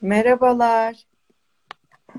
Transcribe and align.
Merhabalar. 0.00 0.96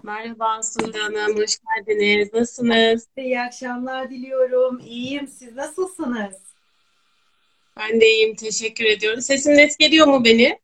Merhaba 0.04 0.64
Sude 0.64 0.98
Hanım, 1.00 1.38
hoş 1.38 1.58
geldiniz. 1.86 2.34
Nasılsınız? 2.34 3.08
İyi 3.18 3.42
akşamlar 3.42 4.10
diliyorum. 4.10 4.80
İyiyim. 4.80 5.28
Siz 5.28 5.56
nasılsınız? 5.56 6.34
Ben 7.78 8.02
de 8.02 8.08
iyiyim, 8.10 8.36
teşekkür 8.36 8.86
ediyorum. 8.86 9.22
Sesim 9.22 9.54
net 9.58 9.80
geliyor 9.80 10.08
mu 10.08 10.26
beni? 10.26 10.60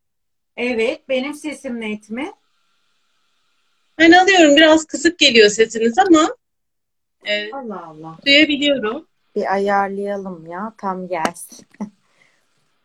Evet, 0.57 1.09
benim 1.09 1.33
sesim 1.33 1.81
net 1.81 2.09
mi? 2.09 2.31
Ben 3.97 4.11
alıyorum, 4.11 4.55
biraz 4.55 4.85
kısık 4.85 5.19
geliyor 5.19 5.49
sesiniz 5.49 5.97
ama 5.97 6.35
e, 7.25 7.51
Allah 7.53 7.85
Allah. 7.85 8.17
duyabiliyorum. 8.25 9.07
Bir 9.35 9.53
ayarlayalım 9.53 10.45
ya, 10.45 10.73
tam 10.77 11.07
gelsin. 11.07 11.67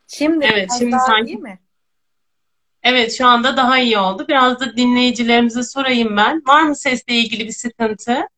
Şimdi 0.06 0.48
Evet, 0.52 0.70
şimdi 0.78 0.96
sanki- 1.06 1.32
iyi 1.32 1.38
mi? 1.38 1.58
Evet, 2.84 3.12
şu 3.18 3.26
anda 3.26 3.56
daha 3.56 3.78
iyi 3.78 3.98
oldu. 3.98 4.24
Biraz 4.28 4.60
da 4.60 4.76
dinleyicilerimize 4.76 5.62
sorayım 5.62 6.16
ben. 6.16 6.42
Var 6.46 6.62
mı 6.62 6.76
sesle 6.76 7.14
ilgili 7.14 7.46
bir 7.46 7.52
sıkıntı? 7.52 8.28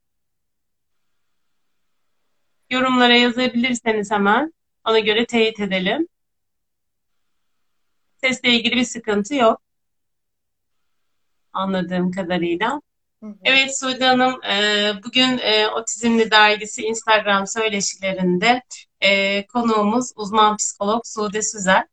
Yorumlara 2.71 3.17
yazabilirseniz 3.17 4.11
hemen 4.11 4.53
ona 4.85 4.99
göre 4.99 5.27
teyit 5.27 5.61
edelim. 5.61 6.09
Sesle 8.21 8.49
ilgili 8.53 8.77
bir 8.77 8.85
sıkıntı 8.85 9.35
yok 9.35 9.61
anladığım 11.57 12.11
kadarıyla. 12.11 12.81
Hı 13.23 13.27
hı. 13.27 13.35
Evet 13.45 13.79
Sude 13.79 14.05
Hanım, 14.05 14.45
e, 14.45 14.93
bugün 15.05 15.39
e, 15.39 15.69
Otizmli 15.69 16.31
Dergisi 16.31 16.83
Instagram 16.83 17.47
söyleşilerinde 17.47 18.63
e, 19.01 19.47
konuğumuz 19.47 20.13
uzman 20.17 20.57
psikolog 20.57 21.03
Sude 21.05 21.43
Süzer. 21.43 21.85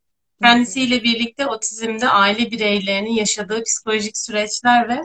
Kendisiyle 0.44 1.02
birlikte 1.02 1.46
otizmde 1.46 2.08
aile 2.08 2.50
bireylerinin 2.50 3.10
yaşadığı 3.10 3.62
psikolojik 3.64 4.18
süreçler 4.18 4.88
ve 4.88 5.00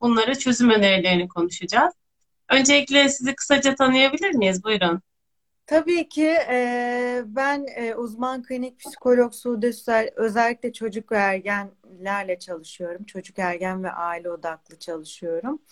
bunlara 0.00 0.34
çözüm 0.34 0.70
önerilerini 0.70 1.28
konuşacağız. 1.28 1.94
Öncelikle 2.48 3.08
sizi 3.08 3.34
kısaca 3.34 3.74
tanıyabilir 3.74 4.30
miyiz? 4.30 4.64
Buyurun. 4.64 5.02
Tabii 5.70 6.08
ki 6.08 6.26
e, 6.50 7.22
ben 7.26 7.66
e, 7.76 7.94
uzman 7.94 8.42
klinik 8.42 8.78
psikolog 8.80 9.32
Sude 9.34 9.72
Süzer, 9.72 10.10
özellikle 10.16 10.72
çocuk 10.72 11.12
ve 11.12 11.16
ergenlerle 11.16 12.38
çalışıyorum. 12.38 13.04
Çocuk, 13.04 13.38
ergen 13.38 13.84
ve 13.84 13.90
aile 13.90 14.30
odaklı 14.30 14.78
çalışıyorum. 14.78 15.62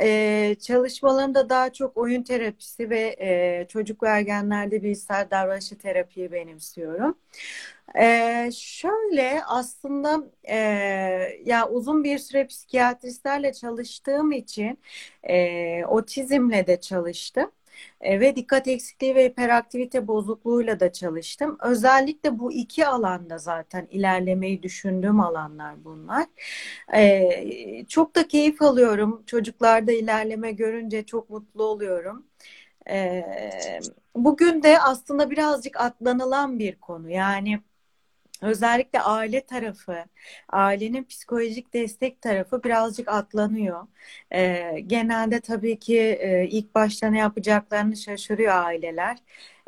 E, 0.00 0.56
çalışmalarımda 0.60 1.48
daha 1.48 1.72
çok 1.72 1.96
oyun 1.96 2.22
terapisi 2.22 2.90
ve 2.90 3.16
e, 3.20 3.66
çocuk 3.68 4.02
ve 4.02 4.08
ergenlerde 4.08 4.82
bilişsel 4.82 5.28
davranışçı 5.30 5.78
terapiyi 5.78 6.32
benimsiyorum. 6.32 7.18
E, 7.98 8.50
şöyle 8.54 9.44
aslında 9.44 10.24
e, 10.48 10.56
ya 11.44 11.68
uzun 11.68 12.04
bir 12.04 12.18
süre 12.18 12.46
psikiyatristlerle 12.46 13.52
çalıştığım 13.52 14.32
için 14.32 14.78
e, 15.22 15.84
otizmle 15.84 16.66
de 16.66 16.80
çalıştım. 16.80 17.50
E, 18.00 18.20
ve 18.20 18.36
dikkat 18.36 18.68
eksikliği 18.68 19.14
ve 19.14 19.24
hiperaktivite 19.28 20.08
bozukluğuyla 20.08 20.80
da 20.80 20.92
çalıştım. 20.92 21.58
Özellikle 21.62 22.38
bu 22.38 22.52
iki 22.52 22.86
alanda 22.86 23.38
zaten 23.38 23.86
ilerlemeyi 23.90 24.62
düşündüğüm 24.62 25.20
alanlar 25.20 25.84
bunlar. 25.84 26.26
E, 26.94 27.84
çok 27.88 28.14
da 28.16 28.28
keyif 28.28 28.62
alıyorum. 28.62 29.22
Çocuklarda 29.26 29.92
ilerleme 29.92 30.52
görünce 30.52 31.06
çok 31.06 31.30
mutlu 31.30 31.64
oluyorum. 31.64 32.26
E, 32.90 33.22
bugün 34.16 34.62
de 34.62 34.80
aslında 34.80 35.30
birazcık 35.30 35.80
atlanılan 35.80 36.58
bir 36.58 36.76
konu. 36.80 37.10
Yani 37.10 37.60
özellikle 38.42 39.00
aile 39.00 39.46
tarafı, 39.46 40.04
ailenin 40.48 41.04
psikolojik 41.04 41.74
destek 41.74 42.22
tarafı 42.22 42.62
birazcık 42.64 43.08
atlanıyor. 43.08 43.86
Ee, 44.32 44.80
genelde 44.86 45.40
tabii 45.40 45.78
ki 45.78 45.98
e, 45.98 46.48
ilk 46.50 46.74
başta 46.74 47.06
ne 47.10 47.18
yapacaklarını 47.18 47.96
şaşırıyor 47.96 48.54
aileler. 48.54 49.18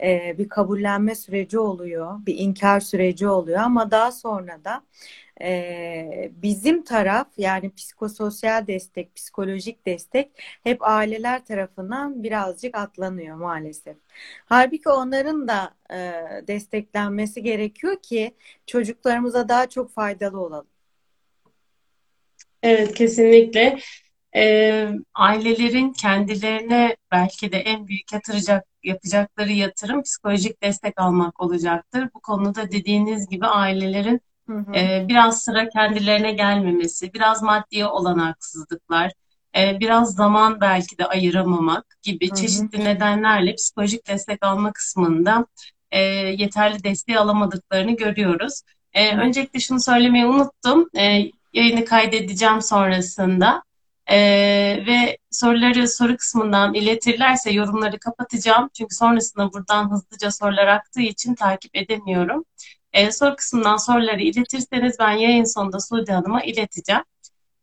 Ee, 0.02 0.34
bir 0.38 0.48
kabullenme 0.48 1.14
süreci 1.14 1.58
oluyor, 1.58 2.26
bir 2.26 2.38
inkar 2.38 2.80
süreci 2.80 3.28
oluyor 3.28 3.58
ama 3.58 3.90
daha 3.90 4.12
sonra 4.12 4.64
da 4.64 4.82
e, 5.42 6.30
bizim 6.42 6.84
taraf 6.84 7.26
yani 7.36 7.74
psikososyal 7.74 8.66
destek, 8.66 9.14
psikolojik 9.14 9.86
destek 9.86 10.30
hep 10.64 10.82
aileler 10.82 11.44
tarafından 11.44 12.22
birazcık 12.22 12.76
atlanıyor 12.76 13.36
maalesef. 13.36 13.96
Halbuki 14.46 14.88
onların 14.88 15.48
da 15.48 15.74
e, 15.90 15.96
desteklenmesi 16.46 17.42
gerekiyor 17.42 17.96
ki 18.02 18.34
çocuklarımıza 18.66 19.48
daha 19.48 19.68
çok 19.68 19.90
faydalı 19.90 20.40
olalım. 20.40 20.66
Evet, 22.62 22.94
kesinlikle. 22.94 23.78
Ee, 24.36 24.88
ailelerin 25.14 25.92
kendilerine 25.92 26.96
belki 27.12 27.52
de 27.52 27.56
en 27.56 27.86
büyük 27.86 28.12
yatıracak, 28.12 28.64
yapacakları 28.84 29.52
yatırım 29.52 30.02
psikolojik 30.02 30.62
destek 30.62 31.00
almak 31.00 31.40
olacaktır. 31.42 32.08
Bu 32.14 32.20
konuda 32.20 32.70
dediğiniz 32.70 33.28
gibi 33.28 33.46
ailelerin 33.46 34.20
Hı 34.48 34.58
hı. 34.58 34.74
e, 34.74 35.06
biraz 35.08 35.42
sıra 35.42 35.68
kendilerine 35.68 36.32
gelmemesi, 36.32 37.14
biraz 37.14 37.42
maddi 37.42 37.86
olanaksızlıklar, 37.86 39.12
e, 39.56 39.80
biraz 39.80 40.14
zaman 40.14 40.60
belki 40.60 40.98
de 40.98 41.06
ayıramamak 41.06 41.84
gibi 42.02 42.28
Hı 42.28 42.32
hı. 42.32 42.36
çeşitli 42.36 42.84
nedenlerle 42.84 43.54
psikolojik 43.54 44.06
destek 44.08 44.44
alma 44.44 44.72
kısmında 44.72 45.46
e, 45.90 46.00
yeterli 46.38 46.84
desteği 46.84 47.18
alamadıklarını 47.18 47.96
görüyoruz. 47.96 48.62
E, 48.92 49.16
öncelikle 49.16 49.60
şunu 49.60 49.80
söylemeyi 49.80 50.26
unuttum. 50.26 50.88
E, 50.96 51.30
yayını 51.52 51.84
kaydedeceğim 51.84 52.62
sonrasında. 52.62 53.62
E, 54.06 54.16
ve 54.86 55.18
soruları 55.34 55.88
soru 55.88 56.16
kısmından 56.16 56.74
iletirlerse 56.74 57.50
yorumları 57.50 57.98
kapatacağım. 57.98 58.70
Çünkü 58.74 58.94
sonrasında 58.94 59.52
buradan 59.52 59.90
hızlıca 59.90 60.30
sorular 60.30 60.66
aktığı 60.66 61.00
için 61.00 61.34
takip 61.34 61.76
edemiyorum. 61.76 62.44
E, 62.92 63.12
soru 63.12 63.36
kısmından 63.36 63.76
soruları 63.76 64.22
iletirseniz 64.22 64.96
ben 64.98 65.12
yayın 65.12 65.44
sonunda 65.44 65.80
Sude 65.80 66.12
Hanım'a 66.12 66.42
ileteceğim. 66.42 67.02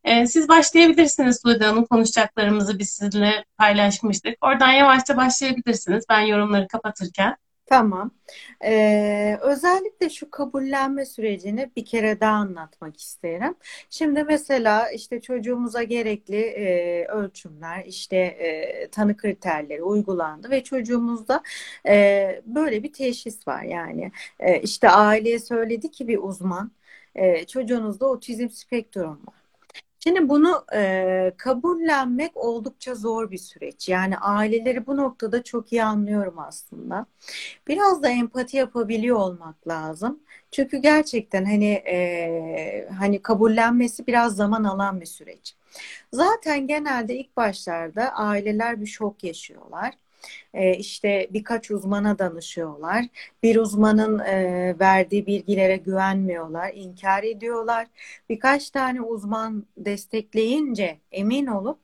E, 0.03 0.27
siz 0.27 0.49
başlayabilirsiniz 0.49 1.39
Sude 1.41 1.65
Hanım. 1.65 1.85
Konuşacaklarımızı 1.85 2.79
biz 2.79 2.89
sizinle 2.89 3.45
paylaşmıştık. 3.57 4.35
Oradan 4.41 4.71
yavaşça 4.71 5.17
başlayabilirsiniz. 5.17 6.05
Ben 6.09 6.19
yorumları 6.21 6.67
kapatırken. 6.67 7.35
Tamam. 7.71 8.11
Ee, 8.63 9.37
özellikle 9.41 10.09
şu 10.09 10.29
kabullenme 10.31 11.05
sürecini 11.05 11.71
bir 11.75 11.85
kere 11.85 12.19
daha 12.19 12.33
anlatmak 12.35 12.97
isterim. 12.99 13.55
Şimdi 13.89 14.23
mesela 14.23 14.91
işte 14.91 15.21
çocuğumuza 15.21 15.83
gerekli 15.83 16.35
e, 16.37 17.05
ölçümler, 17.07 17.85
işte 17.85 18.15
e, 18.17 18.87
tanı 18.91 19.17
kriterleri 19.17 19.83
uygulandı 19.83 20.49
ve 20.49 20.63
çocuğumuzda 20.63 21.43
e, 21.87 22.41
böyle 22.45 22.83
bir 22.83 22.93
teşhis 22.93 23.47
var. 23.47 23.63
Yani 23.63 24.11
e, 24.39 24.61
işte 24.61 24.89
aileye 24.89 25.39
söyledi 25.39 25.91
ki 25.91 26.07
bir 26.07 26.17
uzman, 26.17 26.71
e, 27.15 27.45
çocuğunuzda 27.47 28.05
otizm 28.09 28.49
spektrum 28.49 29.21
var. 29.27 29.40
Şimdi 30.03 30.29
bunu 30.29 30.65
e, 30.73 31.33
kabullenmek 31.37 32.37
oldukça 32.37 32.95
zor 32.95 33.31
bir 33.31 33.37
süreç. 33.37 33.89
Yani 33.89 34.17
aileleri 34.17 34.87
bu 34.87 34.97
noktada 34.97 35.43
çok 35.43 35.71
iyi 35.73 35.83
anlıyorum 35.83 36.39
aslında. 36.39 37.05
Biraz 37.67 38.03
da 38.03 38.09
empati 38.09 38.57
yapabiliyor 38.57 39.17
olmak 39.17 39.67
lazım. 39.67 40.19
Çünkü 40.51 40.77
gerçekten 40.77 41.45
hani 41.45 41.71
e, 41.73 42.89
hani 42.99 43.21
kabullenmesi 43.21 44.07
biraz 44.07 44.35
zaman 44.35 44.63
alan 44.63 45.01
bir 45.01 45.05
süreç. 45.05 45.55
Zaten 46.13 46.67
genelde 46.67 47.15
ilk 47.17 47.37
başlarda 47.37 48.09
aileler 48.15 48.81
bir 48.81 48.85
şok 48.85 49.23
yaşıyorlar. 49.23 49.93
E, 50.53 50.73
işte 50.73 51.27
birkaç 51.33 51.71
uzmana 51.71 52.19
danışıyorlar. 52.19 53.05
Bir 53.43 53.55
uzmanın 53.55 54.19
e, 54.19 54.75
verdiği 54.79 55.25
bilgilere 55.27 55.77
güvenmiyorlar, 55.77 56.71
inkar 56.73 57.23
ediyorlar. 57.23 57.87
Birkaç 58.29 58.69
tane 58.69 59.01
uzman 59.01 59.65
destekleyince 59.77 60.99
emin 61.11 61.45
olup 61.45 61.79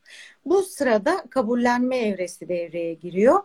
bu 0.45 0.63
sırada 0.63 1.23
kabullenme 1.29 1.97
evresi 1.97 2.49
devreye 2.49 2.93
giriyor. 2.93 3.39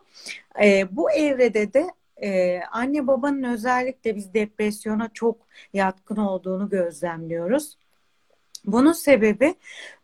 E, 0.63 0.97
bu 0.97 1.11
evrede 1.11 1.75
de 1.75 1.87
e, 2.23 2.61
anne 2.73 3.07
babanın 3.07 3.43
özellikle 3.43 4.17
biz 4.17 4.35
depresyona 4.35 5.09
çok 5.15 5.37
yatkın 5.73 6.17
olduğunu 6.17 6.69
gözlemliyoruz. 6.69 7.79
Bunun 8.67 8.93
sebebi 8.93 9.55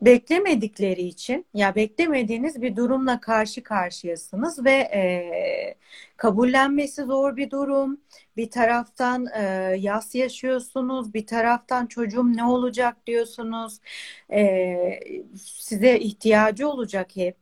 beklemedikleri 0.01 1.03
için 1.03 1.47
ya 1.55 1.75
beklemediğiniz 1.75 2.63
bir 2.63 2.77
durumla 2.77 3.21
karşı 3.21 3.63
karşıyasınız 3.63 4.65
ve 4.65 4.71
e, 4.73 5.75
kabullenmesi 6.17 7.03
zor 7.03 7.37
bir 7.37 7.51
durum. 7.51 8.01
Bir 8.37 8.51
taraftan 8.51 9.27
e, 9.35 9.43
yas 9.79 10.15
yaşıyorsunuz, 10.15 11.15
bir 11.15 11.27
taraftan 11.27 11.87
çocuğum 11.87 12.37
ne 12.37 12.45
olacak 12.45 13.07
diyorsunuz. 13.07 13.79
E, 14.33 15.01
size 15.37 15.99
ihtiyacı 15.99 16.69
olacak 16.69 17.17
hep. 17.17 17.37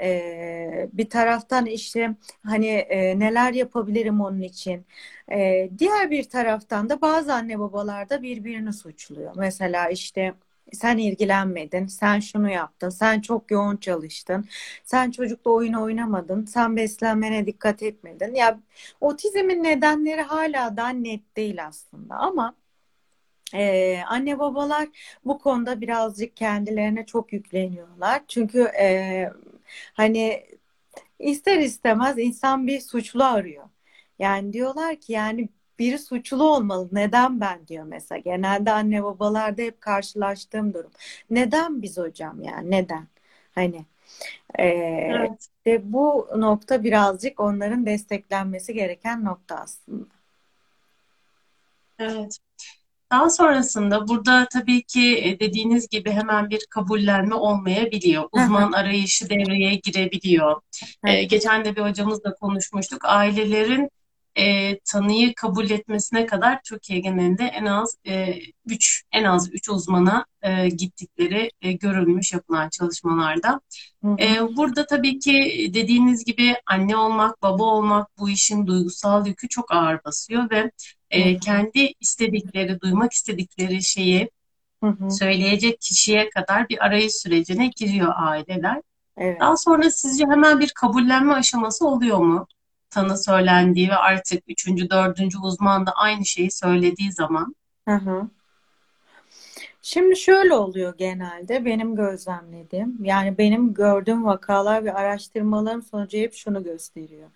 E, 0.00 0.88
bir 0.92 1.10
taraftan 1.10 1.66
işte 1.66 2.16
hani 2.46 2.66
e, 2.68 3.18
neler 3.18 3.52
yapabilirim 3.52 4.20
onun 4.20 4.40
için. 4.40 4.86
E, 5.32 5.70
diğer 5.78 6.10
bir 6.10 6.24
taraftan 6.24 6.88
da 6.88 7.00
bazı 7.00 7.34
anne 7.34 7.58
babalar 7.58 8.10
da 8.10 8.22
birbirini 8.22 8.72
suçluyor. 8.72 9.32
Mesela 9.36 9.88
işte 9.90 10.34
Sen 10.72 10.98
ilgilenmedin, 10.98 11.86
sen 11.86 12.20
şunu 12.20 12.50
yaptın, 12.50 12.88
sen 12.90 13.20
çok 13.20 13.50
yoğun 13.50 13.76
çalıştın, 13.76 14.48
sen 14.84 15.10
çocukla 15.10 15.50
oyun 15.50 15.72
oynamadın, 15.72 16.44
sen 16.44 16.76
beslenmene 16.76 17.46
dikkat 17.46 17.82
etmedin. 17.82 18.34
Ya 18.34 18.60
otizmin 19.00 19.62
nedenleri 19.64 20.22
hala 20.22 20.76
da 20.76 20.88
net 20.88 21.36
değil 21.36 21.66
aslında 21.66 22.14
ama 22.16 22.54
ee, 23.54 24.02
anne 24.06 24.38
babalar 24.38 24.88
bu 25.24 25.38
konuda 25.38 25.80
birazcık 25.80 26.36
kendilerine 26.36 27.06
çok 27.06 27.32
yükleniyorlar. 27.32 28.22
Çünkü 28.28 28.62
e, 28.80 29.30
hani 29.94 30.46
ister 31.18 31.58
istemez 31.58 32.18
insan 32.18 32.66
bir 32.66 32.80
suçlu 32.80 33.24
arıyor. 33.24 33.64
Yani 34.18 34.52
diyorlar 34.52 34.96
ki 34.96 35.12
yani 35.12 35.48
biri 35.78 35.98
suçlu 35.98 36.44
olmalı. 36.56 36.88
Neden 36.92 37.40
ben 37.40 37.66
diyor 37.68 37.84
mesela. 37.84 38.18
Genelde 38.18 38.72
anne 38.72 39.04
babalarda 39.04 39.62
hep 39.62 39.80
karşılaştığım 39.80 40.74
durum. 40.74 40.90
Neden 41.30 41.82
biz 41.82 41.98
hocam 41.98 42.42
yani 42.42 42.70
neden? 42.70 43.08
Hani 43.54 43.86
e, 44.60 44.64
Evet, 45.08 45.48
de 45.66 45.92
bu 45.92 46.28
nokta 46.36 46.84
birazcık 46.84 47.40
onların 47.40 47.86
desteklenmesi 47.86 48.74
gereken 48.74 49.24
nokta 49.24 49.56
aslında. 49.56 50.06
evet. 51.98 52.38
Daha 53.12 53.30
sonrasında 53.30 54.08
burada 54.08 54.48
tabii 54.52 54.82
ki 54.84 55.18
e, 55.24 55.40
dediğiniz 55.40 55.88
gibi 55.88 56.10
hemen 56.10 56.50
bir 56.50 56.66
kabullenme 56.70 57.34
olmayabiliyor. 57.34 58.24
Uzman 58.32 58.72
arayışı 58.72 59.30
devreye 59.30 59.74
girebiliyor. 59.76 60.60
E, 61.06 61.24
hı, 61.24 61.24
geçen 61.24 61.64
de 61.64 61.76
bir 61.76 61.82
hocamızla 61.82 62.34
konuşmuştuk. 62.34 63.00
Ailelerin 63.04 63.90
e, 64.38 64.78
tanıyı 64.80 65.34
kabul 65.34 65.70
etmesine 65.70 66.26
kadar 66.26 66.62
Türkiye 66.62 66.98
genelinde 67.00 67.44
en 67.44 67.64
az 67.64 67.96
e, 68.06 68.34
3 68.66 69.02
en 69.12 69.24
az 69.24 69.54
3 69.54 69.68
uzmana 69.68 70.26
e, 70.42 70.68
gittikleri 70.68 71.50
e, 71.62 71.72
görülmüş 71.72 72.32
yapılan 72.32 72.68
çalışmalarda. 72.68 73.60
hı 74.02 74.08
hı, 74.08 74.16
Ee, 74.20 74.56
burada 74.56 74.86
tabii 74.86 75.18
ki 75.18 75.32
dediğiniz 75.74 76.24
gibi 76.24 76.54
anne 76.66 76.96
olmak, 76.96 77.42
baba 77.42 77.64
olmak 77.64 78.18
bu 78.18 78.30
işin 78.30 78.66
duygusal 78.66 79.26
yükü 79.26 79.48
çok 79.48 79.72
ağır 79.72 80.04
basıyor 80.04 80.50
ve 80.50 80.70
e, 81.10 81.38
kendi 81.38 81.92
istedikleri, 82.00 82.80
duymak 82.80 83.12
istedikleri 83.12 83.82
şeyi 83.82 84.30
hı 84.82 84.86
hı. 84.90 85.10
söyleyecek 85.10 85.80
kişiye 85.80 86.30
kadar 86.30 86.68
bir 86.68 86.84
arayış 86.86 87.12
sürecine 87.14 87.70
giriyor 87.76 88.12
aileler. 88.16 88.82
Evet. 89.16 89.40
Daha 89.40 89.56
sonra 89.56 89.90
sizce 89.90 90.24
hemen 90.24 90.60
bir 90.60 90.72
kabullenme 90.74 91.32
aşaması 91.34 91.86
oluyor 91.88 92.18
mu? 92.18 92.46
Tanı 92.92 93.18
söylendiği 93.18 93.88
ve 93.88 93.96
artık 93.96 94.44
üçüncü, 94.48 94.90
dördüncü 94.90 95.38
uzman 95.38 95.86
da 95.86 95.92
aynı 95.92 96.26
şeyi 96.26 96.50
söylediği 96.50 97.12
zaman. 97.12 97.54
Hı 97.88 97.94
hı. 97.94 98.30
Şimdi 99.84 100.16
şöyle 100.16 100.54
oluyor 100.54 100.96
genelde 100.98 101.64
benim 101.64 101.96
gözlemlediğim 101.96 103.04
yani 103.04 103.38
benim 103.38 103.74
gördüğüm 103.74 104.24
vakalar 104.24 104.84
ve 104.84 104.92
araştırmalarım 104.94 105.82
sonucu 105.82 106.18
hep 106.18 106.34
şunu 106.34 106.64
gösteriyor. 106.64 107.28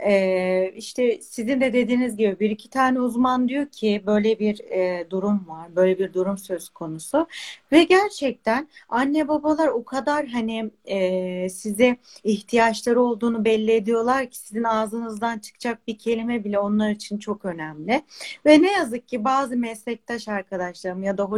Ee, 0.00 0.72
işte 0.76 1.20
sizin 1.22 1.60
de 1.60 1.72
dediğiniz 1.72 2.16
gibi 2.16 2.40
bir 2.40 2.50
iki 2.50 2.70
tane 2.70 3.00
uzman 3.00 3.48
diyor 3.48 3.66
ki 3.66 4.02
böyle 4.06 4.38
bir 4.38 4.60
e, 4.60 5.10
durum 5.10 5.48
var, 5.48 5.76
böyle 5.76 5.98
bir 5.98 6.12
durum 6.12 6.38
söz 6.38 6.68
konusu 6.68 7.26
ve 7.72 7.84
gerçekten 7.84 8.68
anne 8.88 9.28
babalar 9.28 9.68
o 9.68 9.84
kadar 9.84 10.26
hani 10.26 10.70
e, 10.84 11.48
size 11.48 11.96
ihtiyaçları 12.24 13.00
olduğunu 13.00 13.44
belli 13.44 13.72
ediyorlar 13.72 14.26
ki 14.30 14.38
sizin 14.38 14.64
ağzınızdan 14.64 15.38
çıkacak 15.38 15.86
bir 15.86 15.98
kelime 15.98 16.44
bile 16.44 16.58
onlar 16.58 16.90
için 16.90 17.18
çok 17.18 17.44
önemli. 17.44 18.02
Ve 18.46 18.62
ne 18.62 18.72
yazık 18.72 19.08
ki 19.08 19.24
bazı 19.24 19.56
meslektaş 19.56 20.28
arkadaşlarım 20.28 21.02
ya 21.02 21.18
da 21.18 21.30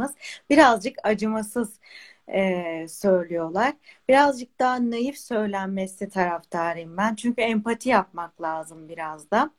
hocalarımız 0.00 0.14
birazcık 0.50 0.96
acımasız 1.02 1.80
e, 2.28 2.86
söylüyorlar. 2.88 3.74
Birazcık 4.08 4.58
daha 4.58 4.90
naif 4.90 5.18
söylenmesi 5.18 6.08
taraftarıyım 6.08 6.96
ben. 6.96 7.14
Çünkü 7.14 7.42
empati 7.42 7.88
yapmak 7.88 8.42
lazım 8.42 8.88
biraz 8.88 9.30
da. 9.30 9.50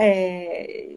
E, 0.00 0.88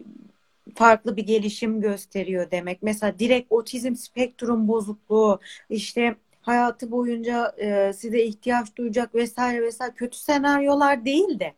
farklı 0.74 1.16
bir 1.16 1.26
gelişim 1.26 1.80
gösteriyor 1.80 2.50
demek. 2.50 2.82
Mesela 2.82 3.18
direkt 3.18 3.52
otizm 3.52 3.94
spektrum 3.94 4.68
bozukluğu 4.68 5.40
işte 5.70 6.16
hayatı 6.42 6.90
boyunca 6.90 7.54
e, 7.58 7.92
size 7.92 8.22
ihtiyaç 8.22 8.76
duyacak 8.76 9.14
vesaire 9.14 9.62
vesaire 9.62 9.94
kötü 9.94 10.18
senaryolar 10.18 11.04
değil 11.04 11.40
de 11.40 11.54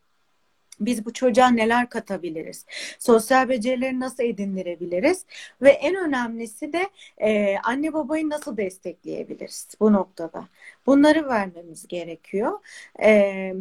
biz 0.79 1.05
bu 1.05 1.13
çocuğa 1.13 1.47
neler 1.47 1.89
katabiliriz? 1.89 2.65
Sosyal 2.99 3.49
becerileri 3.49 3.99
nasıl 3.99 4.23
edindirebiliriz? 4.23 5.25
Ve 5.61 5.69
en 5.69 5.95
önemlisi 5.95 6.73
de 6.73 6.89
e, 7.21 7.57
anne 7.63 7.93
babayı 7.93 8.29
nasıl 8.29 8.57
destekleyebiliriz 8.57 9.67
bu 9.79 9.93
noktada? 9.93 10.47
Bunları 10.89 11.27
vermemiz 11.29 11.87
gerekiyor. 11.87 12.59
E, 13.03 13.53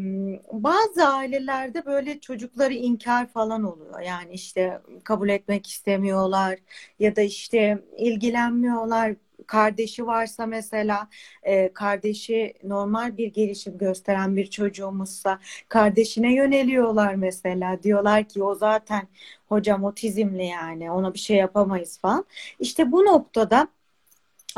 bazı 0.53 1.07
ailelerde 1.09 1.87
böyle 1.87 2.21
çocukları 2.21 2.75
inkar 2.75 3.27
falan 3.27 3.65
oluyor. 3.65 4.01
Yani 4.01 4.33
işte 4.33 4.81
kabul 5.05 5.29
etmek 5.29 5.67
istemiyorlar 5.67 6.59
ya 6.99 7.17
da 7.17 7.23
işte 7.23 7.79
ilgilenmiyorlar. 7.97 9.15
Kardeşi 9.47 10.07
varsa 10.07 10.47
mesela 10.47 11.09
e, 11.43 11.73
kardeşi 11.73 12.55
normal 12.65 13.17
bir 13.19 13.33
gelişim 13.33 13.79
gösteren 13.79 14.37
bir 14.37 14.47
çocuğumuzsa 14.51 15.39
kardeşine 15.69 16.35
yöneliyorlar 16.35 17.15
mesela. 17.15 17.83
Diyorlar 17.83 18.25
ki 18.29 18.43
o 18.43 18.55
zaten 18.55 19.09
hocam 19.49 19.85
otizmli 19.85 20.47
yani 20.47 20.91
ona 20.91 21.15
bir 21.15 21.19
şey 21.19 21.37
yapamayız 21.37 21.99
falan. 22.01 22.25
İşte 22.61 22.93
bu 22.93 23.05
noktada 23.05 23.69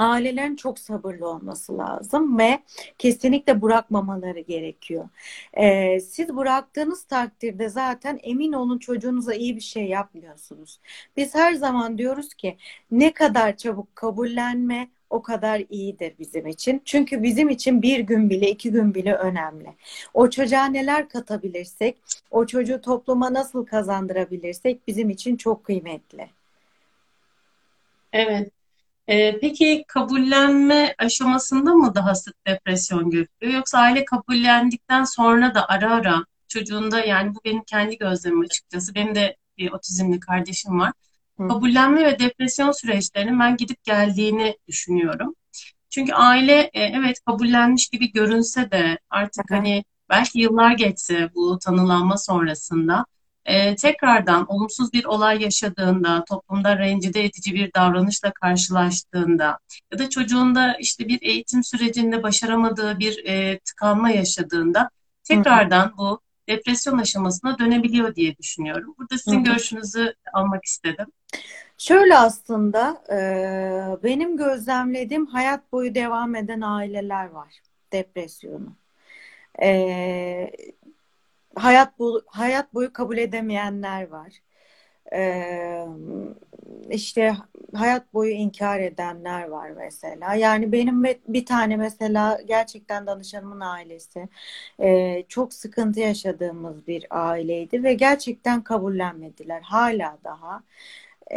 ailelerin 0.00 0.56
çok 0.56 0.78
sabırlı 0.78 1.28
olması 1.28 1.78
lazım 1.78 2.38
ve 2.38 2.58
kesinlikle 2.98 3.62
bırakmamaları 3.62 4.40
gerekiyor. 4.40 5.08
Ee, 5.54 6.00
siz 6.00 6.36
bıraktığınız 6.36 7.04
takdirde 7.04 7.68
zaten 7.68 8.20
emin 8.22 8.52
olun 8.52 8.78
çocuğunuza 8.78 9.34
iyi 9.34 9.56
bir 9.56 9.60
şey 9.60 9.86
yapmıyorsunuz. 9.86 10.80
Biz 11.16 11.34
her 11.34 11.52
zaman 11.54 11.98
diyoruz 11.98 12.34
ki 12.34 12.56
ne 12.90 13.12
kadar 13.12 13.56
çabuk 13.56 13.96
kabullenme 13.96 14.88
o 15.10 15.22
kadar 15.22 15.62
iyidir 15.70 16.14
bizim 16.18 16.46
için. 16.46 16.82
Çünkü 16.84 17.22
bizim 17.22 17.48
için 17.48 17.82
bir 17.82 18.00
gün 18.00 18.30
bile 18.30 18.50
iki 18.50 18.70
gün 18.70 18.94
bile 18.94 19.14
önemli. 19.14 19.74
O 20.14 20.30
çocuğa 20.30 20.64
neler 20.64 21.08
katabilirsek, 21.08 21.96
o 22.30 22.46
çocuğu 22.46 22.80
topluma 22.80 23.32
nasıl 23.34 23.66
kazandırabilirsek 23.66 24.86
bizim 24.88 25.10
için 25.10 25.36
çok 25.36 25.64
kıymetli. 25.64 26.28
Evet. 28.12 28.59
Ee, 29.10 29.38
peki 29.40 29.84
kabullenme 29.88 30.94
aşamasında 30.98 31.74
mı 31.74 31.94
daha 31.94 32.14
sık 32.14 32.46
depresyon 32.46 33.10
görülüyor 33.10 33.54
yoksa 33.54 33.78
aile 33.78 34.04
kabullendikten 34.04 35.04
sonra 35.04 35.54
da 35.54 35.68
ara 35.68 35.94
ara 35.94 36.24
çocuğunda 36.48 37.04
yani 37.04 37.34
bu 37.34 37.40
benim 37.44 37.62
kendi 37.62 37.98
gözlemim 37.98 38.40
açıkçası. 38.40 38.94
Benim 38.94 39.14
de 39.14 39.36
bir 39.58 39.72
otizmli 39.72 40.20
kardeşim 40.20 40.80
var. 40.80 40.92
Hı 41.36 41.44
hı. 41.44 41.48
Kabullenme 41.48 42.04
ve 42.04 42.18
depresyon 42.18 42.72
süreçlerinin 42.72 43.40
ben 43.40 43.56
gidip 43.56 43.84
geldiğini 43.84 44.58
düşünüyorum. 44.68 45.34
Çünkü 45.90 46.12
aile 46.12 46.70
e, 46.72 46.82
evet 46.82 47.20
kabullenmiş 47.26 47.88
gibi 47.88 48.12
görünse 48.12 48.70
de 48.70 48.98
artık 49.10 49.52
Aha. 49.52 49.58
hani 49.58 49.84
belki 50.10 50.38
yıllar 50.40 50.72
geçse 50.72 51.30
bu 51.34 51.58
tanılanma 51.58 52.16
sonrasında 52.16 53.06
e, 53.50 53.76
tekrardan 53.76 54.46
olumsuz 54.52 54.92
bir 54.92 55.04
olay 55.04 55.42
yaşadığında, 55.42 56.24
toplumda 56.24 56.78
rencide 56.78 57.24
edici 57.24 57.54
bir 57.54 57.72
davranışla 57.74 58.32
karşılaştığında 58.32 59.58
ya 59.92 59.98
da 59.98 60.08
çocuğunda 60.08 60.76
işte 60.80 61.08
bir 61.08 61.22
eğitim 61.22 61.64
sürecinde 61.64 62.22
başaramadığı 62.22 62.98
bir 62.98 63.24
e, 63.24 63.58
tıkanma 63.58 64.10
yaşadığında 64.10 64.90
tekrardan 65.24 65.92
bu 65.98 66.20
depresyon 66.48 66.98
aşamasına 66.98 67.58
dönebiliyor 67.58 68.14
diye 68.14 68.36
düşünüyorum. 68.36 68.94
Burada 68.98 69.18
sizin 69.18 69.40
hı. 69.40 69.44
görüşünüzü 69.44 70.14
almak 70.32 70.64
istedim. 70.64 71.06
Şöyle 71.78 72.18
aslında 72.18 73.02
e, 73.10 73.18
benim 74.02 74.36
gözlemlediğim 74.36 75.26
hayat 75.26 75.72
boyu 75.72 75.94
devam 75.94 76.34
eden 76.34 76.60
aileler 76.60 77.26
var 77.26 77.54
depresyonu. 77.92 78.72
E, 79.62 79.70
hayat 81.64 81.98
bu 81.98 82.22
hayat 82.26 82.74
boyu 82.74 82.92
kabul 82.92 83.18
edemeyenler 83.18 84.08
var. 84.08 84.32
E, 85.12 85.86
işte 86.90 87.36
hayat 87.74 88.14
boyu 88.14 88.30
inkar 88.30 88.80
edenler 88.80 89.48
var 89.48 89.70
mesela. 89.70 90.34
Yani 90.34 90.72
benim 90.72 91.04
bir 91.04 91.46
tane 91.46 91.76
mesela 91.76 92.40
gerçekten 92.46 93.06
danışanımın 93.06 93.60
ailesi 93.60 94.28
e, 94.80 95.22
çok 95.28 95.54
sıkıntı 95.54 96.00
yaşadığımız 96.00 96.86
bir 96.86 97.06
aileydi 97.10 97.84
ve 97.84 97.94
gerçekten 97.94 98.62
kabullenmediler 98.64 99.60
hala 99.62 100.18
daha. 100.24 100.62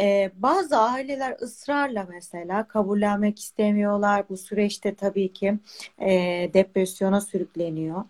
Ee, 0.00 0.30
bazı 0.36 0.76
aileler 0.78 1.36
ısrarla 1.42 2.06
mesela 2.10 2.68
kabullenmek 2.68 3.38
istemiyorlar. 3.38 4.28
Bu 4.28 4.36
süreçte 4.36 4.94
tabii 4.94 5.32
ki 5.32 5.54
e, 6.00 6.10
depresyona 6.54 7.20
sürükleniyor. 7.20 8.04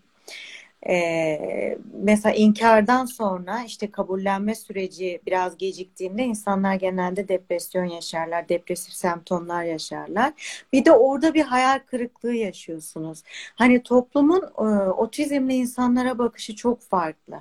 Ee, 0.88 1.78
mesela 1.94 2.34
inkardan 2.34 3.04
sonra 3.04 3.62
işte 3.66 3.90
kabullenme 3.90 4.54
süreci 4.54 5.20
biraz 5.26 5.56
geciktiğinde 5.58 6.22
insanlar 6.24 6.74
genelde 6.74 7.28
depresyon 7.28 7.84
yaşarlar, 7.84 8.48
depresif 8.48 8.92
semptomlar 8.94 9.64
yaşarlar. 9.64 10.32
Bir 10.72 10.84
de 10.84 10.92
orada 10.92 11.34
bir 11.34 11.42
hayal 11.42 11.78
kırıklığı 11.86 12.34
yaşıyorsunuz. 12.34 13.22
Hani 13.54 13.82
toplumun 13.82 14.42
e, 14.58 14.62
otizmli 14.90 15.54
insanlara 15.54 16.18
bakışı 16.18 16.56
çok 16.56 16.80
farklı 16.82 17.40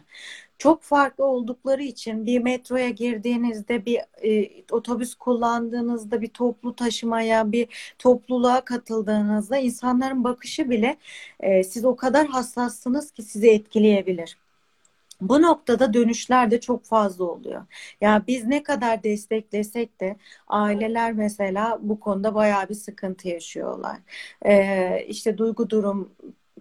çok 0.57 0.83
farklı 0.83 1.25
oldukları 1.25 1.83
için 1.83 2.25
bir 2.25 2.39
metroya 2.39 2.89
girdiğinizde, 2.89 3.85
bir 3.85 3.99
e, 4.23 4.49
otobüs 4.71 5.15
kullandığınızda, 5.15 6.21
bir 6.21 6.27
toplu 6.27 6.75
taşımaya, 6.75 7.51
bir 7.51 7.95
topluluğa 7.99 8.61
katıldığınızda 8.65 9.57
insanların 9.57 10.23
bakışı 10.23 10.69
bile 10.69 10.97
e, 11.39 11.63
siz 11.63 11.85
o 11.85 11.95
kadar 11.95 12.27
hassassınız 12.27 13.11
ki 13.11 13.23
sizi 13.23 13.49
etkileyebilir. 13.49 14.37
Bu 15.21 15.41
noktada 15.41 15.93
dönüşler 15.93 16.51
de 16.51 16.59
çok 16.61 16.85
fazla 16.85 17.25
oluyor. 17.25 17.65
Ya 18.01 18.23
biz 18.27 18.45
ne 18.45 18.63
kadar 18.63 19.03
desteklesek 19.03 20.01
de 20.01 20.17
aileler 20.47 21.13
mesela 21.13 21.79
bu 21.81 21.99
konuda 21.99 22.35
bayağı 22.35 22.69
bir 22.69 22.73
sıkıntı 22.75 23.27
yaşıyorlar. 23.27 23.97
Ee, 24.45 25.05
işte 25.07 25.37
duygu 25.37 25.69
durum 25.69 26.09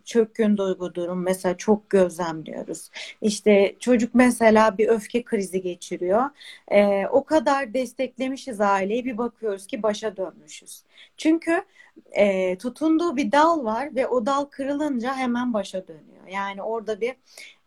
çökkün 0.05 0.57
duygu 0.57 0.95
durum 0.95 1.23
mesela 1.23 1.57
çok 1.57 1.91
gözlemliyoruz. 1.91 2.91
İşte 3.23 3.77
çocuk 3.81 4.15
mesela 4.15 4.79
bir 4.79 4.89
öfke 4.89 5.23
krizi 5.25 5.63
geçiriyor. 5.63 6.31
Ee, 6.69 7.07
o 7.07 7.25
kadar 7.25 7.75
desteklemişiz 7.75 8.61
aileyi 8.61 9.05
bir 9.05 9.19
bakıyoruz 9.19 9.67
ki 9.67 9.83
başa 9.83 10.17
dönmüşüz. 10.17 10.83
Çünkü 11.17 11.65
e, 12.13 12.59
tutunduğu 12.59 13.17
bir 13.17 13.33
dal 13.33 13.65
var 13.65 13.95
ve 13.95 14.07
o 14.07 14.27
dal 14.27 14.45
kırılınca 14.45 15.15
hemen 15.15 15.55
başa 15.55 15.89
dönüyor. 15.89 16.27
Yani 16.29 16.63
orada 16.63 17.01
bir 17.01 17.15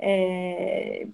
e, 0.04 1.08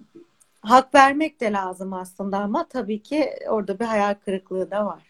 hak 0.62 0.94
vermek 0.94 1.40
de 1.40 1.52
lazım 1.52 1.92
aslında 1.92 2.38
ama 2.38 2.68
tabii 2.68 3.02
ki 3.02 3.30
orada 3.48 3.78
bir 3.78 3.84
hayal 3.84 4.14
kırıklığı 4.14 4.70
da 4.70 4.86
var. 4.86 5.02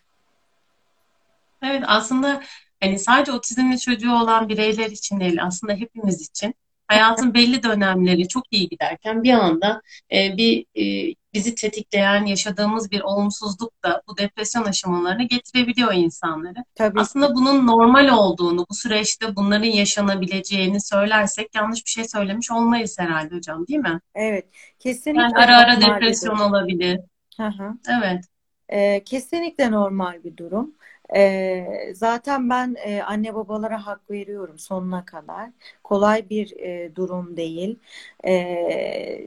Evet 1.63 1.83
aslında 1.87 2.43
hani 2.83 2.99
sadece 2.99 3.33
otizmli 3.33 3.79
çocuğu 3.81 4.13
olan 4.13 4.49
bireyler 4.49 4.91
için 4.91 5.21
değil 5.21 5.45
aslında 5.45 5.73
hepimiz 5.73 6.29
için 6.31 6.55
hayatın 6.87 7.35
belli 7.35 7.63
dönemleri 7.63 8.29
çok 8.29 8.45
iyi 8.51 8.69
giderken 8.69 9.23
bir 9.23 9.33
anda 9.33 9.83
e, 10.13 10.37
bir 10.37 10.67
e, 10.77 11.15
bizi 11.35 11.55
tetikleyen 11.55 12.27
yaşadığımız 12.27 12.91
bir 12.91 13.01
olumsuzluk 13.01 13.85
da 13.85 14.03
bu 14.09 14.19
depresyon 14.19 14.65
aşamalarına 14.65 15.23
getirebiliyor 15.23 15.93
insanları. 15.93 16.65
Tabii. 16.75 17.01
Aslında 17.01 17.35
bunun 17.35 17.67
normal 17.67 18.09
olduğunu, 18.09 18.67
bu 18.71 18.75
süreçte 18.75 19.37
bunların 19.37 19.67
yaşanabileceğini 19.67 20.81
söylersek 20.81 21.55
yanlış 21.55 21.85
bir 21.87 21.91
şey 21.91 22.05
söylemiş 22.05 22.51
olmayız 22.51 22.99
herhalde 22.99 23.35
hocam, 23.37 23.67
değil 23.67 23.81
mi? 23.81 24.01
Evet, 24.15 24.45
Yani 24.45 24.53
kesinlikle 24.79 25.39
ara 25.39 25.59
ara 25.59 25.77
bir 25.77 25.87
depresyon 25.87 26.39
olabilir. 26.39 27.01
Hı 27.37 27.47
hı. 27.47 27.73
Evet. 27.99 28.25
Ee, 28.69 29.05
kesinlikle 29.05 29.71
normal 29.71 30.25
bir 30.25 30.37
durum. 30.37 30.75
Ee, 31.17 31.93
zaten 31.95 32.51
ben 32.51 32.77
e, 32.85 33.03
anne 33.03 33.35
babalara 33.35 33.87
hak 33.87 34.11
veriyorum 34.11 34.59
sonuna 34.59 35.05
kadar. 35.05 35.51
Kolay 35.85 36.31
bir 36.31 36.57
e, 36.61 36.97
durum 36.97 37.37
değil. 37.37 37.79
Ee, 38.27 39.27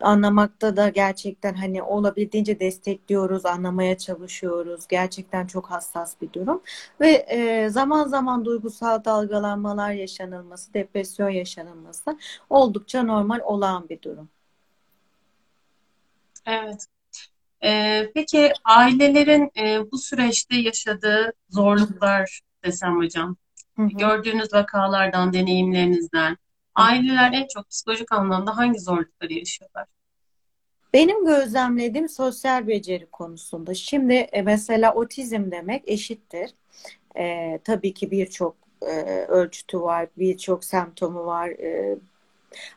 anlamakta 0.00 0.76
da 0.76 0.88
gerçekten 0.88 1.54
hani 1.54 1.82
olabildiğince 1.82 2.60
destekliyoruz, 2.60 3.46
anlamaya 3.46 3.98
çalışıyoruz. 3.98 4.86
Gerçekten 4.88 5.46
çok 5.46 5.66
hassas 5.70 6.20
bir 6.20 6.32
durum. 6.32 6.62
Ve 7.00 7.08
e, 7.08 7.68
zaman 7.70 8.08
zaman 8.08 8.44
duygusal 8.44 9.04
dalgalanmalar 9.04 9.92
yaşanılması, 9.92 10.74
depresyon 10.74 11.28
yaşanılması 11.30 12.18
oldukça 12.50 13.02
normal 13.02 13.40
olan 13.44 13.88
bir 13.88 14.02
durum. 14.02 14.28
Evet. 16.46 16.88
Ee, 17.64 18.10
peki 18.14 18.52
ailelerin 18.64 19.50
e, 19.58 19.90
bu 19.92 19.98
süreçte 19.98 20.56
yaşadığı 20.56 21.32
zorluklar 21.50 22.40
desem 22.64 22.96
hocam, 22.96 23.36
Hı 23.76 23.82
hı. 23.82 23.88
gördüğünüz 23.88 24.52
vakalardan, 24.54 25.32
deneyimlerinizden, 25.32 26.36
aileler 26.74 27.32
en 27.32 27.46
çok 27.54 27.68
psikolojik 27.68 28.12
anlamda 28.12 28.56
hangi 28.56 28.80
zorlukları 28.80 29.32
yaşıyorlar? 29.32 29.86
Benim 30.94 31.24
gözlemlediğim 31.24 32.08
sosyal 32.08 32.66
beceri 32.66 33.06
konusunda. 33.06 33.74
Şimdi 33.74 34.14
e, 34.14 34.42
mesela 34.42 34.94
otizm 34.94 35.50
demek 35.50 35.88
eşittir. 35.88 36.50
E, 37.18 37.58
tabii 37.64 37.94
ki 37.94 38.10
birçok 38.10 38.56
e, 38.82 39.24
ölçütü 39.28 39.80
var, 39.80 40.08
birçok 40.16 40.64
semptomu 40.64 41.26
var, 41.26 41.48
e, 41.48 41.98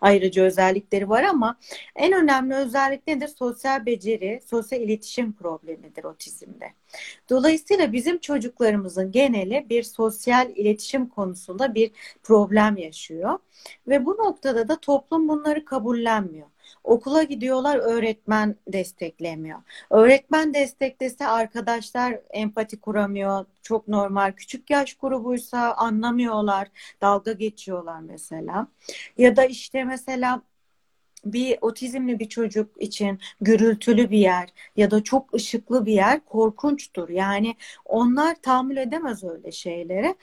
ayrıca 0.01 0.43
özellikleri 0.43 1.09
var 1.09 1.23
ama 1.23 1.57
en 1.95 2.13
önemli 2.13 2.55
özellik 2.55 3.07
nedir? 3.07 3.27
Sosyal 3.27 3.85
beceri, 3.85 4.41
sosyal 4.45 4.81
iletişim 4.81 5.33
problemidir 5.33 6.03
otizmde. 6.03 6.73
Dolayısıyla 7.29 7.93
bizim 7.93 8.19
çocuklarımızın 8.19 9.11
geneli 9.11 9.65
bir 9.69 9.83
sosyal 9.83 10.49
iletişim 10.49 11.09
konusunda 11.09 11.75
bir 11.75 11.91
problem 12.23 12.77
yaşıyor 12.77 13.39
ve 13.87 14.05
bu 14.05 14.11
noktada 14.17 14.67
da 14.67 14.79
toplum 14.79 15.29
bunları 15.29 15.65
kabullenmiyor. 15.65 16.47
Okula 16.89 17.23
gidiyorlar, 17.23 17.77
öğretmen 17.77 18.55
desteklemiyor. 18.67 19.59
Öğretmen 19.89 20.53
desteklese 20.53 21.27
arkadaşlar 21.27 22.19
empati 22.29 22.79
kuramıyor. 22.79 23.45
Çok 23.61 23.87
normal. 23.87 24.31
Küçük 24.31 24.69
yaş 24.69 24.93
grubuysa 24.93 25.73
anlamıyorlar, 25.73 26.67
dalga 27.01 27.31
geçiyorlar 27.31 27.99
mesela. 27.99 28.67
Ya 29.17 29.35
da 29.35 29.45
işte 29.45 29.83
mesela 29.83 30.41
bir 31.25 31.57
otizmli 31.61 32.19
bir 32.19 32.29
çocuk 32.29 32.81
için 32.81 33.19
gürültülü 33.41 34.11
bir 34.11 34.19
yer 34.19 34.49
ya 34.77 34.91
da 34.91 35.03
çok 35.03 35.33
ışıklı 35.33 35.85
bir 35.85 35.93
yer 35.93 36.25
korkunçtur. 36.25 37.09
Yani 37.09 37.55
onlar 37.85 38.35
tahammül 38.35 38.77
edemez 38.77 39.23
öyle 39.23 39.51
şeylere. 39.51 40.15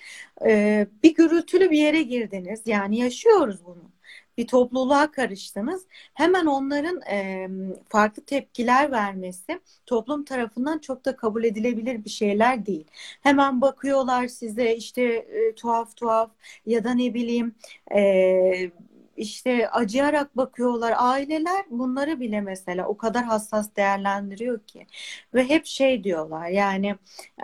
Ee, 0.46 0.86
bir 1.02 1.14
gürültülü 1.14 1.70
bir 1.70 1.78
yere 1.78 2.02
girdiniz. 2.02 2.62
Yani 2.66 2.98
yaşıyoruz 2.98 3.64
bunu. 3.66 3.95
Bir 4.38 4.46
topluluğa 4.46 5.10
karıştınız. 5.10 5.86
Hemen 6.14 6.46
onların 6.46 7.00
e, 7.10 7.48
farklı 7.88 8.24
tepkiler 8.24 8.92
vermesi 8.92 9.60
toplum 9.86 10.24
tarafından 10.24 10.78
çok 10.78 11.04
da 11.04 11.16
kabul 11.16 11.44
edilebilir 11.44 12.04
bir 12.04 12.10
şeyler 12.10 12.66
değil. 12.66 12.84
Hemen 13.22 13.60
bakıyorlar 13.60 14.28
size 14.28 14.76
işte 14.76 15.02
e, 15.02 15.54
tuhaf 15.54 15.96
tuhaf 15.96 16.30
ya 16.66 16.84
da 16.84 16.94
ne 16.94 17.14
bileyim 17.14 17.54
e, 17.96 18.70
işte 19.16 19.70
acıyarak 19.70 20.36
bakıyorlar. 20.36 20.94
Aileler 20.96 21.64
bunları 21.70 22.20
bile 22.20 22.40
mesela 22.40 22.86
o 22.88 22.96
kadar 22.96 23.24
hassas 23.24 23.76
değerlendiriyor 23.76 24.60
ki. 24.60 24.86
Ve 25.34 25.48
hep 25.48 25.66
şey 25.66 26.04
diyorlar 26.04 26.48
yani 26.48 26.96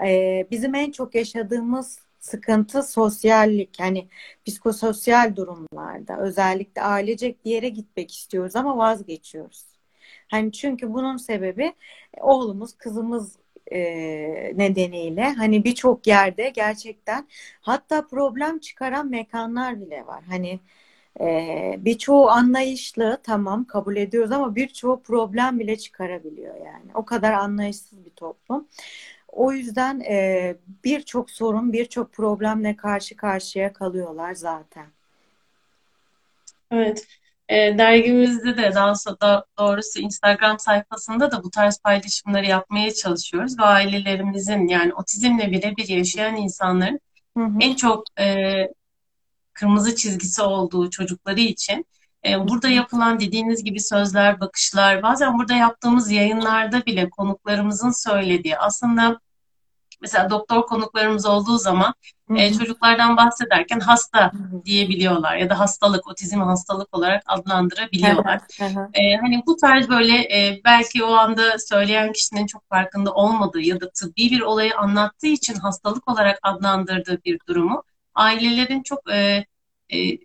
e, 0.07 0.47
bizim 0.51 0.75
en 0.75 0.91
çok 0.91 1.15
yaşadığımız 1.15 1.99
sıkıntı 2.23 2.83
sosyallik. 2.83 3.81
Yani 3.81 4.09
psikososyal 4.47 5.37
durumlarda 5.37 6.19
özellikle 6.21 6.83
ailecek 6.83 7.45
bir 7.45 7.51
yere 7.51 7.69
gitmek 7.69 8.13
istiyoruz 8.15 8.57
ama 8.57 8.77
vazgeçiyoruz. 8.79 9.65
Hani 10.31 10.53
çünkü 10.53 10.95
bunun 10.95 11.17
sebebi 11.17 11.65
e, 12.15 12.23
oğlumuz, 12.23 12.73
kızımız 12.79 13.37
e, 13.73 13.81
nedeniyle 14.59 15.33
hani 15.33 15.65
birçok 15.65 16.07
yerde 16.07 16.49
gerçekten 16.51 17.29
hatta 17.61 18.07
problem 18.07 18.59
çıkaran 18.59 19.11
mekanlar 19.11 19.81
bile 19.81 20.07
var. 20.07 20.25
Hani 20.29 20.61
ee, 21.21 21.75
birçoğu 21.79 22.29
anlayışlı 22.29 23.21
tamam 23.23 23.65
kabul 23.65 23.97
ediyoruz 23.97 24.33
ama 24.33 24.55
birçoğu 24.55 25.03
problem 25.03 25.59
bile 25.59 25.79
çıkarabiliyor 25.79 26.55
yani. 26.57 26.91
O 26.95 27.05
kadar 27.05 27.33
anlayışsız 27.33 28.05
bir 28.05 28.11
toplum. 28.11 28.69
O 29.33 29.53
yüzden 29.53 30.01
e, 30.01 30.57
birçok 30.85 31.31
sorun, 31.31 31.73
birçok 31.73 32.13
problemle 32.13 32.77
karşı 32.77 33.17
karşıya 33.17 33.73
kalıyorlar 33.73 34.35
zaten. 34.35 34.87
Evet. 36.71 37.07
E, 37.49 37.79
dergimizde 37.79 38.57
de 38.57 38.75
daha 38.75 38.91
so- 38.91 39.21
da, 39.21 39.45
doğrusu 39.59 40.01
Instagram 40.01 40.59
sayfasında 40.59 41.31
da 41.31 41.43
bu 41.45 41.51
tarz 41.51 41.79
paylaşımları 41.79 42.47
yapmaya 42.47 42.95
çalışıyoruz 42.95 43.59
ve 43.59 43.63
ailelerimizin 43.63 44.69
yani 44.69 44.95
otizmle 44.95 45.51
birebir 45.51 45.89
yaşayan 45.89 46.37
insanların 46.37 47.01
Hı 47.37 47.45
hı. 47.45 47.59
en 47.61 47.75
çok 47.75 48.05
e, 48.21 48.53
kırmızı 49.53 49.97
çizgisi 49.97 50.43
olduğu 50.43 50.91
çocukları 50.91 51.41
için 51.41 51.87
burada 52.25 52.69
yapılan 52.69 53.21
dediğiniz 53.21 53.65
gibi 53.65 53.81
sözler, 53.81 54.41
bakışlar, 54.41 55.03
bazen 55.03 55.39
burada 55.39 55.55
yaptığımız 55.55 56.11
yayınlarda 56.11 56.87
bile 56.87 57.11
konuklarımızın 57.11 57.91
söylediği 57.91 58.59
aslında 58.59 59.21
mesela 60.03 60.31
doktor 60.31 60.67
konuklarımız 60.67 61.27
olduğu 61.27 61.59
zaman 61.59 61.95
e, 62.37 62.53
çocuklardan 62.55 63.17
bahsederken 63.17 63.81
hasta 63.81 64.33
diyebiliyorlar 64.65 65.37
ya 65.37 65.51
da 65.51 65.59
hastalık, 65.59 66.09
otizmi 66.09 66.43
hastalık 66.43 66.97
olarak 66.97 67.23
adlandırabiliyorlar. 67.27 68.41
E, 68.95 69.17
hani 69.17 69.43
bu 69.47 69.57
tarz 69.57 69.89
böyle 69.89 70.19
e, 70.19 70.61
belki 70.65 71.05
o 71.05 71.13
anda 71.13 71.59
söyleyen 71.59 72.13
kişinin 72.13 72.47
çok 72.47 72.69
farkında 72.69 73.13
olmadığı 73.15 73.61
ya 73.61 73.81
da 73.81 73.91
tıbbi 73.91 74.31
bir 74.31 74.41
olayı 74.41 74.77
anlattığı 74.77 75.27
için 75.27 75.55
hastalık 75.55 76.11
olarak 76.11 76.39
adlandırdığı 76.43 77.21
bir 77.25 77.39
durumu 77.49 77.83
ailelerin 78.15 78.83
çok 78.83 79.13
e, 79.13 79.47
e, 79.93 80.19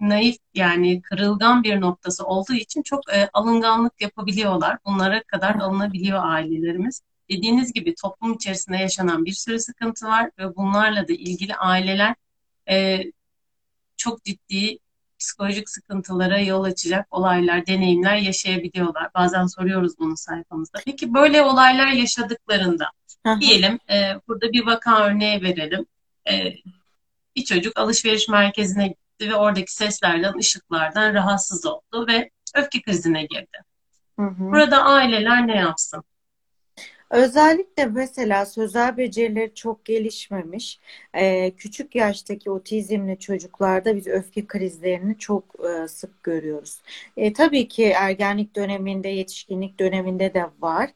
naif 0.00 0.36
yani 0.54 1.02
kırılgan 1.02 1.62
bir 1.62 1.80
noktası 1.80 2.24
olduğu 2.24 2.54
için 2.54 2.82
çok 2.82 3.12
e, 3.12 3.30
alınganlık 3.32 4.00
yapabiliyorlar. 4.00 4.78
Bunlara 4.86 5.22
kadar 5.22 5.54
alınabiliyor 5.54 6.20
ailelerimiz. 6.24 7.02
Dediğiniz 7.30 7.72
gibi 7.72 7.94
toplum 7.94 8.34
içerisinde 8.34 8.76
yaşanan 8.76 9.24
bir 9.24 9.32
sürü 9.32 9.58
sıkıntı 9.58 10.06
var 10.06 10.30
ve 10.38 10.56
bunlarla 10.56 11.08
da 11.08 11.12
ilgili 11.12 11.54
aileler 11.54 12.14
e, 12.68 13.04
çok 13.96 14.24
ciddi 14.24 14.78
psikolojik 15.18 15.70
sıkıntılara 15.70 16.38
yol 16.38 16.64
açacak 16.64 17.06
olaylar, 17.10 17.66
deneyimler 17.66 18.16
yaşayabiliyorlar. 18.16 19.08
Bazen 19.14 19.46
soruyoruz 19.46 19.98
bunu 19.98 20.16
sayfamızda. 20.16 20.78
Peki 20.84 21.14
böyle 21.14 21.42
olaylar 21.42 21.86
yaşadıklarında 21.86 22.90
diyelim 23.40 23.78
e, 23.90 24.12
burada 24.28 24.52
bir 24.52 24.66
vaka 24.66 25.04
örneği 25.04 25.42
verelim. 25.42 25.86
E, 26.30 26.54
bir 27.36 27.44
çocuk 27.44 27.78
alışveriş 27.78 28.28
merkezine 28.28 28.88
gitti 28.88 29.09
ve 29.28 29.34
oradaki 29.34 29.74
seslerden, 29.74 30.38
ışıklardan 30.38 31.14
rahatsız 31.14 31.66
oldu 31.66 32.06
ve 32.08 32.30
öfke 32.56 32.82
krizine 32.82 33.22
girdi. 33.24 33.58
Hı 34.18 34.26
hı. 34.26 34.52
Burada 34.52 34.84
aileler 34.84 35.46
ne 35.46 35.56
yapsın? 35.56 36.04
Özellikle 37.10 37.86
mesela 37.86 38.46
sözel 38.46 38.96
becerileri 38.96 39.54
çok 39.54 39.84
gelişmemiş, 39.84 40.80
e, 41.14 41.50
küçük 41.50 41.94
yaştaki 41.94 42.50
otizmli 42.50 43.18
çocuklarda 43.18 43.96
biz 43.96 44.06
öfke 44.06 44.46
krizlerini 44.46 45.18
çok 45.18 45.44
e, 45.64 45.88
sık 45.88 46.22
görüyoruz. 46.22 46.82
E, 47.16 47.32
tabii 47.32 47.68
ki 47.68 47.84
ergenlik 47.84 48.56
döneminde, 48.56 49.08
yetişkinlik 49.08 49.80
döneminde 49.80 50.34
de 50.34 50.46
var. 50.60 50.90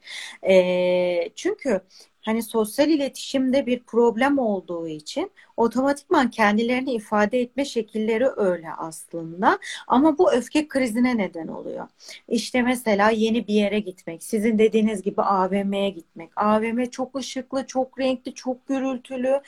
E, 0.48 1.30
çünkü 1.36 1.80
hani 2.24 2.42
sosyal 2.42 2.88
iletişimde 2.88 3.66
bir 3.66 3.82
problem 3.82 4.38
olduğu 4.38 4.88
için 4.88 5.30
otomatikman 5.56 6.30
kendilerini 6.30 6.92
ifade 6.92 7.40
etme 7.40 7.64
şekilleri 7.64 8.26
öyle 8.36 8.72
aslında. 8.78 9.58
Ama 9.86 10.18
bu 10.18 10.32
öfke 10.32 10.68
krizine 10.68 11.16
neden 11.18 11.48
oluyor. 11.48 11.88
İşte 12.28 12.62
mesela 12.62 13.10
yeni 13.10 13.46
bir 13.48 13.54
yere 13.54 13.80
gitmek, 13.80 14.22
sizin 14.22 14.58
dediğiniz 14.58 15.02
gibi 15.02 15.22
AVM'ye 15.22 15.90
gitmek. 15.90 16.30
AVM 16.36 16.84
çok 16.90 17.16
ışıklı, 17.16 17.66
çok 17.66 17.98
renkli, 18.00 18.34
çok 18.34 18.66
gürültülü. 18.66 19.40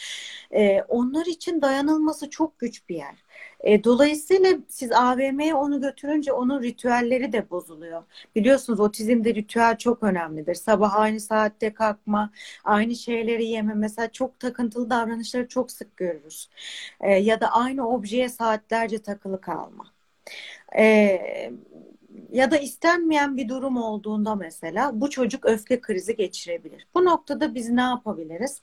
Ee, 0.51 0.83
onlar 0.89 1.27
için 1.27 1.63
dayanılması 1.63 2.31
çok 2.31 2.59
güç 2.59 2.89
bir 2.89 2.95
yer. 2.97 3.15
E, 3.61 3.85
dolayısıyla 3.85 4.59
siz 4.69 4.93
AVM'ye 4.93 5.55
onu 5.55 5.81
götürünce 5.81 6.33
onun 6.33 6.63
ritüelleri 6.63 7.33
de 7.33 7.51
bozuluyor. 7.51 8.03
Biliyorsunuz 8.37 8.81
otizmde 8.81 9.35
ritüel 9.35 9.79
çok 9.79 10.03
önemlidir. 10.03 10.55
Sabah 10.55 10.95
aynı 10.97 11.21
saatte 11.21 11.75
kalkma, 11.75 12.31
aynı 12.65 12.95
şeyleri 12.95 13.47
yeme. 13.47 13.75
Mesela 13.75 14.13
çok 14.13 14.41
takıntılı 14.41 14.91
davranışları 14.91 15.49
çok 15.49 15.71
sık 15.71 15.97
görürüz. 15.97 16.51
E, 17.01 17.11
ya 17.13 17.41
da 17.41 17.53
aynı 17.53 17.89
objeye 17.89 18.29
saatlerce 18.29 18.99
takılı 19.03 19.41
kalma. 19.41 19.85
E, 20.79 21.53
ya 22.33 22.51
da 22.51 22.59
istenmeyen 22.59 23.37
bir 23.37 23.49
durum 23.49 23.77
olduğunda 23.77 24.35
mesela 24.35 25.01
bu 25.01 25.11
çocuk 25.11 25.47
öfke 25.47 25.81
krizi 25.81 26.17
geçirebilir. 26.17 26.87
Bu 26.95 27.05
noktada 27.05 27.55
biz 27.55 27.71
ne 27.71 27.81
yapabiliriz? 27.81 28.63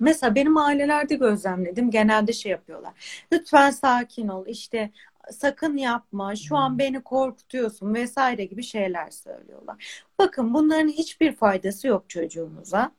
Mesela 0.00 0.34
benim 0.34 0.56
ailelerde 0.56 1.14
gözlemledim 1.14 1.90
genelde 1.90 2.32
şey 2.32 2.52
yapıyorlar. 2.52 3.24
Lütfen 3.32 3.70
sakin 3.70 4.28
ol 4.28 4.46
işte 4.46 4.90
sakın 5.30 5.76
yapma 5.76 6.36
şu 6.36 6.56
an 6.56 6.78
beni 6.78 7.02
korkutuyorsun 7.02 7.94
vesaire 7.94 8.44
gibi 8.44 8.62
şeyler 8.62 9.10
söylüyorlar. 9.10 10.04
Bakın 10.18 10.54
bunların 10.54 10.88
hiçbir 10.88 11.32
faydası 11.36 11.86
yok 11.86 12.04
çocuğumuza. 12.10 12.92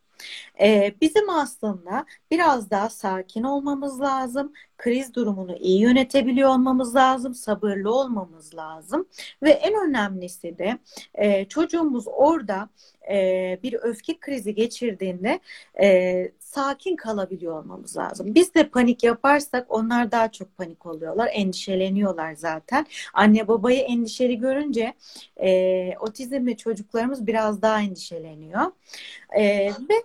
Ee, 0.62 0.94
bizim 1.02 1.30
aslında 1.30 2.06
biraz 2.32 2.70
daha 2.72 2.90
sakin 2.90 3.44
olmamız 3.44 4.02
lazım. 4.02 4.54
Kriz 4.78 5.14
durumunu 5.14 5.56
iyi 5.58 5.82
yönetebiliyor 5.82 6.50
olmamız 6.50 6.96
lazım. 6.96 7.34
Sabırlı 7.36 7.96
olmamız 7.96 8.56
lazım. 8.56 9.08
Ve 9.44 9.50
en 9.50 9.90
önemlisi 9.90 10.58
de 10.58 10.78
e, 11.16 11.46
çocuğumuz 11.46 12.06
orada 12.08 12.70
e, 13.12 13.60
bir 13.64 13.74
öfke 13.74 14.20
krizi 14.20 14.56
geçirdiğinde 14.56 15.40
e, 15.82 16.32
sakin 16.54 16.96
kalabiliyor 16.96 17.64
olmamız 17.64 17.98
lazım. 17.98 18.36
Biz 18.36 18.56
de 18.56 18.70
panik 18.70 19.04
yaparsak 19.04 19.66
onlar 19.70 20.12
daha 20.12 20.32
çok 20.32 20.58
panik 20.58 20.86
oluyorlar. 20.86 21.30
Endişeleniyorlar 21.34 22.34
zaten. 22.34 22.86
Anne 23.14 23.48
babayı 23.48 23.80
endişeli 23.80 24.40
görünce 24.40 24.94
e, 25.38 25.94
otizmli 26.00 26.58
çocuklarımız 26.58 27.28
biraz 27.28 27.62
daha 27.62 27.82
endişeleniyor. 27.82 28.72
E, 29.38 29.72
ve 29.90 30.04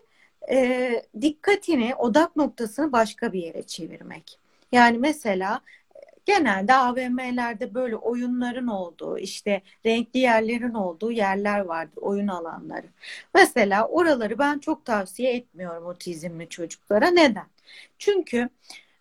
e, 0.50 1.02
dikkatini, 1.20 1.94
odak 1.94 2.36
noktasını 2.36 2.92
başka 2.92 3.32
bir 3.32 3.42
yere 3.42 3.62
çevirmek. 3.62 4.38
Yani 4.72 4.98
mesela 4.98 5.60
genelde 6.28 6.74
AVM'lerde 6.74 7.74
böyle 7.74 7.96
oyunların 7.96 8.66
olduğu, 8.66 9.18
işte 9.18 9.62
renkli 9.86 10.20
yerlerin 10.20 10.74
olduğu 10.74 11.12
yerler 11.12 11.60
vardır, 11.60 11.98
oyun 12.02 12.28
alanları. 12.28 12.86
Mesela 13.34 13.88
oraları 13.88 14.38
ben 14.38 14.58
çok 14.58 14.84
tavsiye 14.84 15.34
etmiyorum 15.36 15.86
otizmli 15.86 16.48
çocuklara. 16.48 17.10
Neden? 17.10 17.46
Çünkü 17.98 18.48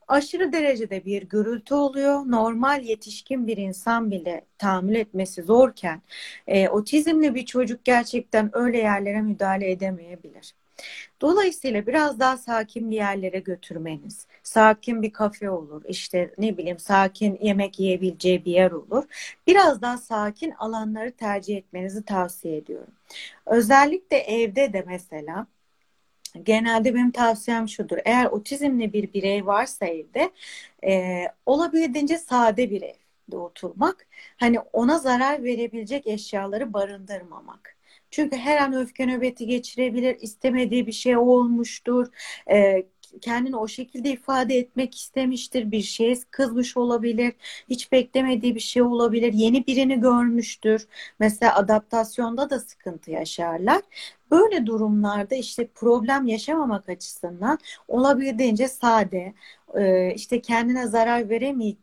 aşırı 0.07 0.53
derecede 0.53 1.05
bir 1.05 1.23
gürültü 1.23 1.73
oluyor. 1.75 2.23
Normal 2.25 2.83
yetişkin 2.83 3.47
bir 3.47 3.57
insan 3.57 4.11
bile 4.11 4.45
tahammül 4.57 4.95
etmesi 4.95 5.43
zorken 5.43 6.01
e, 6.47 6.69
otizmli 6.69 7.35
bir 7.35 7.45
çocuk 7.45 7.85
gerçekten 7.85 8.49
öyle 8.53 8.77
yerlere 8.77 9.21
müdahale 9.21 9.71
edemeyebilir. 9.71 10.53
Dolayısıyla 11.21 11.87
biraz 11.87 12.19
daha 12.19 12.37
sakin 12.37 12.91
bir 12.91 12.95
yerlere 12.95 13.39
götürmeniz, 13.39 14.27
sakin 14.47 15.01
bir 15.01 15.13
kafe 15.13 15.49
olur, 15.49 15.83
işte 15.87 16.33
ne 16.37 16.57
bileyim 16.57 16.79
sakin 16.79 17.37
yemek 17.41 17.79
yiyebileceği 17.79 18.45
bir 18.45 18.51
yer 18.51 18.71
olur. 18.71 19.03
Biraz 19.47 19.81
daha 19.81 19.97
sakin 19.97 20.51
alanları 20.51 21.11
tercih 21.11 21.57
etmenizi 21.57 22.05
tavsiye 22.05 22.57
ediyorum. 22.57 22.93
Özellikle 23.45 24.17
evde 24.17 24.73
de 24.73 24.83
mesela 24.87 25.47
genelde 26.43 26.95
benim 26.95 27.11
tavsiyem 27.11 27.69
şudur. 27.69 27.97
Eğer 28.05 28.25
otizmli 28.25 28.93
bir 28.93 29.13
birey 29.13 29.45
varsa 29.45 29.85
evde 29.85 30.31
e, 30.85 31.23
olabildiğince 31.45 32.17
sade 32.17 32.69
bir 32.69 32.81
evde 32.81 33.37
oturmak. 33.37 34.07
Hani 34.37 34.59
ona 34.59 34.99
zarar 34.99 35.43
verebilecek 35.43 36.07
eşyaları 36.07 36.73
barındırmamak. 36.73 37.77
Çünkü 38.11 38.37
her 38.37 38.57
an 38.57 38.73
öfke 38.73 39.07
nöbeti 39.07 39.47
geçirebilir, 39.47 40.17
istemediği 40.21 40.87
bir 40.87 40.91
şey 40.91 41.17
olmuştur. 41.17 42.07
E, 42.51 42.85
kendini 43.19 43.55
o 43.55 43.67
şekilde 43.67 44.09
ifade 44.09 44.55
etmek 44.57 44.95
istemiştir. 44.95 45.71
Bir 45.71 45.81
şeye 45.81 46.15
kızmış 46.31 46.77
olabilir. 46.77 47.33
Hiç 47.69 47.91
beklemediği 47.91 48.55
bir 48.55 48.59
şey 48.59 48.81
olabilir. 48.81 49.33
Yeni 49.33 49.67
birini 49.67 49.99
görmüştür. 49.99 50.87
Mesela 51.19 51.55
adaptasyonda 51.55 52.49
da 52.49 52.59
sıkıntı 52.59 53.11
yaşarlar. 53.11 53.81
Böyle 54.31 54.65
durumlarda 54.65 55.35
işte 55.35 55.67
problem 55.67 56.27
yaşamamak 56.27 56.89
açısından 56.89 57.59
olabildiğince 57.87 58.67
sade, 58.67 59.33
e, 59.75 60.13
işte 60.15 60.41
kendine 60.41 60.87
zarar 60.87 61.29
veremeyecek 61.29 61.77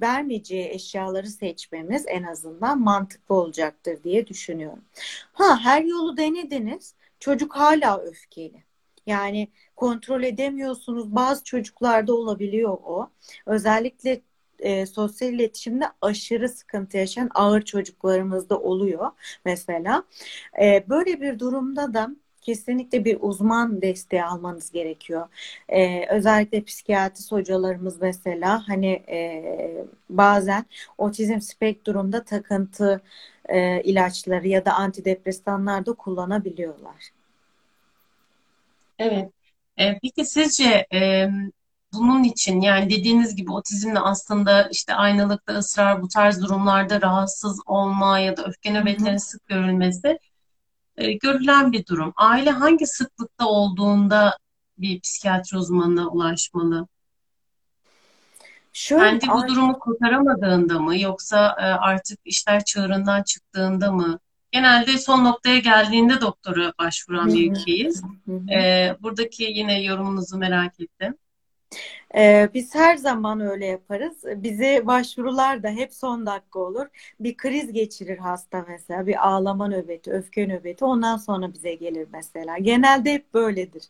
vermeyeceği 0.00 0.68
eşyaları 0.68 1.26
seçmemiz 1.26 2.04
en 2.08 2.22
azından 2.22 2.80
mantıklı 2.80 3.34
olacaktır 3.34 4.02
diye 4.04 4.26
düşünüyorum. 4.26 4.84
Ha 5.32 5.58
her 5.60 5.82
yolu 5.82 6.16
denediniz. 6.16 6.94
Çocuk 7.20 7.56
hala 7.56 7.98
öfkeli. 8.00 8.64
Yani 9.06 9.48
kontrol 9.76 10.22
edemiyorsunuz. 10.22 11.14
Bazı 11.14 11.44
çocuklarda 11.44 12.14
olabiliyor 12.14 12.78
o. 12.84 13.10
Özellikle 13.46 14.20
e, 14.58 14.86
sosyal 14.86 15.32
iletişimde 15.32 15.84
aşırı 16.00 16.48
sıkıntı 16.48 16.96
yaşayan 16.96 17.30
ağır 17.34 17.62
çocuklarımızda 17.62 18.58
oluyor 18.60 19.10
mesela. 19.44 20.04
E, 20.62 20.84
böyle 20.88 21.20
bir 21.20 21.38
durumda 21.38 21.94
da 21.94 22.10
kesinlikle 22.44 23.04
bir 23.04 23.18
uzman 23.20 23.82
desteği 23.82 24.24
almanız 24.24 24.70
gerekiyor. 24.70 25.28
Ee, 25.68 26.06
özellikle 26.10 26.64
psikiyatrist 26.64 27.32
hocalarımız 27.32 28.00
mesela 28.00 28.68
hani 28.68 28.92
e, 29.08 29.84
bazen 30.10 30.66
otizm 30.98 31.40
spektrumda 31.40 32.24
takıntı 32.24 33.00
e, 33.48 33.82
ilaçları 33.82 34.48
ya 34.48 34.64
da 34.64 34.72
antidepresanlar 34.74 35.86
da 35.86 35.92
kullanabiliyorlar. 35.92 37.13
Evet. 38.98 39.32
E, 39.76 39.98
peki 39.98 40.24
sizce 40.24 40.86
e, 40.92 41.28
bunun 41.92 42.24
için 42.24 42.60
yani 42.60 42.90
dediğiniz 42.90 43.36
gibi 43.36 43.52
otizmle 43.52 43.98
aslında 43.98 44.68
işte 44.68 44.94
aynalıkta 44.94 45.52
ısrar 45.52 46.02
bu 46.02 46.08
tarz 46.08 46.42
durumlarda 46.42 47.00
rahatsız 47.00 47.60
olma 47.66 48.18
ya 48.18 48.36
da 48.36 48.44
öfke 48.44 48.72
nöbetlerinin 48.72 49.16
sık 49.16 49.46
görülmesi 49.46 50.18
e, 50.96 51.12
görülen 51.12 51.72
bir 51.72 51.86
durum. 51.86 52.12
Aile 52.16 52.50
hangi 52.50 52.86
sıklıkta 52.86 53.46
olduğunda 53.46 54.38
bir 54.78 55.00
psikiyatri 55.00 55.56
uzmanına 55.58 56.08
ulaşmalı? 56.08 56.86
Şöyle 58.72 59.18
Kendi 59.18 59.28
bu 59.28 59.48
durumu 59.48 59.78
kurtaramadığında 59.78 60.78
mı 60.78 61.00
yoksa 61.00 61.56
e, 61.58 61.62
artık 61.62 62.18
işler 62.24 62.64
çığırından 62.64 63.22
çıktığında 63.22 63.92
mı? 63.92 64.18
Genelde 64.54 64.98
son 64.98 65.24
noktaya 65.24 65.58
geldiğinde 65.58 66.20
doktora 66.20 66.72
başvuran 66.78 67.34
bir 67.34 67.50
ülkeyiz. 67.52 68.02
E, 68.50 68.96
buradaki 69.02 69.42
yine 69.44 69.82
yorumunuzu 69.82 70.38
merak 70.38 70.80
ettim. 70.80 71.14
Ee, 72.16 72.48
biz 72.54 72.74
her 72.74 72.96
zaman 72.96 73.40
öyle 73.40 73.66
yaparız. 73.66 74.24
Bize 74.36 74.86
başvurular 74.86 75.62
da 75.62 75.68
hep 75.68 75.94
son 75.94 76.26
dakika 76.26 76.58
olur. 76.60 76.86
Bir 77.20 77.36
kriz 77.36 77.72
geçirir 77.72 78.18
hasta 78.18 78.64
mesela, 78.68 79.06
bir 79.06 79.28
ağlama 79.28 79.68
nöbeti, 79.68 80.12
öfke 80.12 80.48
nöbeti. 80.48 80.84
Ondan 80.84 81.16
sonra 81.16 81.52
bize 81.54 81.74
gelir 81.74 82.08
mesela. 82.12 82.58
Genelde 82.58 83.12
hep 83.12 83.34
böyledir. 83.34 83.84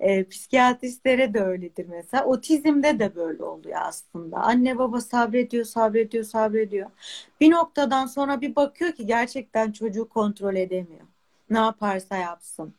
Ee, 0.00 0.24
psikiyatristlere 0.28 1.34
de 1.34 1.40
öyledir 1.40 1.86
mesela. 1.88 2.24
Otizmde 2.24 2.98
de 2.98 3.14
böyle 3.16 3.42
oluyor 3.44 3.78
aslında. 3.82 4.36
Anne 4.38 4.78
baba 4.78 5.00
sabrediyor, 5.00 5.64
sabrediyor, 5.64 6.24
sabrediyor. 6.24 6.90
Bir 7.40 7.50
noktadan 7.50 8.06
sonra 8.06 8.40
bir 8.40 8.56
bakıyor 8.56 8.92
ki 8.92 9.06
gerçekten 9.06 9.72
çocuğu 9.72 10.08
kontrol 10.08 10.56
edemiyor. 10.56 11.09
Ne 11.50 11.58
yaparsa 11.58 12.16
yapsın. 12.16 12.74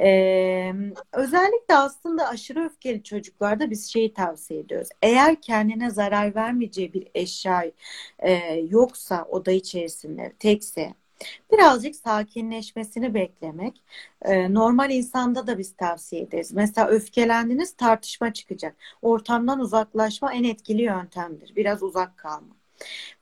Ee, 0.00 0.72
özellikle 1.12 1.74
aslında 1.76 2.28
aşırı 2.28 2.64
öfkeli 2.64 3.02
çocuklarda 3.02 3.70
biz 3.70 3.92
şeyi 3.92 4.14
tavsiye 4.14 4.60
ediyoruz. 4.60 4.88
Eğer 5.02 5.40
kendine 5.42 5.90
zarar 5.90 6.34
vermeyeceği 6.34 6.92
bir 6.92 7.08
eşya 7.14 7.72
e, 8.18 8.32
yoksa 8.70 9.24
oda 9.30 9.52
içerisinde 9.52 10.32
tekse 10.38 10.94
birazcık 11.52 11.96
sakinleşmesini 11.96 13.14
beklemek. 13.14 13.82
Ee, 14.22 14.54
normal 14.54 14.90
insanda 14.90 15.46
da 15.46 15.58
biz 15.58 15.76
tavsiye 15.76 16.22
ederiz. 16.22 16.52
Mesela 16.52 16.88
öfkelendiniz 16.88 17.76
tartışma 17.76 18.32
çıkacak. 18.32 18.76
Ortamdan 19.02 19.60
uzaklaşma 19.60 20.34
en 20.34 20.44
etkili 20.44 20.82
yöntemdir. 20.82 21.56
Biraz 21.56 21.82
uzak 21.82 22.18
kalma. 22.18 22.57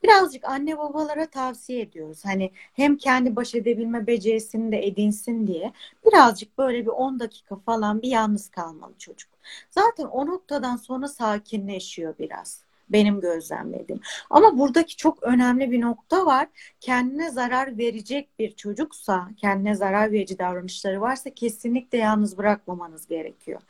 Birazcık 0.03 0.45
anne 0.45 0.77
babalara 0.77 1.25
tavsiye 1.25 1.81
ediyoruz. 1.81 2.25
Hani 2.25 2.51
hem 2.73 2.97
kendi 2.97 3.35
baş 3.35 3.55
edebilme 3.55 4.07
becerisini 4.07 4.71
de 4.71 4.87
edinsin 4.87 5.47
diye 5.47 5.73
birazcık 6.05 6.57
böyle 6.57 6.81
bir 6.81 6.91
10 6.91 7.19
dakika 7.19 7.55
falan 7.55 8.01
bir 8.01 8.07
yalnız 8.09 8.49
kalmalı 8.49 8.93
çocuk. 8.97 9.29
Zaten 9.71 10.05
o 10.05 10.25
noktadan 10.25 10.75
sonra 10.75 11.07
sakinleşiyor 11.07 12.15
biraz. 12.19 12.67
Benim 12.89 13.21
gözlemlediğim. 13.21 14.01
Ama 14.29 14.57
buradaki 14.57 14.95
çok 14.95 15.23
önemli 15.23 15.71
bir 15.71 15.81
nokta 15.81 16.25
var. 16.25 16.47
Kendine 16.79 17.31
zarar 17.31 17.77
verecek 17.77 18.39
bir 18.39 18.51
çocuksa, 18.51 19.29
kendine 19.37 19.75
zarar 19.75 20.11
verici 20.11 20.39
davranışları 20.39 21.01
varsa 21.01 21.29
kesinlikle 21.29 21.97
yalnız 21.97 22.37
bırakmamanız 22.37 23.07
gerekiyor. 23.07 23.61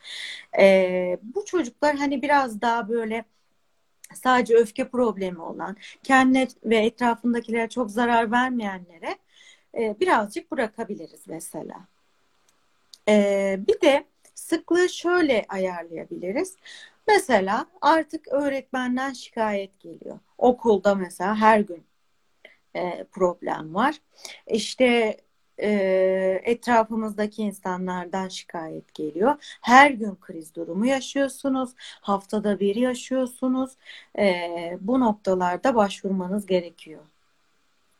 Ee, 0.58 1.18
bu 1.22 1.44
çocuklar 1.44 1.96
hani 1.96 2.22
biraz 2.22 2.60
daha 2.60 2.88
böyle 2.88 3.24
sadece 4.14 4.54
öfke 4.54 4.88
problemi 4.88 5.40
olan, 5.42 5.76
kendine 6.02 6.48
ve 6.64 6.76
etrafındakilere 6.76 7.68
çok 7.68 7.90
zarar 7.90 8.30
vermeyenlere 8.30 9.18
e, 9.78 10.00
birazcık 10.00 10.50
bırakabiliriz 10.50 11.20
mesela. 11.26 11.80
E, 13.08 13.56
bir 13.68 13.80
de 13.80 14.04
sıklığı 14.34 14.88
şöyle 14.88 15.44
ayarlayabiliriz. 15.48 16.56
Mesela 17.08 17.66
artık 17.80 18.28
öğretmenden 18.28 19.12
şikayet 19.12 19.80
geliyor. 19.80 20.18
Okulda 20.38 20.94
mesela 20.94 21.36
her 21.36 21.60
gün 21.60 21.84
e, 22.76 23.04
problem 23.04 23.74
var. 23.74 23.94
İşte 24.46 25.16
e, 25.62 26.40
etrafımızdaki 26.44 27.42
insanlardan 27.42 28.28
şikayet 28.28 28.94
geliyor. 28.94 29.58
Her 29.60 29.90
gün 29.90 30.16
kriz 30.20 30.54
durumu 30.54 30.86
yaşıyorsunuz. 30.86 31.70
Haftada 32.00 32.60
bir 32.60 32.76
yaşıyorsunuz. 32.76 33.70
E, 34.18 34.78
bu 34.80 35.00
noktalarda 35.00 35.74
başvurmanız 35.74 36.46
gerekiyor. 36.46 37.02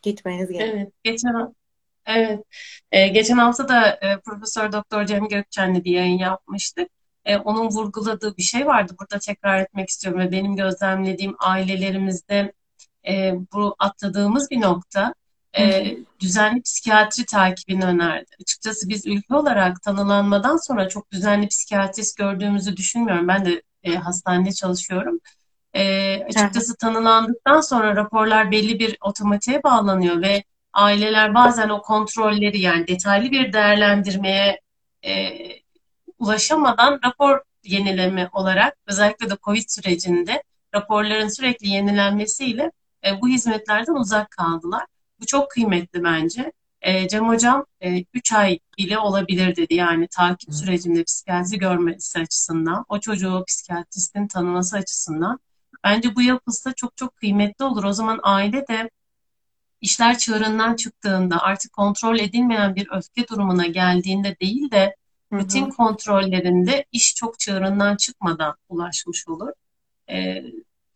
Gitmeniz 0.03 0.49
gerekiyor. 0.49 0.77
Evet, 0.77 0.93
geçen 1.05 1.55
evet, 2.07 2.45
e, 2.93 3.09
geçen 3.09 3.39
hafta 3.39 3.69
da 3.69 3.91
e, 3.91 4.21
Profesör 4.21 4.73
Doktor 4.73 5.07
Cem 5.07 5.29
Gökçen'le 5.29 5.85
bir 5.85 5.93
yayın 5.93 6.19
yapmıştık. 6.19 6.89
E, 7.25 7.37
onun 7.37 7.69
vurguladığı 7.69 8.37
bir 8.37 8.43
şey 8.43 8.67
vardı. 8.67 8.93
Burada 9.01 9.19
tekrar 9.19 9.61
etmek 9.61 9.89
istiyorum 9.89 10.21
ve 10.21 10.33
benim 10.33 10.57
gözlemlediğim 10.57 11.37
ailelerimizde 11.39 12.53
e, 13.09 13.35
bu 13.53 13.77
atladığımız 13.79 14.51
bir 14.51 14.61
nokta 14.61 15.15
e, 15.59 15.97
düzenli 16.21 16.63
psikiyatri 16.63 17.25
takibini 17.27 17.85
önerdi. 17.85 18.31
Açıkçası 18.41 18.89
biz 18.89 19.07
ülke 19.07 19.35
olarak 19.35 19.83
tanılanmadan 19.83 20.57
sonra 20.57 20.89
çok 20.89 21.11
düzenli 21.11 21.49
psikiyatrist 21.49 22.17
gördüğümüzü 22.17 22.77
düşünmüyorum. 22.77 23.29
Ben 23.29 23.45
de 23.45 23.63
e, 23.83 23.95
hastanede 23.95 24.53
çalışıyorum. 24.53 25.21
E, 25.75 26.15
açıkçası 26.25 26.77
tanılandıktan 26.77 27.61
sonra 27.61 27.97
raporlar 27.97 28.51
belli 28.51 28.79
bir 28.79 28.97
otomatiğe 29.01 29.63
bağlanıyor 29.63 30.23
ve 30.23 30.45
aileler 30.73 31.35
bazen 31.35 31.69
o 31.69 31.83
kontrolleri 31.83 32.61
yani 32.61 32.87
detaylı 32.87 33.31
bir 33.31 33.53
değerlendirmeye 33.53 34.61
e, 35.05 35.39
ulaşamadan 36.19 37.01
rapor 37.05 37.41
yenileme 37.65 38.29
olarak 38.33 38.77
özellikle 38.87 39.31
de 39.31 39.37
COVID 39.45 39.69
sürecinde 39.69 40.43
raporların 40.75 41.29
sürekli 41.29 41.69
yenilenmesiyle 41.69 42.73
e, 43.07 43.21
bu 43.21 43.29
hizmetlerden 43.29 43.95
uzak 43.95 44.31
kaldılar. 44.31 44.85
Bu 45.21 45.27
çok 45.27 45.51
kıymetli 45.51 46.05
bence. 46.05 46.53
E, 46.81 47.09
Cem 47.09 47.29
Hocam 47.29 47.67
e, 47.81 48.05
3 48.15 48.33
ay 48.33 48.59
bile 48.79 48.99
olabilir 48.99 49.57
dedi. 49.57 49.75
Yani 49.75 50.09
takip 50.09 50.55
sürecinde 50.55 51.05
psikiyatri 51.05 51.59
görmesi 51.59 52.19
açısından, 52.19 52.85
o 52.89 53.01
çocuğu 53.01 53.45
psikiyatristin 53.49 54.29
tanıması 54.29 54.77
açısından. 54.77 55.41
Bence 55.85 56.17
bu 56.17 56.23
yapısı 56.23 56.73
çok 56.77 56.97
çok 56.97 57.17
kıymetli 57.17 57.65
olur. 57.65 57.85
O 57.85 57.93
zaman 57.93 58.21
aile 58.23 58.69
de 58.69 58.91
işler 59.81 60.19
çığırından 60.19 60.77
çıktığında 60.77 61.43
artık 61.43 61.73
kontrol 61.73 62.19
edilmeyen 62.19 62.77
bir 62.77 62.89
öfke 62.93 63.29
durumuna 63.29 63.67
geldiğinde 63.67 64.37
değil 64.41 64.71
de 64.71 64.97
rutin 65.33 65.71
kontrollerinde 65.71 66.85
iş 66.93 67.15
çok 67.15 67.39
çığırından 67.39 67.97
çıkmadan 67.97 68.57
ulaşmış 68.69 69.29
olur. 69.29 69.53
Ee, 70.11 70.45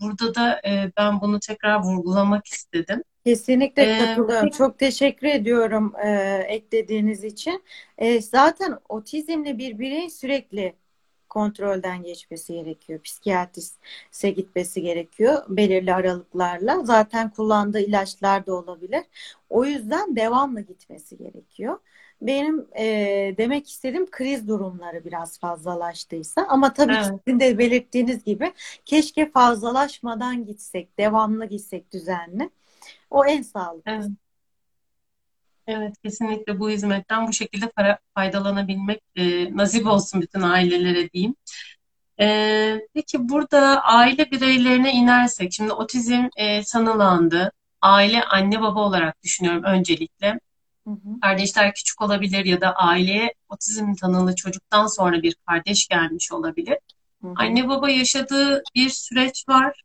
burada 0.00 0.35
da 0.35 0.61
e, 0.66 0.92
ben 0.96 1.20
bunu 1.20 1.40
tekrar 1.40 1.80
vurgulamak 1.82 2.46
istedim. 2.46 3.02
Kesinlikle 3.26 3.82
Ee, 3.85 3.92
katılıyorum. 3.92 4.50
Çok 4.50 4.78
teşekkür 4.78 5.26
ediyorum 5.26 5.92
e, 6.04 6.11
eklediğiniz 6.48 7.24
için. 7.24 7.64
E, 7.98 8.20
zaten 8.22 8.78
otizmli 8.88 9.58
bir 9.58 9.78
bireyin 9.78 10.08
sürekli 10.08 10.74
kontrolden 11.28 12.02
geçmesi 12.02 12.52
gerekiyor. 12.54 13.00
Psikiyatriste 13.02 14.30
gitmesi 14.30 14.82
gerekiyor 14.82 15.42
belirli 15.48 15.94
aralıklarla. 15.94 16.85
Zaten 16.85 17.30
kullandığı 17.30 17.80
ilaçlar 17.80 18.46
da 18.46 18.54
olabilir. 18.54 19.02
O 19.50 19.64
yüzden 19.64 20.16
devamlı 20.16 20.61
gitmesi 20.61 21.16
gerekiyor. 21.18 21.78
Benim 22.22 22.66
e, 22.78 22.85
demek 23.38 23.70
istediğim 23.70 24.11
kriz 24.11 24.48
durumları 24.48 25.04
biraz 25.04 25.38
fazlalaştıysa 25.38 26.46
ama 26.48 26.72
tabii 26.72 26.98
ki 26.98 27.06
evet, 27.06 27.20
sizin 27.26 27.40
de 27.40 27.58
belirttiğiniz 27.58 28.24
gibi 28.24 28.52
keşke 28.85 29.30
fazlalaşmadan 29.30 30.46
gitsek, 30.46 30.98
devamlı 30.98 31.46
gitsek 31.46 31.92
düzenli. 31.92 32.50
O 33.12 33.25
en 33.27 33.44
evet. 33.87 34.07
sağlıklısı. 34.07 34.11
Evet, 35.66 35.94
kesinlikle 36.05 36.61
bu 36.61 36.70
hizmetten 36.70 37.29
bu 37.29 37.33
şekilde 37.33 37.68
para, 37.68 37.98
faydalanabilmek 38.14 39.01
e, 39.16 39.57
nasip 39.57 39.87
olsun 39.87 40.20
bütün 40.20 40.40
ailelere 40.40 41.11
diyeyim. 41.11 41.35
E, 42.20 42.81
peki 42.94 43.29
burada 43.29 43.83
aile 43.85 44.31
bireylerine 44.31 44.92
inersek, 44.92 45.53
şimdi 45.53 45.72
otizm 45.72 46.29
e, 46.37 46.62
sanılandı. 46.64 47.53
Aile 47.83 48.25
anne 48.25 48.61
baba 48.62 48.81
olarak 48.81 49.22
düşünüyorum 49.22 49.64
öncelikle. 49.64 50.40
Hı 50.87 50.90
hı, 50.90 51.20
Kardeşler 51.22 51.75
küçük 51.75 52.03
olabilir 52.03 52.44
ya 52.44 52.61
da 52.61 52.75
aileye 52.75 53.35
otizm 53.48 53.94
tanılı 53.94 54.35
çocuktan 54.35 54.87
sonra 54.87 55.22
bir 55.22 55.37
kardeş 55.46 55.88
gelmiş 55.88 56.33
olabilir. 56.33 56.79
hı 57.22 57.29
hı, 57.29 57.35
Anne 57.37 57.68
baba 57.68 57.90
yaşadığı 57.90 58.62
bir 58.75 58.90
süreç 58.90 59.48
var. 59.48 59.83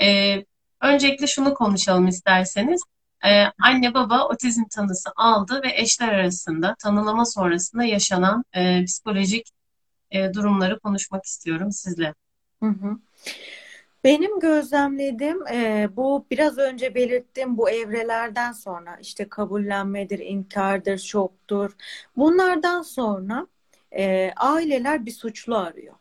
Ee, 0.00 0.44
öncelikle 0.82 1.26
şunu 1.26 1.54
konuşalım 1.54 2.08
isterseniz. 2.08 2.82
Ee, 3.24 3.44
anne 3.62 3.94
baba 3.94 4.28
otizm 4.28 4.64
tanısı 4.70 5.10
aldı 5.16 5.60
ve 5.64 5.72
eşler 5.76 6.08
arasında 6.08 6.76
tanılama 6.78 7.24
sonrasında 7.24 7.84
yaşanan 7.84 8.44
e, 8.52 8.84
psikolojik 8.84 9.50
e, 10.10 10.34
durumları 10.34 10.80
konuşmak 10.80 11.24
istiyorum 11.24 11.72
sizle. 11.72 12.14
hı 12.62 12.66
hı. 12.66 12.98
Benim 14.04 14.40
gözlemlediğim 14.40 15.46
e, 15.46 15.88
bu 15.96 16.26
biraz 16.30 16.58
önce 16.58 16.94
belirttiğim 16.94 17.58
bu 17.58 17.70
evrelerden 17.70 18.52
sonra 18.52 18.96
işte 19.00 19.28
kabullenmedir, 19.28 20.18
inkardır, 20.18 20.98
şoktur. 20.98 21.76
Bunlardan 22.16 22.82
sonra 22.82 23.46
e, 23.92 24.32
aileler 24.36 25.06
bir 25.06 25.10
suçlu 25.10 25.56
arıyor. 25.56 25.94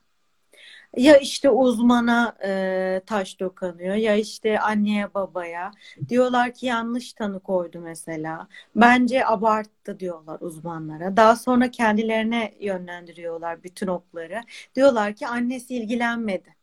Ya 0.98 1.18
işte 1.18 1.50
uzmana 1.50 2.38
e, 2.46 3.02
taş 3.06 3.40
dokanıyor 3.40 3.96
ya 3.96 4.16
işte 4.16 4.60
anneye 4.60 5.14
babaya. 5.14 5.72
Diyorlar 6.10 6.54
ki 6.54 6.66
yanlış 6.66 7.14
tanı 7.14 7.40
koydu 7.40 7.80
mesela. 7.80 8.48
Bence 8.76 9.26
abarttı 9.26 10.00
diyorlar 10.00 10.38
uzmanlara. 10.42 11.18
Daha 11.18 11.36
sonra 11.36 11.72
kendilerine 11.72 12.54
yönlendiriyorlar 12.60 13.64
bütün 13.64 13.88
okları. 13.88 14.42
Diyorlar 14.76 15.14
ki 15.16 15.28
annesi 15.28 15.76
ilgilenmedi. 15.76 16.56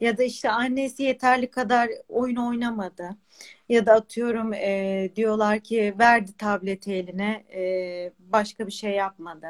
Ya 0.00 0.18
da 0.18 0.22
işte 0.24 0.50
annesi 0.50 1.02
yeterli 1.02 1.50
kadar 1.50 1.90
oyun 2.08 2.36
oynamadı. 2.36 3.10
Ya 3.68 3.86
da 3.86 3.92
atıyorum 3.94 4.52
e, 4.54 5.10
diyorlar 5.16 5.60
ki 5.60 5.94
verdi 5.98 6.36
tableti 6.38 6.92
eline 6.94 7.44
e, 7.54 8.12
başka 8.18 8.66
bir 8.66 8.72
şey 8.72 8.92
yapmadı. 8.92 9.46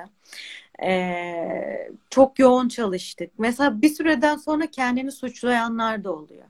Ee, 0.83 1.91
çok 2.11 2.39
yoğun 2.39 2.69
çalıştık. 2.69 3.31
Mesela 3.39 3.83
bir 3.83 3.89
süreden 3.89 4.37
sonra 4.37 4.67
kendini 4.71 5.13
suçlayanlar 5.13 6.05
da 6.05 6.13
oluyor. 6.13 6.45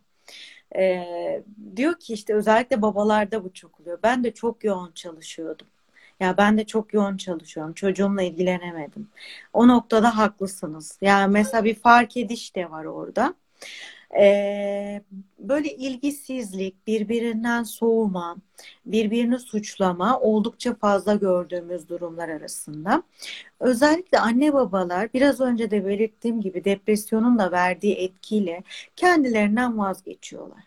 Ee, 0.76 1.42
diyor 1.76 2.00
ki 2.00 2.12
işte 2.12 2.34
özellikle 2.34 2.82
babalarda 2.82 3.44
bu 3.44 3.52
çok 3.52 3.80
oluyor. 3.80 3.98
Ben 4.02 4.24
de 4.24 4.34
çok 4.34 4.64
yoğun 4.64 4.92
çalışıyordum. 4.92 5.66
Ya 6.20 6.36
ben 6.38 6.58
de 6.58 6.66
çok 6.66 6.94
yoğun 6.94 7.16
çalışıyorum. 7.16 7.74
Çocuğumla 7.74 8.22
ilgilenemedim. 8.22 9.08
O 9.52 9.68
noktada 9.68 10.16
haklısınız. 10.18 10.98
Yani 11.00 11.32
mesela 11.32 11.64
bir 11.64 11.74
fark 11.74 12.16
ediş 12.16 12.56
de 12.56 12.70
var 12.70 12.84
orada. 12.84 13.34
Ee, 14.18 15.02
böyle 15.38 15.74
ilgisizlik, 15.76 16.86
birbirinden 16.86 17.62
soğuma, 17.62 18.36
birbirini 18.86 19.38
suçlama 19.38 20.20
oldukça 20.20 20.74
fazla 20.74 21.14
gördüğümüz 21.14 21.88
durumlar 21.88 22.28
arasında. 22.28 23.02
Özellikle 23.60 24.18
anne 24.18 24.52
babalar 24.54 25.12
biraz 25.14 25.40
önce 25.40 25.70
de 25.70 25.86
belirttiğim 25.86 26.40
gibi 26.40 26.64
depresyonun 26.64 27.38
da 27.38 27.52
verdiği 27.52 27.94
etkiyle 27.94 28.62
kendilerinden 28.96 29.78
vazgeçiyorlar. 29.78 30.64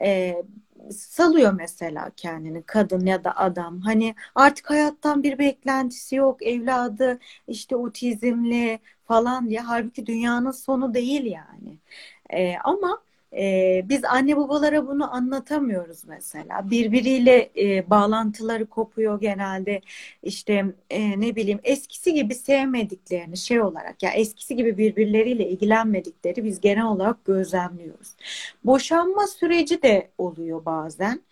Ee, 0.00 0.42
salıyor 0.90 1.52
mesela 1.52 2.10
kendini 2.16 2.62
kadın 2.62 3.06
ya 3.06 3.24
da 3.24 3.36
adam. 3.36 3.80
Hani 3.80 4.14
artık 4.34 4.70
hayattan 4.70 5.22
bir 5.22 5.38
beklentisi 5.38 6.16
yok. 6.16 6.42
Evladı 6.42 7.18
işte 7.48 7.76
otizmli 7.76 8.78
falan 9.04 9.48
diye. 9.48 9.60
Halbuki 9.60 10.06
dünyanın 10.06 10.50
sonu 10.50 10.94
değil 10.94 11.24
yani. 11.24 11.78
Ee, 12.32 12.54
ama 12.64 13.02
e, 13.36 13.82
biz 13.88 14.04
anne 14.04 14.36
babalara 14.36 14.86
bunu 14.86 15.14
anlatamıyoruz 15.14 16.04
mesela. 16.04 16.70
Birbiriyle 16.70 17.50
e, 17.56 17.90
bağlantıları 17.90 18.66
kopuyor 18.66 19.20
genelde. 19.20 19.80
İşte 20.22 20.64
e, 20.90 21.20
ne 21.20 21.36
bileyim 21.36 21.60
eskisi 21.64 22.14
gibi 22.14 22.34
sevmediklerini 22.34 23.36
şey 23.36 23.60
olarak 23.60 24.02
ya 24.02 24.10
eskisi 24.10 24.56
gibi 24.56 24.78
birbirleriyle 24.78 25.48
ilgilenmedikleri 25.48 26.44
biz 26.44 26.60
genel 26.60 26.84
olarak 26.86 27.24
gözlemliyoruz. 27.24 28.16
Boşanma 28.64 29.26
süreci 29.26 29.82
de 29.82 30.10
oluyor 30.18 30.64
bazen. 30.64 31.22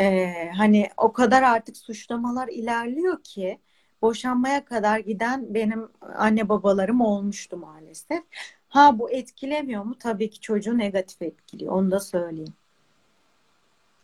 Ee, 0.00 0.50
hani 0.56 0.88
o 0.96 1.12
kadar 1.12 1.42
artık 1.42 1.76
suçlamalar 1.76 2.48
ilerliyor 2.48 3.22
ki 3.22 3.58
boşanmaya 4.02 4.64
kadar 4.64 4.98
giden 4.98 5.54
benim 5.54 5.88
anne 6.16 6.48
babalarım 6.48 7.00
olmuştu 7.00 7.56
maalesef. 7.56 8.22
Ha 8.68 8.98
bu 8.98 9.10
etkilemiyor 9.10 9.82
mu? 9.84 9.98
Tabii 9.98 10.30
ki 10.30 10.40
çocuğu 10.40 10.78
negatif 10.78 11.22
etkiliyor. 11.22 11.72
Onu 11.72 11.90
da 11.90 12.00
söyleyeyim. 12.00 12.54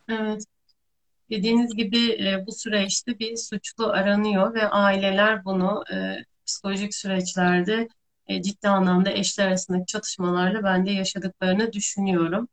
Evet. 0.09 0.43
Dediğiniz 1.29 1.75
gibi 1.75 2.11
e, 2.11 2.45
bu 2.47 2.51
süreçte 2.51 3.19
bir 3.19 3.37
suçlu 3.37 3.87
aranıyor 3.87 4.53
ve 4.53 4.67
aileler 4.69 5.45
bunu 5.45 5.83
e, 5.93 5.95
psikolojik 6.45 6.95
süreçlerde 6.95 7.87
e, 8.27 8.41
ciddi 8.41 8.69
anlamda 8.69 9.11
eşler 9.11 9.47
arasındaki 9.47 9.85
çatışmalarla 9.85 10.63
ben 10.63 10.85
de 10.85 10.91
yaşadıklarını 10.91 11.73
düşünüyorum. 11.73 12.47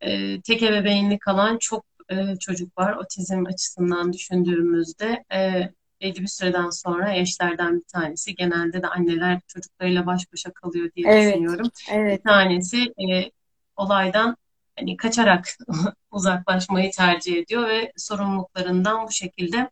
E, 0.00 0.40
tek 0.40 0.62
ebeveynlik 0.62 1.20
kalan 1.20 1.58
çok 1.58 1.84
e, 2.10 2.36
çocuk 2.40 2.78
var 2.78 2.96
otizm 2.96 3.46
açısından 3.46 4.12
düşündüğümüzde. 4.12 5.24
E, 5.32 5.70
belli 6.00 6.16
bir 6.22 6.26
süreden 6.26 6.70
sonra 6.70 7.14
eşlerden 7.16 7.76
bir 7.76 7.84
tanesi, 7.84 8.34
genelde 8.34 8.82
de 8.82 8.86
anneler 8.88 9.40
çocuklarıyla 9.46 10.06
baş 10.06 10.32
başa 10.32 10.52
kalıyor 10.52 10.90
diye 10.96 11.06
Evet, 11.06 11.14
düşünüyorum. 11.14 11.70
Bir 12.10 12.18
evet. 12.18 12.24
tanesi 12.26 12.78
e, 12.82 13.30
olaydan 13.76 14.36
hani 14.78 14.96
kaçarak 14.96 15.46
uzaklaşmayı 16.10 16.90
tercih 16.92 17.36
ediyor 17.36 17.68
ve 17.68 17.92
sorumluluklarından 17.96 19.06
bu 19.06 19.12
şekilde 19.12 19.70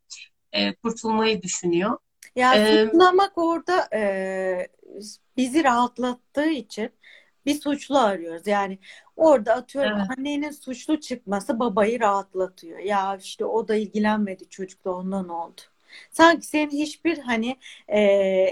e, 0.52 0.74
kurtulmayı 0.74 1.42
düşünüyor. 1.42 1.98
Ya 2.36 2.56
E, 2.56 2.60
suçlamak 2.60 3.38
orada 3.38 3.88
e, 3.94 4.68
bizi 5.36 5.64
rahatlattığı 5.64 6.48
için 6.50 6.90
bir 7.46 7.60
suçlu 7.60 7.98
arıyoruz. 7.98 8.46
Yani 8.46 8.78
orada 9.16 9.54
atıyorum 9.54 9.98
evet, 9.98 10.12
annenin 10.18 10.50
suçlu 10.50 11.00
çıkması 11.00 11.58
babayı 11.60 12.00
rahatlatıyor. 12.00 12.78
Ya 12.78 13.16
işte 13.16 13.44
o 13.44 13.68
da 13.68 13.74
ilgilenmedi 13.76 14.48
çocukla 14.48 14.90
ondan 14.90 15.28
oldu. 15.28 15.60
Sanki 16.10 16.46
senin 16.46 16.70
hiçbir 16.70 17.18
hani 17.18 17.56
e, 17.88 18.00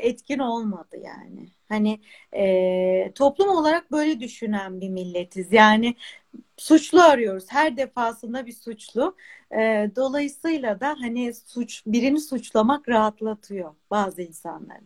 etkin 0.02 0.38
olmadı 0.38 0.96
yani. 1.04 1.48
Hani 1.68 2.00
e, 2.37 3.12
toplum 3.14 3.48
olarak 3.48 3.92
böyle 3.92 4.20
düşünen 4.20 4.80
bir 4.80 4.88
milletiz. 4.88 5.52
Yani 5.52 5.94
suçlu 6.56 7.02
arıyoruz. 7.02 7.44
Her 7.48 7.76
defasında 7.76 8.46
bir 8.46 8.52
suçlu. 8.52 9.16
E, 9.52 9.90
dolayısıyla 9.96 10.80
da 10.80 10.88
hani 11.00 11.35
suç 11.35 11.82
birini 11.87 12.20
suçlamak 12.20 12.88
rahatlatıyor 12.88 13.74
bazı 13.90 14.22
insanları. 14.22 14.85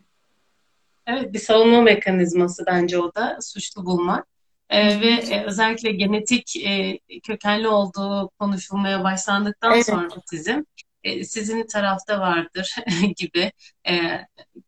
evet 1.07 1.33
bir 1.33 1.39
savunma 1.39 1.83
mekanizması 1.83 2.65
bence 2.67 2.99
o 2.99 3.15
da 3.15 3.39
suçlu 3.43 3.87
bulmak. 3.87 4.27
Hı 4.75 4.77
E, 4.77 5.01
ve 5.01 5.07
e, 5.07 5.45
özellikle 5.45 5.93
genetik 5.93 6.57
e, 6.67 6.99
kökenli 7.23 7.69
olduğu 7.69 8.31
konuşulmaya 8.39 9.05
başlandıktan 9.05 9.73
Evet. 9.75 9.87
sonra 9.87 10.09
otizm 10.17 10.63
e, 11.05 11.25
sizin 11.25 11.67
tarafta 11.67 12.21
vardır 12.21 12.75
gibi 13.17 13.53
e, 13.89 14.21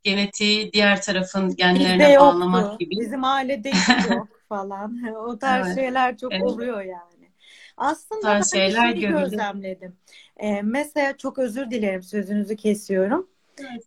genetiği 0.02 0.72
diğer 0.72 1.02
tarafın 1.02 1.56
Bizde 1.74 2.04
genlerine 2.04 2.18
bağlamak 2.18 2.64
yoktu. 2.64 2.78
gibi. 2.78 2.94
Bizim 2.96 3.24
ailede 3.24 3.70
yok 4.08 4.40
falan. 4.48 5.02
O 5.14 5.38
tarz 5.38 5.68
Evet, 5.68 5.74
şeyler 5.74 6.16
çok 6.18 6.32
evet, 6.32 6.42
oluyor 6.42 6.80
yani. 6.82 7.32
Aslında 7.76 8.34
ben 8.38 8.42
şeyler 8.42 8.70
şeyi 8.70 9.06
gözlemledim. 9.06 9.96
Ee, 10.36 10.62
mesela 10.62 11.16
çok 11.16 11.38
özür 11.38 11.70
dilerim 11.70 12.02
sözünüzü 12.02 12.56
kesiyorum. 12.56 13.28
Evet, 13.58 13.86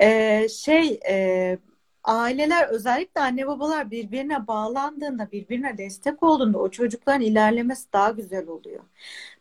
Ee, 0.00 0.46
şey 0.48 1.00
e, 1.08 1.58
aileler 2.04 2.68
özellikle 2.68 3.20
anne 3.20 3.46
babalar 3.46 3.90
birbirine 3.90 4.46
bağlandığında 4.46 5.32
birbirine 5.32 5.78
destek 5.78 6.22
olduğunda 6.22 6.58
o 6.58 6.70
çocukların 6.70 7.20
ilerlemesi 7.22 7.92
daha 7.92 8.10
güzel 8.10 8.46
oluyor. 8.48 8.84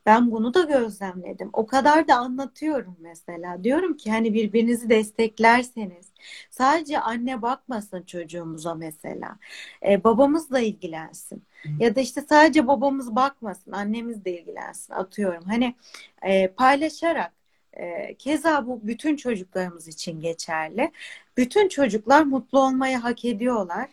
Ben 0.06 0.32
bunu 0.32 0.54
da 0.54 0.62
gözlemledim. 0.62 1.50
O 1.54 1.66
kadar 1.66 2.08
da 2.08 2.16
anlatıyorum 2.16 2.98
mesela. 3.00 3.64
Diyorum 3.64 3.98
ki 3.98 4.12
hani 4.12 4.34
birbirinizi 4.34 4.90
desteklerseniz 4.90 6.12
sadece 6.50 7.00
anne 7.00 7.42
bakmasın 7.42 8.04
çocuğumuza 8.04 8.76
mesela. 8.76 9.38
Ee, 9.86 10.04
babamızla 10.04 10.60
ilgilensin. 10.60 11.44
Ya 11.80 11.96
da 11.96 12.02
işte 12.02 12.22
sadece 12.22 12.68
babamız 12.68 13.16
bakmasın, 13.16 13.72
annemiz 13.72 14.26
de 14.26 14.42
ilgilensin 14.42 14.94
atıyorum. 14.94 15.44
Hani 15.46 15.76
e, 16.22 16.48
paylaşarak 16.48 17.34
e, 17.74 18.16
keza 18.16 18.68
bu 18.68 18.88
bütün 18.88 19.16
çocuklarımız 19.16 19.88
için 19.88 20.20
geçerli. 20.20 20.92
Bütün 21.38 21.68
çocuklar 21.70 22.24
mutlu 22.24 22.60
olmayı 22.60 22.98
hak 22.98 23.26
ediyorlar. 23.26 23.90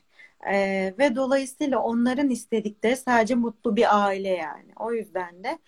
E, 0.53 0.55
ve 0.99 1.17
dolayısıyla 1.17 1.79
onların 1.79 2.31
istedikleri 2.31 2.97
sadece 2.97 3.35
mutlu 3.35 3.77
bir 3.77 4.05
aile 4.07 4.29
yani. 4.29 4.73
O 4.77 4.93
yüzden 4.93 5.45
de 5.45 5.49
e, 5.49 5.59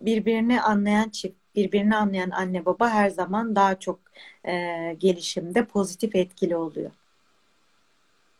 birbirini 0.00 0.62
anlayan 0.62 1.08
çift, 1.08 1.36
birbirini 1.54 1.96
anlayan 1.96 2.30
anne 2.30 2.64
baba 2.64 2.88
her 2.90 3.10
zaman 3.10 3.56
daha 3.56 3.78
çok 3.78 4.00
e, 4.44 4.52
gelişimde 4.98 5.66
pozitif 5.66 6.14
etkili 6.14 6.56
oluyor. 6.56 6.90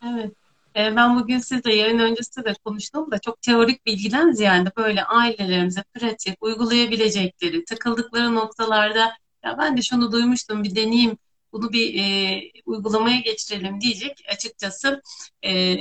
evet. 0.04 0.32
E, 0.76 0.96
ben 0.96 1.20
bugün 1.20 1.38
sizle 1.38 1.74
yayın 1.74 1.98
öncesi 1.98 2.44
de 2.44 2.54
konuştum 2.64 3.10
da 3.10 3.18
çok 3.18 3.42
teorik 3.42 3.86
bilgiden 3.86 4.32
ziyade 4.32 4.70
böyle 4.76 5.04
ailelerimize 5.04 5.84
pratik, 5.94 6.42
uygulayabilecekleri, 6.42 7.64
takıldıkları 7.64 8.34
noktalarda 8.34 9.12
ya 9.44 9.58
ben 9.58 9.76
de 9.76 9.82
şunu 9.82 10.12
duymuştum 10.12 10.64
bir 10.64 10.76
deneyeyim, 10.76 11.18
bunu 11.52 11.72
bir 11.72 11.94
e, 11.94 12.40
uygulamaya 12.66 13.20
geçirelim 13.20 13.80
diyecek 13.80 14.24
açıkçası 14.32 15.02
e, 15.44 15.76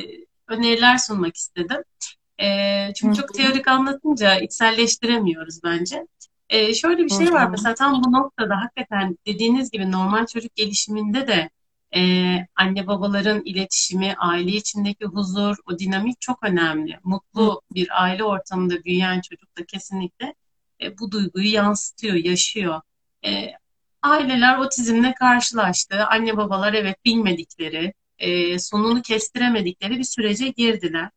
öneriler 0.47 0.97
sunmak 0.97 1.35
istedim. 1.37 1.83
E, 2.41 2.93
çünkü 2.93 3.17
çok 3.17 3.33
teorik 3.33 3.67
anlatınca 3.67 4.39
içselleştiremiyoruz 4.39 5.63
bence. 5.63 6.07
E, 6.49 6.73
şöyle 6.73 7.03
bir 7.03 7.09
şey 7.09 7.33
var 7.33 7.49
mesela 7.49 7.75
tam 7.75 8.03
bu 8.03 8.11
noktada 8.11 8.61
hakikaten 8.61 9.17
dediğiniz 9.25 9.71
gibi 9.71 9.91
normal 9.91 10.25
çocuk 10.25 10.55
gelişiminde 10.55 11.27
de 11.27 11.49
e, 11.95 12.01
anne 12.55 12.87
babaların 12.87 13.41
iletişimi, 13.45 14.15
aile 14.17 14.51
içindeki 14.51 15.05
huzur, 15.05 15.57
o 15.65 15.79
dinamik 15.79 16.21
çok 16.21 16.43
önemli. 16.43 16.99
Mutlu 17.03 17.61
bir 17.73 18.03
aile 18.03 18.23
ortamında 18.23 18.83
büyüyen 18.83 19.21
çocuk 19.21 19.57
da 19.57 19.65
kesinlikle 19.65 20.35
e, 20.81 20.97
bu 20.97 21.11
duyguyu 21.11 21.51
yansıtıyor, 21.51 22.15
yaşıyor. 22.15 22.81
E, 23.25 23.51
aileler 24.01 24.57
otizmle 24.57 25.13
karşılaştı. 25.13 26.05
Anne 26.05 26.37
babalar 26.37 26.73
evet 26.73 27.05
bilmedikleri, 27.05 27.93
e, 28.19 28.59
sonunu 28.59 29.01
kestiremedikleri 29.01 29.99
bir 29.99 30.03
sürece 30.03 30.47
girdiler. 30.47 31.09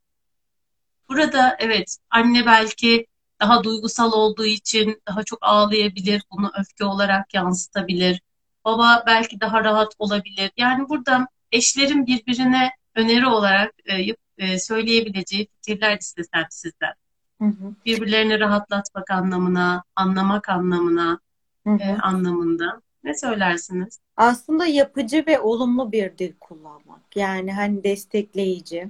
Burada 1.13 1.57
evet 1.59 1.97
anne 2.11 2.47
belki 2.47 3.07
daha 3.41 3.65
duygusal 3.65 4.13
olduğu 4.13 4.45
için 4.45 5.03
daha 5.09 5.23
çok 5.25 5.39
ağlayabilir, 5.43 6.23
bunu 6.31 6.51
öfke 6.59 6.85
olarak 6.85 7.35
yansıtabilir. 7.35 8.21
Baba 8.65 9.05
belki 9.07 9.41
daha 9.41 9.65
rahat 9.65 9.95
olabilir. 9.99 10.51
Yani 10.57 10.89
burada 10.89 11.29
eşlerin 11.53 12.07
birbirine 12.07 12.71
öneri 12.95 13.27
olarak 13.27 13.73
e, 13.87 14.15
e, 14.39 14.59
söyleyebileceği 14.59 15.49
fikirler 15.55 15.99
istesem 15.99 16.47
sizden. 16.51 16.93
hı, 17.41 17.47
hı 17.47 17.75
Birbirlerini 17.87 18.41
rahatlatmak 18.41 19.11
anlamına, 19.11 19.83
anlamak 19.97 20.49
anlamına, 20.49 21.19
hı, 21.67 21.71
e, 21.71 21.93
hı. 21.93 22.03
anlamında. 22.03 22.83
Ne 23.05 23.15
söylersiniz? 23.17 24.01
Aslında 24.17 24.67
yapıcı 24.67 25.25
ve 25.27 25.41
olumlu 25.41 25.93
bir 25.93 26.19
dil 26.19 26.33
kullanmak. 26.41 27.17
Yani 27.17 27.53
hani 27.53 27.85
destekleyici. 27.85 28.89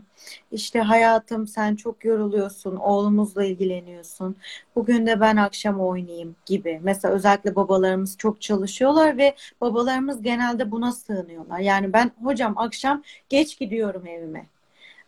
İşte 0.53 0.81
hayatım 0.81 1.47
sen 1.47 1.77
çok 1.77 2.05
yoruluyorsun, 2.05 2.77
oğlumuzla 2.77 3.45
ilgileniyorsun. 3.45 4.37
Bugün 4.77 5.07
de 5.07 5.21
ben 5.21 5.37
akşam 5.37 5.81
oynayayım 5.81 6.37
gibi. 6.47 6.81
Mesela 6.83 7.15
özellikle 7.15 7.57
babalarımız 7.57 8.17
çok 8.19 8.41
çalışıyorlar 8.41 9.17
ve 9.19 9.37
babalarımız 9.61 10.23
genelde 10.23 10.71
buna 10.71 10.93
sığınıyorlar. 10.93 11.59
Yani 11.59 11.93
ben 11.93 12.11
hocam 12.23 12.59
akşam 12.59 13.03
geç 13.29 13.59
gidiyorum 13.59 14.07
evime. 14.07 14.47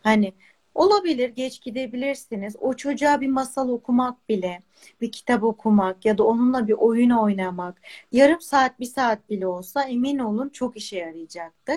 Hani 0.03 0.33
olabilir, 0.75 1.29
geç 1.29 1.61
gidebilirsiniz. 1.61 2.55
O 2.61 2.73
çocuğa 2.73 3.21
bir 3.21 3.27
masal 3.27 3.69
okumak 3.69 4.29
bile, 4.29 4.61
bir 5.01 5.11
kitap 5.11 5.43
okumak 5.43 6.05
ya 6.05 6.17
da 6.17 6.23
onunla 6.23 6.67
bir 6.67 6.73
oyun 6.73 7.09
oynamak, 7.09 7.81
yarım 8.11 8.41
saat, 8.41 8.79
bir 8.79 8.85
saat 8.85 9.29
bile 9.29 9.47
olsa 9.47 9.83
emin 9.83 10.19
olun 10.19 10.49
çok 10.49 10.77
işe 10.77 10.97
yarayacaktır. 10.97 11.75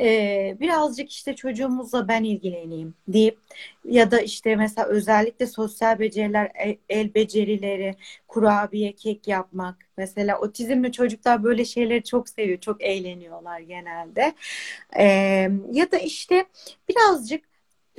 Ee, 0.00 0.56
birazcık 0.60 1.10
işte 1.10 1.34
çocuğumuzla 1.36 2.08
ben 2.08 2.24
ilgileneyim 2.24 2.94
deyip 3.08 3.38
ya 3.84 4.10
da 4.10 4.20
işte 4.20 4.56
mesela 4.56 4.88
özellikle 4.88 5.46
sosyal 5.46 5.98
beceriler, 5.98 6.50
el, 6.54 6.76
el 6.88 7.14
becerileri, 7.14 7.94
kurabiye, 8.28 8.92
kek 8.92 9.28
yapmak. 9.28 9.76
Mesela 9.96 10.38
otizmli 10.40 10.92
çocuklar 10.92 11.44
böyle 11.44 11.64
şeyleri 11.64 12.04
çok 12.04 12.28
seviyor, 12.28 12.58
çok 12.60 12.82
eğleniyorlar 12.82 13.60
genelde. 13.60 14.32
Ee, 14.98 15.04
ya 15.72 15.92
da 15.92 15.98
işte 15.98 16.44
birazcık 16.88 17.51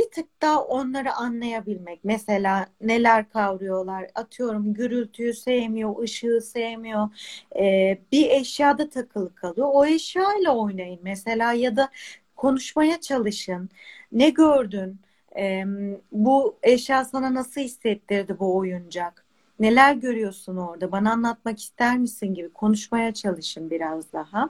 bir 0.04 0.12
tık 0.12 0.42
daha 0.42 0.64
onları 0.64 1.14
anlayabilmek. 1.14 2.00
Mesela 2.04 2.68
neler 2.82 3.30
kavruyorlar. 3.30 4.08
Atıyorum 4.16 4.74
gürültüyü 4.74 5.34
sevmiyor, 5.34 6.04
ışığı 6.04 6.42
sevmiyor. 6.42 7.10
Ee, 7.56 7.98
bir 8.12 8.30
eşyada 8.30 8.90
takılı 8.90 9.36
kalıyor. 9.36 9.70
O 9.72 9.86
eşyayla 9.86 10.56
oynayın 10.56 11.00
mesela 11.04 11.54
ya 11.54 11.76
da 11.76 11.90
konuşmaya 12.36 13.02
çalışın. 13.02 13.70
Ne 14.12 14.30
gördün? 14.30 15.00
Ee, 15.38 15.64
bu 16.12 16.58
eşya 16.64 17.06
sana 17.06 17.34
nasıl 17.34 17.62
hissettirdi 17.62 18.40
bu 18.40 18.58
oyuncak? 18.58 19.26
Neler 19.60 19.96
görüyorsun 19.96 20.58
orada? 20.58 20.92
Bana 20.92 21.12
anlatmak 21.12 21.60
ister 21.60 21.98
misin 21.98 22.34
gibi 22.34 22.50
konuşmaya 22.54 23.14
çalışın 23.14 23.70
biraz 23.70 24.14
daha. 24.14 24.50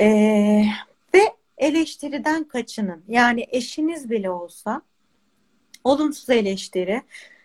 Ee, 0.00 0.64
eleştiriden 1.58 2.44
kaçının. 2.44 3.04
Yani 3.08 3.46
eşiniz 3.50 4.10
bile 4.10 4.30
olsa 4.30 4.82
olumsuz 5.84 6.30
eleştiri, 6.30 7.02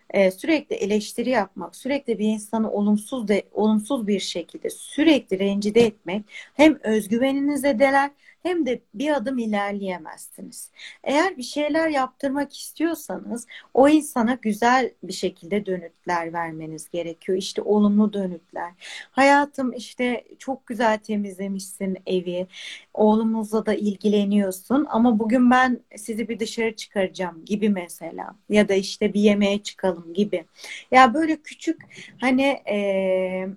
e, 0.10 0.32
sürekli 0.32 0.76
eleştiri 0.76 1.30
yapmak, 1.30 1.76
sürekli 1.76 2.20
bir 2.20 2.26
insanı 2.26 2.72
olumsuz 2.72 3.28
de 3.28 3.44
olumsuz 3.52 4.08
bir 4.08 4.20
şekilde 4.20 4.70
sürekli 4.70 5.40
rencide 5.40 5.82
etmek 5.82 6.24
hem 6.54 6.80
özgüveninize 6.84 7.80
deler 7.80 8.12
hem 8.44 8.66
de 8.66 8.82
bir 8.94 9.16
adım 9.16 9.38
ilerleyemezsiniz. 9.38 10.72
Eğer 11.04 11.38
bir 11.38 11.44
şeyler 11.44 11.90
yaptırmak 11.90 12.58
istiyorsanız 12.58 13.48
o 13.74 13.90
insana 13.90 14.34
güzel 14.42 14.92
bir 15.04 15.14
şekilde 15.14 15.66
dönütler 15.66 16.34
vermeniz 16.34 16.90
gerekiyor. 16.90 17.38
İşte 17.38 17.62
olumlu 17.62 18.14
dönütler. 18.14 18.72
Hayatım 19.12 19.74
işte 19.74 20.24
çok 20.40 20.68
güzel 20.68 20.98
temizlemişsin 20.98 21.98
evi. 22.06 22.48
Oğlumuzla 22.98 23.66
da 23.66 23.74
ilgileniyorsun 23.74 24.88
ama 24.90 25.20
bugün 25.20 25.52
ben 25.52 25.80
sizi 25.96 26.30
bir 26.30 26.40
dışarı 26.40 26.76
çıkaracağım 26.76 27.46
gibi 27.46 27.70
mesela. 27.70 28.36
Ya 28.50 28.70
da 28.70 28.74
işte 28.74 29.14
bir 29.14 29.22
yemeğe 29.22 29.64
çıkalım 29.64 30.14
gibi. 30.14 30.46
Ya 30.92 31.14
böyle 31.14 31.36
küçük 31.42 31.82
hani 32.22 32.62
eee 32.68 33.50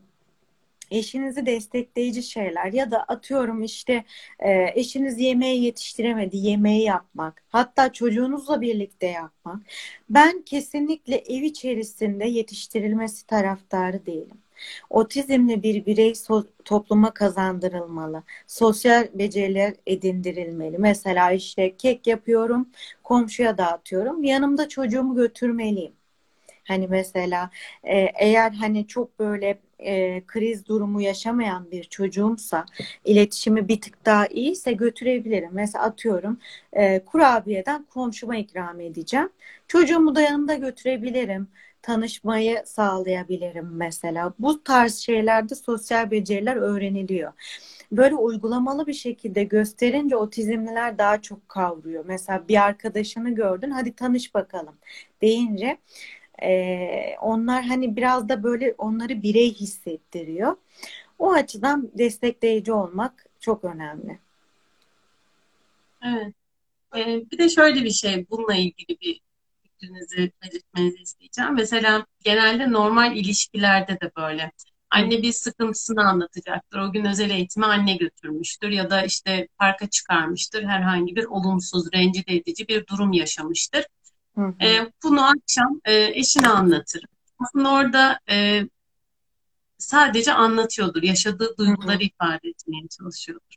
eşinizi 0.91 1.47
destekleyici 1.47 2.23
şeyler 2.23 2.73
ya 2.73 2.91
da 2.91 3.03
atıyorum 3.03 3.63
işte 3.63 4.05
e, 4.39 4.67
eşiniz 4.75 5.21
yemeği 5.21 5.65
yetiştiremedi, 5.65 6.37
yemeği 6.37 6.83
yapmak, 6.85 7.43
hatta 7.49 7.93
çocuğunuzla 7.93 8.61
birlikte 8.61 9.07
yapmak. 9.07 9.63
Ben 10.11 10.43
kesinlikle 10.43 11.17
ev 11.17 11.43
içerisinde 11.43 12.25
yetiştirilmesi 12.25 13.27
taraftarı 13.27 14.07
değilim. 14.07 14.39
Otizmli 14.91 15.63
bir 15.63 15.87
birey 15.87 16.15
so 16.15 16.45
topluma 16.65 17.15
kazandırılmalı. 17.15 18.23
Sosyal 18.47 19.09
beceriler 19.15 19.75
edindirilmeli. 19.87 20.79
Mesela 20.79 21.33
işte 21.33 21.77
kek 21.77 22.07
yapıyorum, 22.07 22.69
komşuya 23.03 23.59
dağıtıyorum. 23.59 24.25
Yanımda 24.25 24.69
çocuğumu 24.69 25.15
götürmeliyim. 25.17 25.93
Hani 26.69 26.87
mesela 26.89 27.51
e, 27.85 27.99
eğer 28.21 28.51
hani 28.53 28.87
çok 28.87 29.19
böyle 29.19 29.59
e, 29.79 30.23
kriz 30.27 30.67
durumu 30.67 31.03
yaşamayan 31.03 31.71
bir 31.71 31.85
çocuğumsa 31.85 32.67
iletişimi 33.05 33.69
bir 33.69 33.81
tık 33.81 34.07
daha 34.07 34.27
iyiyse 34.27 34.73
götürebilirim. 34.73 35.51
Mesela 35.53 35.85
atıyorum 35.85 36.39
e, 36.73 37.05
kurabiyeden 37.05 37.85
komşuma 37.85 38.37
ikram 38.37 38.81
edeceğim. 38.81 39.29
Çocuğumu 39.69 40.15
da 40.15 40.21
yanımda 40.21 40.55
götürebilirim. 40.55 41.49
Tanışmayı 41.83 42.63
sağlayabilirim 42.67 43.69
mesela. 43.73 44.35
Bu 44.39 44.65
tarz 44.65 44.97
şeylerde 44.97 45.55
sosyal 45.55 46.11
beceriler 46.11 46.57
öğreniliyor 46.57 47.33
böyle 47.93 48.15
uygulamalı 48.15 48.87
bir 48.87 48.93
şekilde 48.93 49.45
gösterince 49.45 50.17
otizmliler 50.17 50.99
daha 50.99 51.23
çok 51.23 51.49
kavruyor. 51.49 52.05
Mesela 52.07 52.49
bir 52.49 52.65
arkadaşını 52.67 53.35
gördün, 53.35 53.71
hadi 53.71 53.95
tanış 53.95 54.35
bakalım 54.35 54.75
deyince 55.23 55.79
ee, 56.43 57.17
onlar 57.21 57.65
hani 57.65 57.97
biraz 57.97 58.29
da 58.29 58.43
böyle 58.43 58.75
onları 58.79 59.23
birey 59.23 59.55
hissettiriyor. 59.55 60.57
O 61.19 61.33
açıdan 61.33 61.91
destekleyici 61.99 62.73
olmak 62.73 63.27
çok 63.41 63.65
önemli. 63.65 64.19
Evet. 66.05 66.35
Ee, 66.97 67.31
bir 67.31 67.39
de 67.39 67.49
şöyle 67.49 67.85
bir 67.85 67.91
şey 67.91 68.27
bununla 68.31 68.55
ilgili 68.55 69.01
bir 69.01 69.21
fikrinizi 69.81 70.33
belirtmenizi 70.43 71.03
isteyeceğim. 71.03 71.55
Mesela 71.55 72.07
genelde 72.25 72.73
normal 72.73 73.17
ilişkilerde 73.17 73.93
de 73.93 74.11
böyle. 74.17 74.45
Hı 74.45 74.51
Anne 74.91 75.23
bir 75.23 75.33
sıkıntısını 75.33 76.09
anlatacaktır. 76.09 76.79
O 76.79 76.93
gün 76.93 77.05
özel 77.05 77.31
eğitime 77.31 77.67
anne 77.67 77.97
götürmüştür 77.97 78.69
ya 78.69 78.91
da 78.91 79.03
işte 79.03 79.49
parka 79.59 79.91
çıkarmıştır. 79.91 80.65
Herhangi 80.65 81.17
bir 81.17 81.25
olumsuz, 81.25 81.93
rencide 81.95 82.37
edici 82.37 82.69
bir 82.69 82.87
durum 82.87 83.13
yaşamıştır. 83.13 83.87
hı. 84.37 84.55
E, 84.61 84.79
hı. 84.79 84.91
bunu 85.05 85.25
akşam 85.25 85.81
e, 85.85 85.95
eşine 85.95 86.49
anlatır. 86.49 87.03
Aslında 87.39 87.73
orada 87.73 88.21
e, 88.31 88.63
sadece 89.79 90.33
anlatıyordur, 90.33 91.03
yaşadığı 91.03 91.49
Hı 91.51 91.57
duyguları 91.59 91.99
hı. 91.99 92.03
ifade 92.03 92.49
etmeye 92.49 92.89
çalışıyordur. 92.89 93.55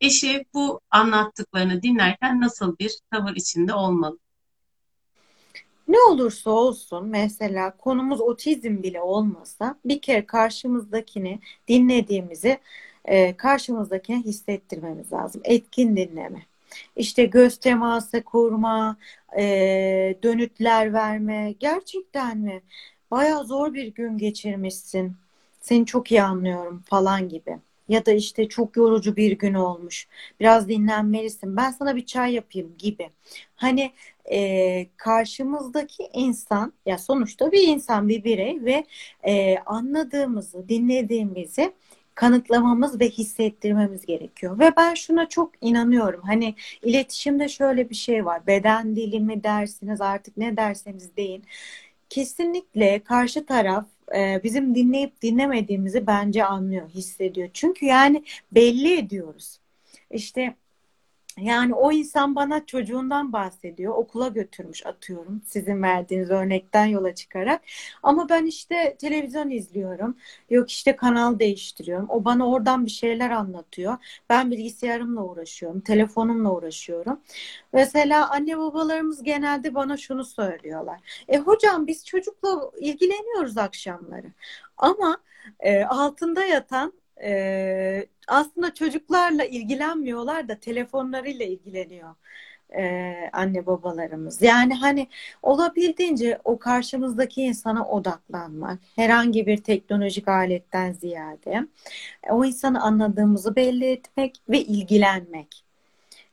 Eşi 0.00 0.44
bu 0.54 0.80
anlattıklarını 0.90 1.82
dinlerken 1.82 2.40
nasıl 2.40 2.78
bir 2.78 2.98
tavır 3.10 3.36
içinde 3.36 3.74
olmalı? 3.74 4.18
Ne 5.90 5.96
olursa 6.10 6.50
olsun 6.50 7.08
mesela 7.08 7.76
konumuz 7.76 8.20
otizm 8.20 8.82
bile 8.82 9.00
olmasa 9.00 9.76
bir 9.84 10.00
kere 10.00 10.26
karşımızdakini 10.26 11.40
dinlediğimizi 11.68 12.58
e, 13.04 13.36
karşımızdakine 13.36 14.22
hissettirmemiz 14.22 15.12
lazım. 15.12 15.42
Etkin 15.44 15.96
dinleme. 15.96 16.42
İşte 16.96 17.24
göz 17.24 17.56
teması 17.56 18.22
kurma, 18.24 18.96
e, 19.38 19.42
dönütler 20.22 20.92
verme. 20.92 21.54
Gerçekten 21.60 22.38
mi? 22.38 22.62
Baya 23.10 23.44
zor 23.44 23.74
bir 23.74 23.86
gün 23.94 24.18
geçirmişsin. 24.18 25.16
Seni 25.60 25.86
çok 25.86 26.10
iyi 26.12 26.22
anlıyorum 26.22 26.82
falan 26.86 27.28
gibi. 27.28 27.58
Ya 27.88 28.06
da 28.06 28.12
işte 28.12 28.48
çok 28.48 28.76
yorucu 28.76 29.16
bir 29.16 29.32
gün 29.38 29.54
olmuş. 29.54 30.08
Biraz 30.40 30.68
dinlenmelisin. 30.68 31.56
Ben 31.56 31.70
sana 31.70 31.96
bir 31.96 32.06
çay 32.06 32.34
yapayım 32.34 32.74
gibi. 32.78 33.10
Hani 33.56 33.92
e, 34.32 34.86
karşımızdaki 34.96 36.10
insan 36.12 36.72
ya 36.86 36.98
sonuçta 36.98 37.52
bir 37.52 37.68
insan, 37.68 38.08
bir 38.08 38.24
birey 38.24 38.64
ve 38.64 38.84
e, 39.26 39.58
anladığımızı, 39.58 40.68
dinlediğimizi 40.68 41.72
kanıtlamamız 42.14 43.00
ve 43.00 43.08
hissettirmemiz 43.10 44.06
gerekiyor. 44.06 44.58
Ve 44.58 44.72
ben 44.76 44.94
şuna 44.94 45.28
çok 45.28 45.52
inanıyorum. 45.60 46.20
Hani 46.24 46.54
iletişimde 46.82 47.48
şöyle 47.48 47.90
bir 47.90 47.94
şey 47.94 48.24
var. 48.24 48.46
Beden 48.46 48.96
dili 48.96 49.20
mi 49.20 49.42
dersiniz 49.44 50.00
artık 50.00 50.36
ne 50.36 50.56
derseniz 50.56 51.16
deyin. 51.16 51.44
Kesinlikle 52.10 53.00
karşı 53.04 53.46
taraf 53.46 53.86
e, 54.16 54.40
bizim 54.44 54.74
dinleyip 54.74 55.22
dinlemediğimizi 55.22 56.06
bence 56.06 56.44
anlıyor, 56.44 56.88
hissediyor. 56.88 57.50
Çünkü 57.54 57.86
yani 57.86 58.24
belli 58.52 58.98
ediyoruz. 58.98 59.58
İşte 60.10 60.54
yani 61.42 61.74
o 61.74 61.92
insan 61.92 62.34
bana 62.34 62.66
çocuğundan 62.66 63.32
bahsediyor. 63.32 63.94
Okula 63.94 64.28
götürmüş 64.28 64.86
atıyorum. 64.86 65.42
Sizin 65.46 65.82
verdiğiniz 65.82 66.30
örnekten 66.30 66.86
yola 66.86 67.14
çıkarak. 67.14 67.62
Ama 68.02 68.28
ben 68.28 68.46
işte 68.46 68.96
televizyon 68.98 69.50
izliyorum. 69.50 70.16
Yok 70.50 70.70
işte 70.70 70.96
kanal 70.96 71.38
değiştiriyorum. 71.38 72.06
O 72.10 72.24
bana 72.24 72.50
oradan 72.50 72.86
bir 72.86 72.90
şeyler 72.90 73.30
anlatıyor. 73.30 73.96
Ben 74.28 74.50
bilgisayarımla 74.50 75.22
uğraşıyorum. 75.24 75.80
Telefonumla 75.80 76.52
uğraşıyorum. 76.52 77.20
Mesela 77.72 78.30
anne 78.30 78.58
babalarımız 78.58 79.22
genelde 79.22 79.74
bana 79.74 79.96
şunu 79.96 80.24
söylüyorlar. 80.24 81.00
E 81.28 81.38
hocam 81.38 81.86
biz 81.86 82.06
çocukla 82.06 82.70
ilgileniyoruz 82.80 83.58
akşamları. 83.58 84.26
Ama 84.76 85.18
e, 85.60 85.84
altında 85.84 86.44
yatan 86.44 86.92
e, 87.22 88.06
aslında 88.28 88.74
çocuklarla 88.74 89.44
ilgilenmiyorlar 89.44 90.48
da 90.48 90.60
telefonlarıyla 90.60 91.46
ilgileniyor 91.46 92.14
e, 92.76 93.14
anne 93.32 93.66
babalarımız. 93.66 94.42
Yani 94.42 94.74
hani 94.74 95.08
olabildiğince 95.42 96.38
o 96.44 96.58
karşımızdaki 96.58 97.42
insana 97.42 97.86
odaklanmak, 97.88 98.80
herhangi 98.96 99.46
bir 99.46 99.56
teknolojik 99.62 100.28
aletten 100.28 100.92
ziyade 100.92 101.66
e, 102.24 102.32
o 102.32 102.44
insanı 102.44 102.82
anladığımızı 102.82 103.56
belli 103.56 103.84
etmek 103.86 104.36
ve 104.48 104.60
ilgilenmek. 104.62 105.69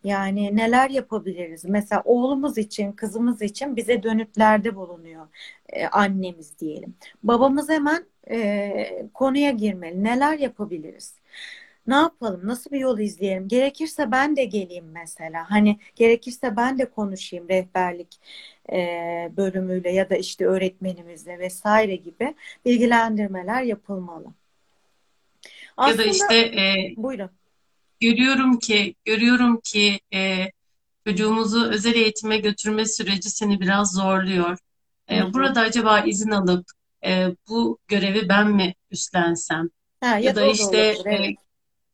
Yani 0.04 0.56
neler 0.56 0.90
yapabiliriz? 0.90 1.66
Mesela 1.66 2.02
oğlumuz 2.06 2.58
için, 2.58 2.92
kızımız 2.92 3.42
için 3.42 3.76
bize 3.76 4.04
dönütlerde 4.04 4.76
bulunuyor 4.76 5.28
e, 5.70 5.88
annemiz 5.88 6.60
diyelim. 6.60 6.96
Babamız 7.24 7.70
hemen 7.70 8.06
e, 8.30 9.10
konuya 9.14 9.52
girmeli. 9.52 10.04
Neler 10.04 10.40
yapabiliriz? 10.40 11.16
Ne 11.88 11.96
yapalım? 11.96 12.42
Nasıl 12.44 12.72
bir 12.72 12.80
yol 12.80 13.00
izleyelim? 13.00 13.48
Gerekirse 13.48 14.12
ben 14.12 14.36
de 14.36 14.46
geleyim 14.46 14.92
mesela. 14.92 15.52
Hani 15.52 15.80
gerekirse 15.96 16.58
ben 16.58 16.80
de 16.80 16.86
konuşayım 16.90 17.50
rehberlik 17.50 18.20
e, 18.72 18.78
bölümüyle 19.38 19.92
ya 19.92 20.10
da 20.10 20.16
işte 20.16 20.46
öğretmenimizle 20.46 21.40
vesaire 21.40 21.96
gibi 21.96 22.36
bilgilendirmeler 22.66 23.62
yapılmalı. 23.62 24.26
Ya 24.26 24.34
da 25.86 25.92
Aslında 25.92 26.06
işte 26.06 26.36
e, 26.36 26.94
buyurun. 26.98 27.30
Görüyorum 28.00 28.60
ki 28.60 28.96
görüyorum 29.06 29.60
ki 29.64 30.00
e, 30.14 30.46
çocuğumuzu 31.08 31.66
özel 31.66 31.96
eğitime 31.96 32.38
götürme 32.38 32.86
süreci 32.86 33.30
seni 33.30 33.60
biraz 33.60 33.94
zorluyor. 33.94 34.58
E, 35.08 35.20
hı. 35.20 35.34
burada 35.34 35.62
acaba 35.62 36.00
izin 36.00 36.32
alıp 36.32 36.66
e, 37.06 37.28
bu 37.50 37.80
görevi 37.88 38.30
ben 38.30 38.48
mi 38.52 38.76
üstlensem? 38.92 39.70
Ha, 40.02 40.08
Ya 40.08 40.20
ya 40.20 40.36
da 40.36 40.46
işte 40.46 40.96
olabilir. 40.96 41.06
e, 41.06 41.16
Evet. 41.16 41.36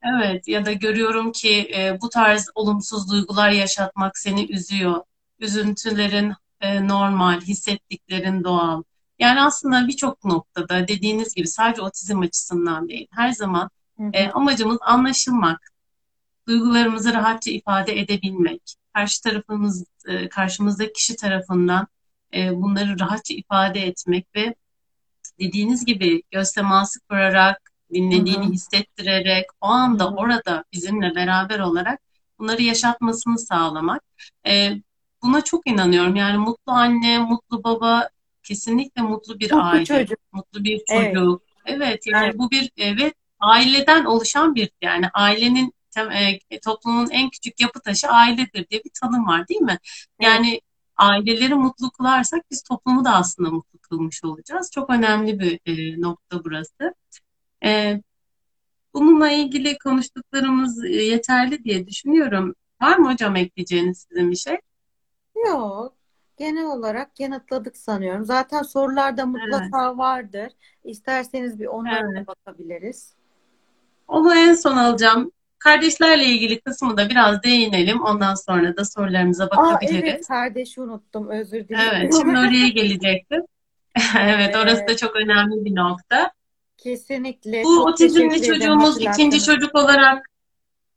Evet 0.05 0.47
ya 0.47 0.65
da 0.65 0.71
görüyorum 0.73 1.31
ki 1.31 1.71
e, 1.77 1.97
bu 2.01 2.09
tarz 2.09 2.49
olumsuz 2.55 3.11
duygular 3.11 3.49
yaşatmak 3.49 4.17
seni 4.17 4.51
üzüyor. 4.51 5.03
Üzüntülerin 5.39 6.33
e, 6.61 6.87
normal, 6.87 7.41
hissettiklerin 7.41 8.43
doğal. 8.43 8.83
Yani 9.19 9.41
aslında 9.41 9.87
birçok 9.87 10.25
noktada 10.25 10.87
dediğiniz 10.87 11.33
gibi 11.35 11.47
sadece 11.47 11.81
otizm 11.81 12.19
açısından 12.19 12.89
değil. 12.89 13.07
Her 13.11 13.31
zaman 13.31 13.69
Hı 13.97 14.03
e, 14.13 14.27
hı. 14.27 14.31
amacımız 14.33 14.77
anlaşılmak, 14.81 15.59
duygularımızı 16.47 17.13
rahatça 17.13 17.51
ifade 17.51 17.99
edebilmek. 17.99 18.75
Karşı 18.93 19.21
tarafımız, 19.23 19.85
e, 20.07 20.29
karşımızdaki 20.29 20.93
kişi 20.93 21.15
tarafından 21.15 21.87
e, 22.33 22.55
bunları 22.55 22.99
rahatça 22.99 23.33
ifade 23.33 23.79
etmek 23.87 24.27
ve 24.35 24.55
dediğiniz 25.39 25.85
gibi 25.85 26.23
göz 26.31 26.51
teması 26.51 26.99
kurarak, 27.09 27.59
Hı 27.89 27.95
dinlediğini 27.95 28.45
hı. 28.45 28.51
hissettirerek, 28.51 29.45
o 29.61 29.67
Hı 29.67 29.71
anda 29.71 30.03
hı. 30.05 30.09
orada 30.09 30.63
bizimle 30.73 31.15
beraber 31.15 31.59
olarak 31.59 31.99
bunları 32.39 32.61
yaşatmasını 32.61 33.39
sağlamak. 33.39 34.01
Ee, 34.47 34.71
buna 35.23 35.41
çok 35.41 35.67
inanıyorum. 35.67 36.15
Yani 36.15 36.37
mutlu 36.37 36.71
anne, 36.71 37.19
mutlu 37.19 37.63
baba, 37.63 38.09
kesinlikle 38.43 39.01
mutlu 39.01 39.39
bir 39.39 39.51
Mutlu 39.51 39.63
aile, 39.67 39.85
çocuk. 39.85 40.19
mutlu 40.31 40.63
bir 40.63 40.81
Evet. 40.89 41.13
çocuk. 41.15 41.41
Evet, 41.65 41.79
Evet. 41.81 42.07
yani 42.07 42.37
bu 42.37 42.51
bir 42.51 42.71
evet 42.77 43.13
aileden 43.39 44.05
oluşan 44.05 44.55
bir 44.55 44.69
yani 44.81 45.09
ailenin 45.13 45.67
e, 45.67 45.73
toplumun 46.65 47.09
en 47.09 47.29
küçük 47.29 47.61
yapı 47.61 47.79
taşı 47.79 48.07
ailedir 48.07 48.69
diye 48.69 48.83
bir 48.83 48.91
tanım 49.01 49.27
var, 49.27 49.47
değil 49.47 49.61
mi? 49.61 49.77
Evet. 49.81 50.31
Yani 50.31 50.61
aileleri 50.97 51.55
mutlu 51.55 51.91
kılarsak 51.91 52.51
biz 52.51 52.63
toplumu 52.63 53.05
da 53.05 53.13
aslında 53.13 53.49
mutlu 53.51 53.79
kılmış 53.79 54.23
olacağız. 54.23 54.71
Çok 54.71 54.89
önemli 54.89 55.39
bir 55.39 55.59
e, 55.65 56.01
nokta 56.01 56.43
burası. 56.43 56.95
E, 57.65 58.01
bununla 58.93 59.31
ilgili 59.31 59.77
konuştuklarımız 59.77 60.85
e, 60.85 60.89
yeterli 60.89 61.63
diye 61.63 61.87
düşünüyorum. 61.87 62.55
Var 62.81 62.97
mı 62.97 63.11
hocam 63.11 63.35
ekleyeceğiniz 63.35 64.07
sizin 64.09 64.31
bir 64.31 64.35
şey? 64.35 64.57
Yok. 65.47 65.93
Genel 66.37 66.65
olarak 66.65 67.19
yanıtladık 67.19 67.77
sanıyorum. 67.77 68.25
Zaten 68.25 68.61
sorularda 68.61 69.21
Evet, 69.21 69.31
mutlaka 69.31 69.97
vardır. 69.97 70.51
İsterseniz 70.83 71.59
bir 71.59 71.65
onlara 71.65 72.11
evet. 72.15 72.27
bakabiliriz. 72.27 73.13
Onu 74.07 74.35
en 74.35 74.53
son 74.53 74.77
alacağım. 74.77 75.31
Kardeşlerle 75.63 76.25
ilgili 76.25 76.61
kısmı 76.61 76.97
da 76.97 77.09
biraz 77.09 77.43
değinelim. 77.43 78.01
Ondan 78.03 78.35
sonra 78.35 78.77
da 78.77 78.85
sorularımıza 78.85 79.43
Aa 79.43 79.47
evet 79.47 79.81
bakabiliriz. 79.81 80.27
kardeşi 80.27 80.81
unuttum. 80.81 81.29
Özür 81.29 81.57
Evet, 81.57 81.69
diliyorum. 81.69 82.11
şimdi 82.21 82.39
oraya 82.39 82.67
gelecektim. 82.67 83.41
Evet, 84.19 84.55
orası 84.55 84.87
da 84.87 84.97
çok 84.97 85.15
önemli 85.15 85.65
bir 85.65 85.75
nokta. 85.75 86.31
kesinlikle 86.77 87.63
Bu 87.63 87.83
otizmli 87.83 88.41
çocuğumuz 88.43 89.01
ikinci 89.01 89.43
çocuk 89.43 89.75
olarak 89.75 90.29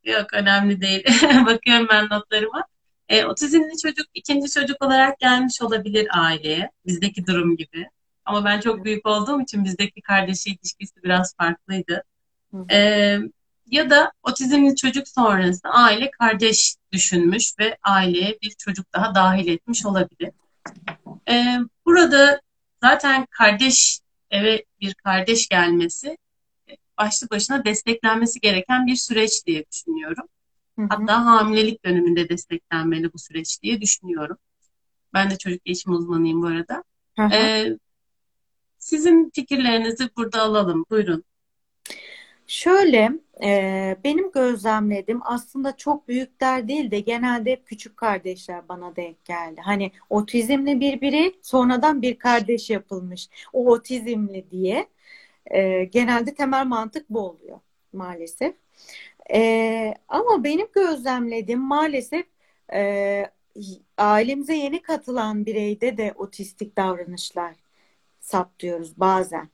Yok 0.03 0.33
önemli 0.33 0.81
değil. 0.81 1.03
Bakıyorum 1.45 1.87
ben 1.89 2.05
notlarıma. 2.11 2.63
E, 3.09 3.25
otizmli 3.25 3.77
çocuk 3.83 4.07
ikinci 4.13 4.51
çocuk 4.51 4.85
olarak 4.85 5.19
gelmiş 5.19 5.61
olabilir 5.61 6.07
aileye. 6.11 6.71
Bizdeki 6.85 7.27
durum 7.27 7.57
gibi. 7.57 7.89
Ama 8.25 8.45
ben 8.45 8.59
çok 8.59 8.85
büyük 8.85 9.05
olduğum 9.07 9.41
için 9.41 9.65
bizdeki 9.65 10.01
kardeşi 10.01 10.49
ilişkisi 10.49 11.03
biraz 11.03 11.35
farklıydı. 11.35 12.03
E. 12.71 13.19
ya 13.71 13.89
da 13.89 14.11
otizmli 14.23 14.75
çocuk 14.75 15.07
sonrası 15.07 15.67
aile 15.67 16.11
kardeş 16.11 16.75
düşünmüş 16.91 17.53
ve 17.59 17.77
aileye 17.83 18.37
bir 18.41 18.49
çocuk 18.49 18.93
daha 18.93 19.15
dahil 19.15 19.47
etmiş 19.47 19.85
olabilir. 19.85 20.31
E, 21.29 21.57
burada 21.85 22.41
zaten 22.83 23.27
kardeş 23.29 23.99
eve 24.31 24.65
bir 24.81 24.93
kardeş 24.93 25.47
gelmesi 25.47 26.17
e, 26.69 26.73
başlı 26.97 27.29
başına 27.29 27.65
desteklenmesi 27.65 28.39
gereken 28.39 28.87
bir 28.87 28.95
süreç 28.95 29.45
diye 29.45 29.65
düşünüyorum. 29.71 30.27
Hı 30.75 30.81
hı. 30.81 30.87
Hatta 30.89 31.25
hamilelik 31.25 31.85
döneminde 31.85 32.29
desteklenmeli 32.29 33.13
bu 33.13 33.19
süreç 33.19 33.61
diye 33.63 33.81
düşünüyorum. 33.81 34.37
Ben 35.13 35.31
de 35.31 35.37
çocuk 35.37 35.65
gelişim 35.65 35.93
uzmanıyım 35.93 36.41
bu 36.41 36.47
arada. 36.47 36.83
Hı 37.15 37.23
hı. 37.23 37.33
Ee, 37.33 37.77
sizin 38.79 39.31
fikirlerinizi 39.35 40.09
burada 40.17 40.41
alalım. 40.41 40.85
Buyurun. 40.89 41.23
Şöyle, 42.47 43.11
e, 43.43 43.97
benim 44.03 44.31
gözlemlediğim 44.31 45.21
aslında 45.23 45.77
çok 45.77 46.07
büyükler 46.07 46.67
değil 46.67 46.91
de 46.91 46.99
genelde 46.99 47.51
hep 47.51 47.67
küçük 47.67 47.97
kardeşler 47.97 48.69
bana 48.69 48.95
denk 48.95 49.25
geldi. 49.25 49.61
Hani 49.63 49.91
otizmli 50.09 50.79
bir 50.79 51.01
birey 51.01 51.39
sonradan 51.41 52.01
bir 52.01 52.19
kardeş 52.19 52.69
yapılmış. 52.69 53.29
O 53.53 53.71
otizmli 53.71 54.51
diye. 54.51 54.87
E, 55.51 55.83
genelde 55.85 56.33
temel 56.35 56.65
mantık 56.65 57.09
bu 57.09 57.19
oluyor 57.19 57.59
maalesef. 57.93 58.55
E, 59.33 59.93
ama 60.07 60.43
benim 60.43 60.67
gözlemlediğim 60.75 61.61
maalesef 61.61 62.25
e, 62.73 63.31
ailemize 63.97 64.55
yeni 64.55 64.81
katılan 64.81 65.45
bireyde 65.45 65.97
de 65.97 66.13
otistik 66.17 66.77
davranışlar 66.77 67.55
saptıyoruz 68.19 68.99
bazen 68.99 69.49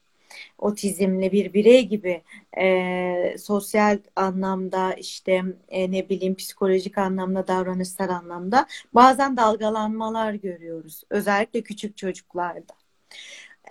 otizmli 0.57 1.31
bir 1.31 1.53
birey 1.53 1.87
gibi 1.87 2.21
e, 2.57 3.35
sosyal 3.37 3.99
anlamda 4.15 4.93
işte 4.93 5.43
e, 5.69 5.91
ne 5.91 6.09
bileyim 6.09 6.35
psikolojik 6.35 6.97
anlamda 6.97 7.47
davranışsal 7.47 8.09
anlamda 8.09 8.67
bazen 8.93 9.37
dalgalanmalar 9.37 10.33
görüyoruz. 10.33 11.03
Özellikle 11.09 11.61
küçük 11.61 11.97
çocuklarda. 11.97 12.73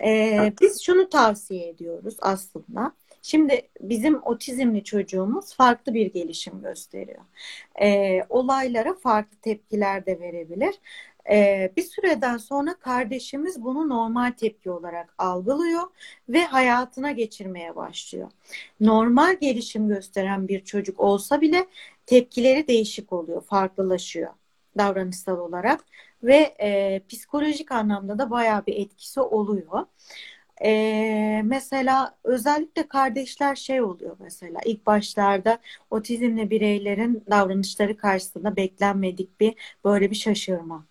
E, 0.05 0.53
biz 0.61 0.81
şunu 0.81 1.09
tavsiye 1.09 1.69
ediyoruz 1.69 2.15
aslında. 2.21 2.93
Şimdi 3.21 3.69
bizim 3.81 4.23
otizmli 4.23 4.83
çocuğumuz 4.83 5.55
farklı 5.55 5.93
bir 5.93 6.13
gelişim 6.13 6.61
gösteriyor. 6.61 7.21
E, 7.81 8.19
olaylara 8.29 8.93
farklı 8.93 9.37
tepkiler 9.37 10.05
de 10.05 10.19
verebilir. 10.19 10.75
E, 11.29 11.71
bir 11.77 11.81
süreden 11.83 12.37
sonra 12.37 12.73
kardeşimiz 12.79 13.63
bunu 13.63 13.89
normal 13.89 14.31
tepki 14.31 14.71
olarak 14.71 15.13
algılıyor 15.17 15.83
ve 16.29 16.45
hayatına 16.45 17.11
geçirmeye 17.11 17.75
başlıyor. 17.75 18.31
Normal 18.79 19.37
gelişim 19.41 19.87
gösteren 19.87 20.47
bir 20.47 20.65
çocuk 20.65 20.99
olsa 20.99 21.41
bile 21.41 21.67
tepkileri 22.05 22.67
değişik 22.67 23.13
oluyor, 23.13 23.41
farklılaşıyor 23.41 24.33
davranışsal 24.77 25.37
olarak 25.39 25.85
ve 26.23 26.55
e, 26.61 27.01
psikolojik 27.09 27.71
anlamda 27.71 28.19
da 28.19 28.29
bayağı 28.31 28.65
bir 28.65 28.75
etkisi 28.75 29.21
oluyor. 29.21 29.85
Ee, 30.65 31.41
mesela 31.45 32.17
özellikle 32.23 32.87
kardeşler 32.87 33.55
şey 33.55 33.81
oluyor 33.81 34.15
mesela 34.19 34.59
ilk 34.65 34.85
başlarda 34.85 35.59
otizmli 35.89 36.49
bireylerin 36.49 37.23
davranışları 37.31 37.97
karşısında 37.97 38.55
beklenmedik 38.55 39.39
bir 39.39 39.55
böyle 39.85 40.11
bir 40.11 40.15
şaşırma. 40.15 40.85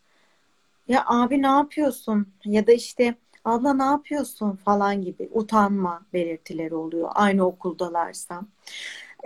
Ya 0.89 1.05
abi 1.07 1.43
ne 1.43 1.47
yapıyorsun? 1.47 2.26
Ya 2.45 2.66
da 2.66 2.72
işte 2.72 3.14
abla 3.45 3.74
ne 3.74 3.83
yapıyorsun 3.85 4.57
falan 4.57 5.03
gibi 5.03 5.28
utanma 5.33 6.07
belirtileri 6.12 6.74
oluyor 6.74 7.09
aynı 7.14 7.47
okuldalarsa. 7.47 8.43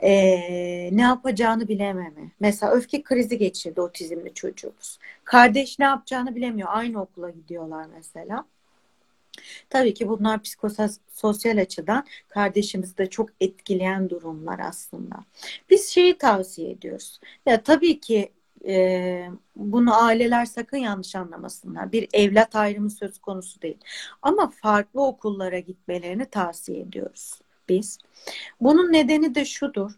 Ee, 0.03 0.91
ne 0.93 1.03
yapacağını 1.03 1.69
bilememe. 1.69 2.33
Mesela 2.41 2.73
öfke 2.73 3.03
krizi 3.03 3.39
geçirdi 3.39 3.81
otizmli 3.81 4.35
çocuğumuz. 4.35 4.99
Kardeş 5.25 5.79
ne 5.79 5.85
yapacağını 5.85 6.37
bilemiyor. 6.37 6.69
Aynı 6.73 7.03
okula 7.03 7.31
gidiyorlar 7.31 7.87
mesela. 7.95 8.45
Tabii 9.71 9.95
ki 9.95 10.09
bunlar 10.09 10.43
psikososyal 10.43 11.59
açıdan 11.59 12.07
kardeşimizi 12.29 12.99
de 12.99 13.11
çok 13.11 13.31
etkileyen 13.41 14.11
durumlar 14.11 14.59
aslında. 14.59 15.17
Biz 15.71 15.89
şeyi 15.89 16.19
tavsiye 16.19 16.71
ediyoruz. 16.71 17.21
Ya 17.47 17.63
tabii 17.63 18.01
ki 18.01 18.33
e, 18.67 19.31
bunu 19.57 20.05
aileler 20.05 20.45
sakın 20.45 20.77
yanlış 20.77 21.17
anlamasınlar. 21.17 21.93
Bir 21.93 22.09
evlat 22.13 22.57
ayrımı 22.57 22.91
söz 22.91 23.19
konusu 23.19 23.63
değil. 23.63 23.79
Ama 24.23 24.51
farklı 24.51 25.07
okullara 25.07 25.59
gitmelerini 25.59 26.27
tavsiye 26.27 26.81
ediyoruz 26.81 27.41
biz. 27.69 27.99
Bunun 28.61 28.93
nedeni 28.93 29.35
de 29.35 29.45
şudur. 29.45 29.93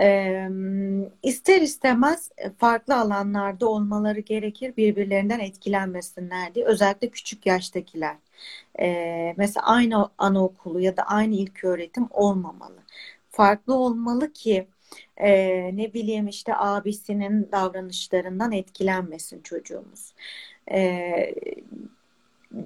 E, 0.00 0.48
ister 1.22 1.60
istemez 1.60 2.30
farklı 2.58 2.96
alanlarda 2.96 3.68
olmaları 3.68 4.20
gerekir 4.20 4.76
birbirlerinden 4.76 5.40
etkilenmesinler 5.40 6.54
diye. 6.54 6.64
Özellikle 6.64 7.10
küçük 7.10 7.46
yaştakiler. 7.46 8.16
E, 8.80 9.34
mesela 9.36 9.66
aynı 9.66 10.08
anaokulu 10.18 10.80
ya 10.80 10.96
da 10.96 11.02
aynı 11.02 11.34
ilk 11.34 11.64
öğretim 11.64 12.06
olmamalı. 12.10 12.78
Farklı 13.30 13.74
olmalı 13.74 14.32
ki 14.32 14.66
e, 15.16 15.30
ne 15.76 15.94
bileyim 15.94 16.28
işte 16.28 16.56
abisinin 16.56 17.48
davranışlarından 17.52 18.52
etkilenmesin 18.52 19.42
çocuğumuz. 19.42 20.14
E, 20.72 21.34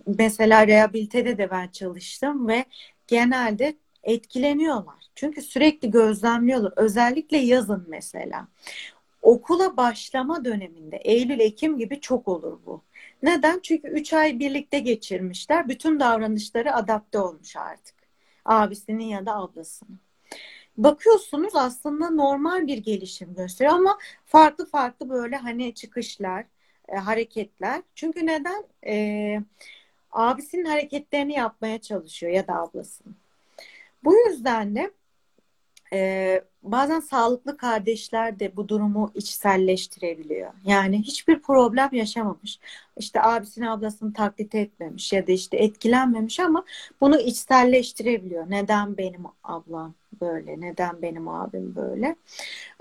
mesela 0.07 0.67
rehabilitede 0.67 1.39
de 1.39 1.51
ben 1.51 1.69
çalıştım 1.69 2.49
ve 2.49 2.65
genelde 3.07 3.75
etkileniyorlar. 4.03 5.05
Çünkü 5.15 5.43
sürekli 5.43 5.91
gözlemliyorlar. 5.91 6.73
Özellikle 6.77 7.39
yazın 7.39 7.85
mesela. 7.89 8.49
Okula 9.23 9.77
başlama 9.77 10.45
döneminde 10.45 10.97
Eylül, 10.97 11.41
Ekim 11.41 11.79
gibi 11.79 12.01
çok 12.01 12.29
olur 12.29 12.59
bu. 12.67 12.83
Neden? 13.23 13.61
Çünkü 13.63 13.89
3 13.89 14.13
ay 14.13 14.39
birlikte 14.39 14.79
geçirmişler. 14.79 15.69
Bütün 15.69 16.01
davranışları 16.01 16.75
adapte 16.75 17.19
olmuş 17.19 17.57
artık. 17.57 17.95
Abisinin 18.45 19.05
ya 19.05 19.27
da 19.27 19.37
ablasının 19.37 20.01
bakıyorsunuz 20.77 21.57
aslında 21.57 22.11
normal 22.11 22.67
bir 22.67 22.79
gelişim 22.79 23.35
gösteriyor 23.35 23.77
ama 23.77 23.99
farklı 24.27 24.67
farklı 24.67 25.09
böyle 25.11 25.37
hani 25.37 25.75
çıkışlar, 25.75 26.45
e, 26.89 26.97
hareketler. 26.97 27.83
Çünkü 27.95 28.27
neden? 28.27 28.65
E, 28.87 29.41
abisinin 30.13 30.65
hareketlerini 30.65 31.35
yapmaya 31.35 31.81
çalışıyor 31.81 32.33
ya 32.33 32.47
da 32.47 32.55
ablasının. 32.55 33.17
Bu 34.05 34.17
yüzden 34.17 34.75
de 34.77 34.91
e, 35.95 36.45
bazen 36.63 37.01
sağlıklı 37.01 37.57
kardeşler 37.57 38.41
de 38.41 38.57
bu 38.57 38.69
durumu 38.69 39.11
içselleştirebiliyor. 39.15 40.53
Yani 40.65 41.03
hiçbir 41.03 41.43
problem 41.43 41.89
yaşamamış. 41.93 42.59
İşte 42.97 43.23
abisini 43.23 43.71
ablasını 43.71 44.13
taklit 44.13 44.55
etmemiş 44.55 45.13
ya 45.13 45.27
da 45.27 45.33
işte 45.33 45.57
etkilenmemiş 45.57 46.41
ama 46.41 46.65
bunu 47.01 47.21
içselleştirebiliyor. 47.21 48.51
Neden 48.51 48.97
benim 48.97 49.23
ablam 49.45 49.95
böyle? 50.21 50.61
Neden 50.61 51.03
benim 51.03 51.29
abim 51.29 51.77
böyle? 51.77 52.17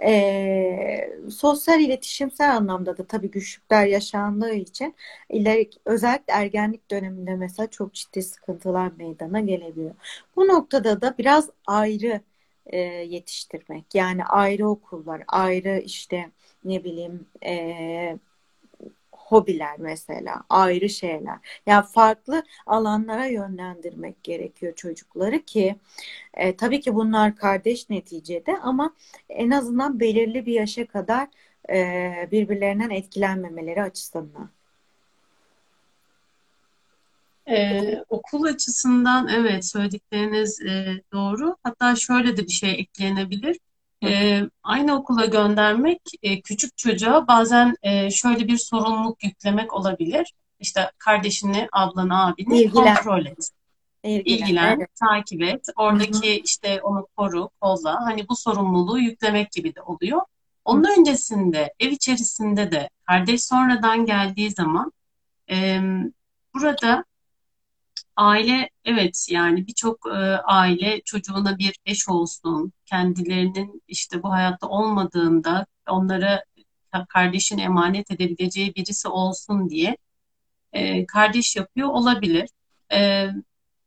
E, 0.05 1.09
sosyal 1.31 1.81
iletişimsel 1.81 2.55
anlamda 2.55 2.97
da 2.97 3.07
tabii 3.07 3.31
güçlükler 3.31 3.85
yaşandığı 3.85 4.53
için 4.53 4.95
ileri, 5.29 5.69
özellikle 5.85 6.33
ergenlik 6.33 6.91
döneminde 6.91 7.35
mesela 7.35 7.67
çok 7.67 7.93
ciddi 7.93 8.21
sıkıntılar 8.23 8.91
meydana 8.97 9.39
gelebiliyor. 9.39 9.95
Bu 10.35 10.47
noktada 10.47 11.01
da 11.01 11.15
biraz 11.17 11.49
ayrı 11.67 12.21
e, 12.65 12.77
yetiştirmek. 12.79 13.95
Yani 13.95 14.25
ayrı 14.25 14.69
okullar, 14.69 15.23
ayrı 15.27 15.79
işte 15.79 16.31
ne 16.63 16.83
bileyim 16.83 17.27
e, 17.45 18.17
hobiler 19.11 19.79
mesela, 19.79 20.43
ayrı 20.49 20.89
şeyler. 20.89 21.37
Yani 21.65 21.85
farklı 21.85 22.43
alanlara 22.65 23.25
yönlendirmek 23.25 24.23
gerekiyor 24.23 24.75
çocukları 24.75 25.45
ki 25.45 25.75
e, 26.33 26.55
tabii 26.57 26.81
ki 26.81 26.95
bunlar 26.95 27.35
kardeş 27.35 27.89
neticede 27.89 28.57
ama 28.57 28.95
en 29.29 29.51
azından 29.51 29.99
belirli 29.99 30.45
bir 30.45 30.53
yaşa 30.53 30.87
kadar 30.87 31.27
e, 31.69 32.27
birbirlerinden 32.31 32.89
etkilenmemeleri 32.89 33.81
açısından. 33.83 34.49
Ee, 37.49 38.03
okul 38.09 38.43
açısından 38.43 39.27
evet 39.27 39.65
söyledikleriniz 39.65 40.61
e, 40.61 41.01
doğru. 41.13 41.57
Hatta 41.63 41.95
şöyle 41.95 42.37
de 42.37 42.43
bir 42.43 42.51
şey 42.51 42.71
eklenebilir. 42.71 43.59
Ee, 44.05 44.41
aynı 44.63 44.95
okula 44.95 45.25
göndermek 45.25 46.01
e, 46.23 46.41
küçük 46.41 46.77
çocuğa 46.77 47.27
bazen 47.27 47.75
e, 47.81 48.11
şöyle 48.11 48.47
bir 48.47 48.57
sorumluluk 48.57 49.23
yüklemek 49.23 49.73
olabilir. 49.73 50.33
İşte 50.59 50.91
kardeşini, 50.97 51.67
ablanı, 51.71 52.25
abini 52.25 52.61
İlgilen. 52.61 52.95
kontrol 52.95 53.25
et. 53.25 53.49
İlgilen. 54.03 54.37
İlgilen, 54.37 54.77
Evet. 54.79 54.89
takip 54.95 55.41
et. 55.41 55.65
Oradaki 55.75 56.39
işte 56.45 56.81
onu 56.81 57.07
koru, 57.17 57.49
kolla. 57.61 58.01
Hani 58.05 58.27
bu 58.29 58.35
sorumluluğu 58.35 58.99
yüklemek 58.99 59.51
gibi 59.51 59.75
de 59.75 59.81
oluyor. 59.81 60.21
Onun 60.65 60.99
öncesinde 60.99 61.73
ev 61.79 61.91
içerisinde 61.91 62.71
de 62.71 62.89
kardeş 63.07 63.45
sonradan 63.45 64.05
geldiği 64.05 64.51
zaman 64.51 64.91
e, 65.51 65.79
burada 66.53 67.03
Aile 68.15 68.69
evet 68.85 69.27
yani 69.29 69.67
birçok 69.67 70.07
e, 70.07 70.17
aile 70.37 71.01
çocuğuna 71.05 71.57
bir 71.57 71.79
eş 71.85 72.09
olsun, 72.09 72.73
kendilerinin 72.85 73.83
işte 73.87 74.23
bu 74.23 74.31
hayatta 74.31 74.67
olmadığında 74.67 75.65
onlara 75.89 76.43
kardeşin 77.09 77.57
emanet 77.57 78.11
edebileceği 78.11 78.75
birisi 78.75 79.07
olsun 79.07 79.69
diye 79.69 79.97
e, 80.73 81.05
kardeş 81.05 81.55
yapıyor 81.55 81.89
olabilir. 81.89 82.49
E, 82.93 83.27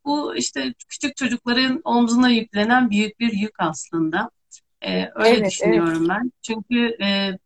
bu 0.04 0.36
işte 0.36 0.74
küçük 0.88 1.16
çocukların 1.16 1.80
omzuna 1.84 2.28
yüklenen 2.28 2.90
büyük 2.90 3.20
bir 3.20 3.32
yük 3.32 3.54
aslında. 3.58 4.30
E, 4.82 5.10
öyle 5.14 5.28
Evet, 5.28 5.38
evet. 5.38 5.50
düşünüyorum 5.50 6.08
ben. 6.08 6.32
Çünkü 6.42 6.96
e, 7.02 7.38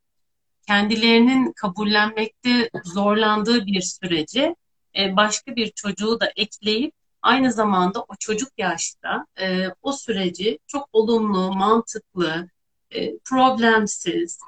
kendilerinin 0.66 1.53
kabullenmekte 1.53 2.70
zorlandığı 2.85 3.66
bir 3.66 3.81
süreci 3.81 4.57
e, 4.99 5.16
başka 5.16 5.57
bir 5.57 5.70
çocuğu 5.70 6.20
da 6.20 6.32
ekleyip 6.36 6.95
aynı 7.22 7.53
zamanda 7.53 8.01
o 8.01 8.14
çocuk 8.20 8.49
yaşta 8.59 9.26
e, 9.41 9.66
o 9.82 9.93
süreci 9.93 10.59
çok 10.66 10.88
olumlu, 10.93 11.53
mantıklı, 11.55 12.49
e, 12.91 13.18
problemsiz 13.18 14.38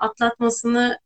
atlatmasını 0.00 0.98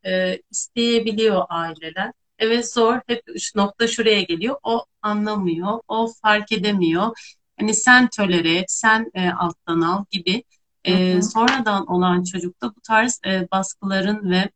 isteyebiliyor 0.51 1.45
aileler. 1.49 2.13
Evet 2.39 2.73
zor, 2.73 3.01
hep 3.07 3.23
nokta 3.55 3.89
şuraya 3.89 4.23
geliyor. 4.23 4.57
O 4.63 4.85
anlamıyor, 5.03 5.81
o 5.89 6.13
fark 6.23 6.53
edemiyor. 6.53 7.37
Hani 7.59 7.75
sen 7.75 8.09
tolere 8.17 8.57
et, 8.57 8.71
sen 8.71 9.11
alttan 9.39 9.81
al 9.81 10.05
gibi. 10.11 10.45
Hı 10.87 10.93
hı. 10.93 11.23
Sonradan 11.23 11.87
olan 11.87 12.25
çocukta 12.25 12.69
bu 12.69 12.81
tarz 12.81 13.21
baskıların 13.53 14.31
ve 14.31 14.51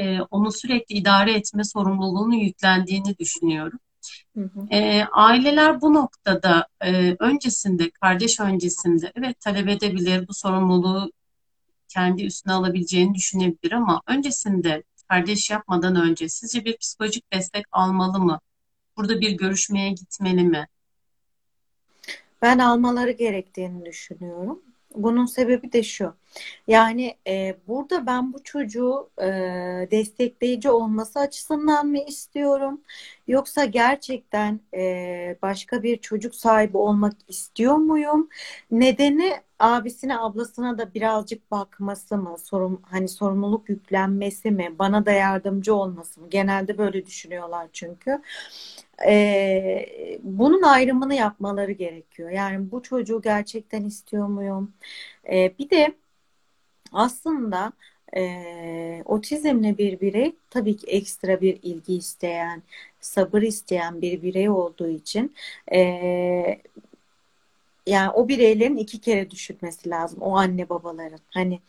e, 0.00 0.20
onu 0.30 0.52
sürekli 0.52 0.94
idare 0.94 1.32
etme 1.32 1.64
sorumluluğunu 1.64 2.34
yüklendiğini 2.34 3.18
düşünüyorum. 3.18 3.78
Hı 4.36 4.40
hı. 4.40 4.66
E, 4.70 5.04
aileler 5.12 5.80
bu 5.80 5.94
noktada 5.94 6.66
e, 6.80 7.16
öncesinde, 7.18 7.90
kardeş 7.90 8.40
öncesinde 8.40 9.12
evet 9.14 9.40
talep 9.40 9.68
edebilir, 9.68 10.28
bu 10.28 10.34
sorumluluğu 10.34 11.12
kendi 11.88 12.24
üstüne 12.24 12.52
alabileceğini 12.52 13.14
düşünebilir 13.14 13.72
ama 13.72 14.02
öncesinde 14.06 14.82
kardeş 15.08 15.50
yapmadan 15.50 15.96
önce 15.96 16.28
sizce 16.28 16.64
bir 16.64 16.76
psikolojik 16.76 17.32
destek 17.32 17.64
almalı 17.72 18.20
mı? 18.20 18.40
Burada 18.96 19.20
bir 19.20 19.30
görüşmeye 19.30 19.90
gitmeli 19.90 20.44
mi? 20.44 20.66
Ben 22.42 22.58
almaları 22.58 23.10
gerektiğini 23.10 23.86
düşünüyorum. 23.86 24.62
Bunun 24.94 25.26
sebebi 25.26 25.72
de 25.72 25.82
şu. 25.82 26.14
Yani 26.66 27.16
e, 27.26 27.56
burada 27.68 28.06
ben 28.06 28.32
bu 28.32 28.42
çocuğu 28.44 29.10
e, 29.22 29.26
destekleyici 29.90 30.70
olması 30.70 31.20
açısından 31.20 31.86
mı 31.86 31.98
istiyorum? 31.98 32.80
Yoksa 33.28 33.64
gerçekten 33.64 34.60
e, 34.74 35.36
başka 35.42 35.82
bir 35.82 35.96
çocuk 35.98 36.34
sahibi 36.34 36.76
olmak 36.76 37.12
istiyor 37.28 37.76
muyum? 37.76 38.28
Nedeni 38.70 39.36
abisine 39.58 40.18
ablasına 40.18 40.78
da 40.78 40.94
birazcık 40.94 41.50
bakması 41.50 42.16
mı? 42.16 42.36
Sorum, 42.38 42.82
hani 42.90 43.08
sorumluluk 43.08 43.68
yüklenmesi 43.68 44.50
mi? 44.50 44.74
Bana 44.78 45.06
da 45.06 45.10
yardımcı 45.10 45.74
olması 45.74 46.20
mı? 46.20 46.30
Genelde 46.30 46.78
böyle 46.78 47.06
düşünüyorlar 47.06 47.68
çünkü 47.72 48.22
e, 49.06 50.18
bunun 50.22 50.62
ayrımını 50.62 51.14
yapmaları 51.14 51.72
gerekiyor. 51.72 52.30
Yani 52.30 52.70
bu 52.70 52.82
çocuğu 52.82 53.22
gerçekten 53.22 53.84
istiyor 53.84 54.26
muyum? 54.26 54.72
E, 55.32 55.58
bir 55.58 55.70
de 55.70 55.94
aslında 56.92 57.72
e, 58.16 59.02
otizmli 59.04 59.78
bir 59.78 60.00
birey 60.00 60.36
tabii 60.50 60.76
ki 60.76 60.86
ekstra 60.86 61.40
bir 61.40 61.58
ilgi 61.62 61.94
isteyen, 61.94 62.62
sabır 63.00 63.42
isteyen 63.42 64.02
bir 64.02 64.22
birey 64.22 64.50
olduğu 64.50 64.88
için 64.88 65.34
e, 65.72 66.60
yani 67.86 68.10
o 68.10 68.28
bireylerin 68.28 68.76
iki 68.76 69.00
kere 69.00 69.30
düşünmesi 69.30 69.90
lazım. 69.90 70.18
O 70.22 70.36
anne 70.36 70.68
babaların. 70.68 71.18
Hani 71.30 71.60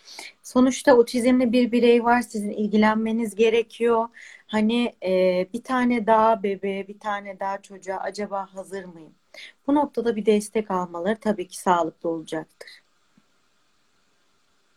sonuçta 0.43 0.95
otizmli 0.95 1.51
bir 1.51 1.71
birey 1.71 2.03
var. 2.03 2.21
Sizin 2.21 2.51
ilgilenmeniz 2.51 3.35
gerekiyor. 3.35 4.07
Hani 4.51 4.95
e, 5.03 5.47
bir 5.53 5.63
tane 5.63 6.07
daha 6.07 6.43
bebeğe, 6.43 6.87
bir 6.87 6.99
tane 6.99 7.39
daha 7.39 7.61
çocuğa 7.61 7.97
acaba 7.97 8.47
hazır 8.53 8.83
mıyım? 8.83 9.13
Bu 9.67 9.75
noktada 9.75 10.15
bir 10.15 10.25
destek 10.25 10.71
almaları 10.71 11.19
tabii 11.19 11.47
ki 11.47 11.57
sağlıklı 11.57 12.09
olacaktır. 12.09 12.69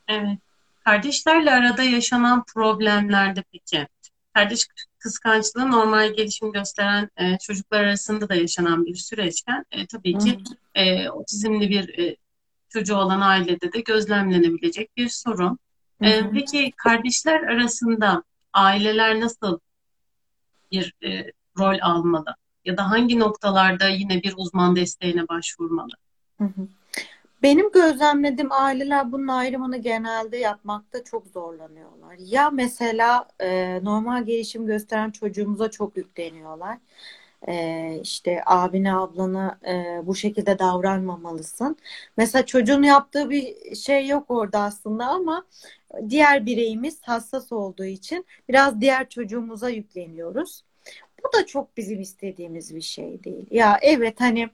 Evet. 0.08 0.38
Kardeşlerle 0.84 1.50
arada 1.50 1.82
yaşanan 1.82 2.44
problemlerde 2.54 3.44
peki, 3.52 3.86
kardeş 4.34 4.66
kıskançlığı 4.98 5.70
normal 5.70 6.12
gelişim 6.12 6.52
gösteren 6.52 7.10
e, 7.16 7.38
çocuklar 7.38 7.80
arasında 7.80 8.28
da 8.28 8.34
yaşanan 8.34 8.86
bir 8.86 8.94
süreçken 8.94 9.64
e, 9.70 9.86
tabii 9.86 10.18
ki 10.18 10.38
e, 10.74 11.08
otizmli 11.08 11.70
bir 11.70 11.98
e, 11.98 12.16
çocuğu 12.68 12.96
olan 12.96 13.20
ailede 13.20 13.72
de 13.72 13.80
gözlemlenebilecek 13.80 14.96
bir 14.96 15.08
sorun. 15.08 15.58
E, 16.02 16.30
peki 16.30 16.72
kardeşler 16.76 17.42
arasında 17.42 18.22
aileler 18.54 19.20
nasıl 19.20 19.58
bir 20.72 20.94
e, 21.04 21.32
rol 21.58 21.78
almalı? 21.82 22.34
Ya 22.64 22.76
da 22.76 22.90
hangi 22.90 23.18
noktalarda 23.18 23.88
yine 23.88 24.22
bir 24.22 24.34
uzman 24.36 24.76
desteğine 24.76 25.28
başvurmalı? 25.28 25.92
Benim 27.42 27.72
gözlemlediğim 27.72 28.52
aileler 28.52 29.12
bunun 29.12 29.28
ayrımını 29.28 29.76
genelde 29.76 30.36
yapmakta 30.36 31.04
çok 31.04 31.26
zorlanıyorlar. 31.26 32.14
Ya 32.18 32.50
mesela 32.50 33.28
e, 33.40 33.80
normal 33.84 34.24
gelişim 34.24 34.66
gösteren 34.66 35.10
çocuğumuza 35.10 35.70
çok 35.70 35.96
yükleniyorlar. 35.96 36.78
E, 37.48 37.98
işte 38.02 38.42
abine 38.46 38.94
ablana 38.94 39.58
e, 39.66 40.02
bu 40.06 40.14
şekilde 40.14 40.58
davranmamalısın. 40.58 41.76
Mesela 42.16 42.46
çocuğun 42.46 42.82
yaptığı 42.82 43.30
bir 43.30 43.74
şey 43.74 44.06
yok 44.06 44.24
orada 44.28 44.60
aslında 44.60 45.06
ama 45.06 45.44
diğer 46.08 46.46
bireyimiz 46.46 47.02
hassas 47.02 47.52
olduğu 47.52 47.84
için 47.84 48.26
biraz 48.48 48.80
diğer 48.80 49.08
çocuğumuza 49.08 49.68
yükleniyoruz. 49.70 50.64
Bu 51.24 51.38
da 51.38 51.46
çok 51.46 51.76
bizim 51.76 52.00
istediğimiz 52.00 52.74
bir 52.74 52.80
şey 52.80 53.24
değil. 53.24 53.46
Ya 53.50 53.78
evet 53.82 54.20
hani 54.20 54.48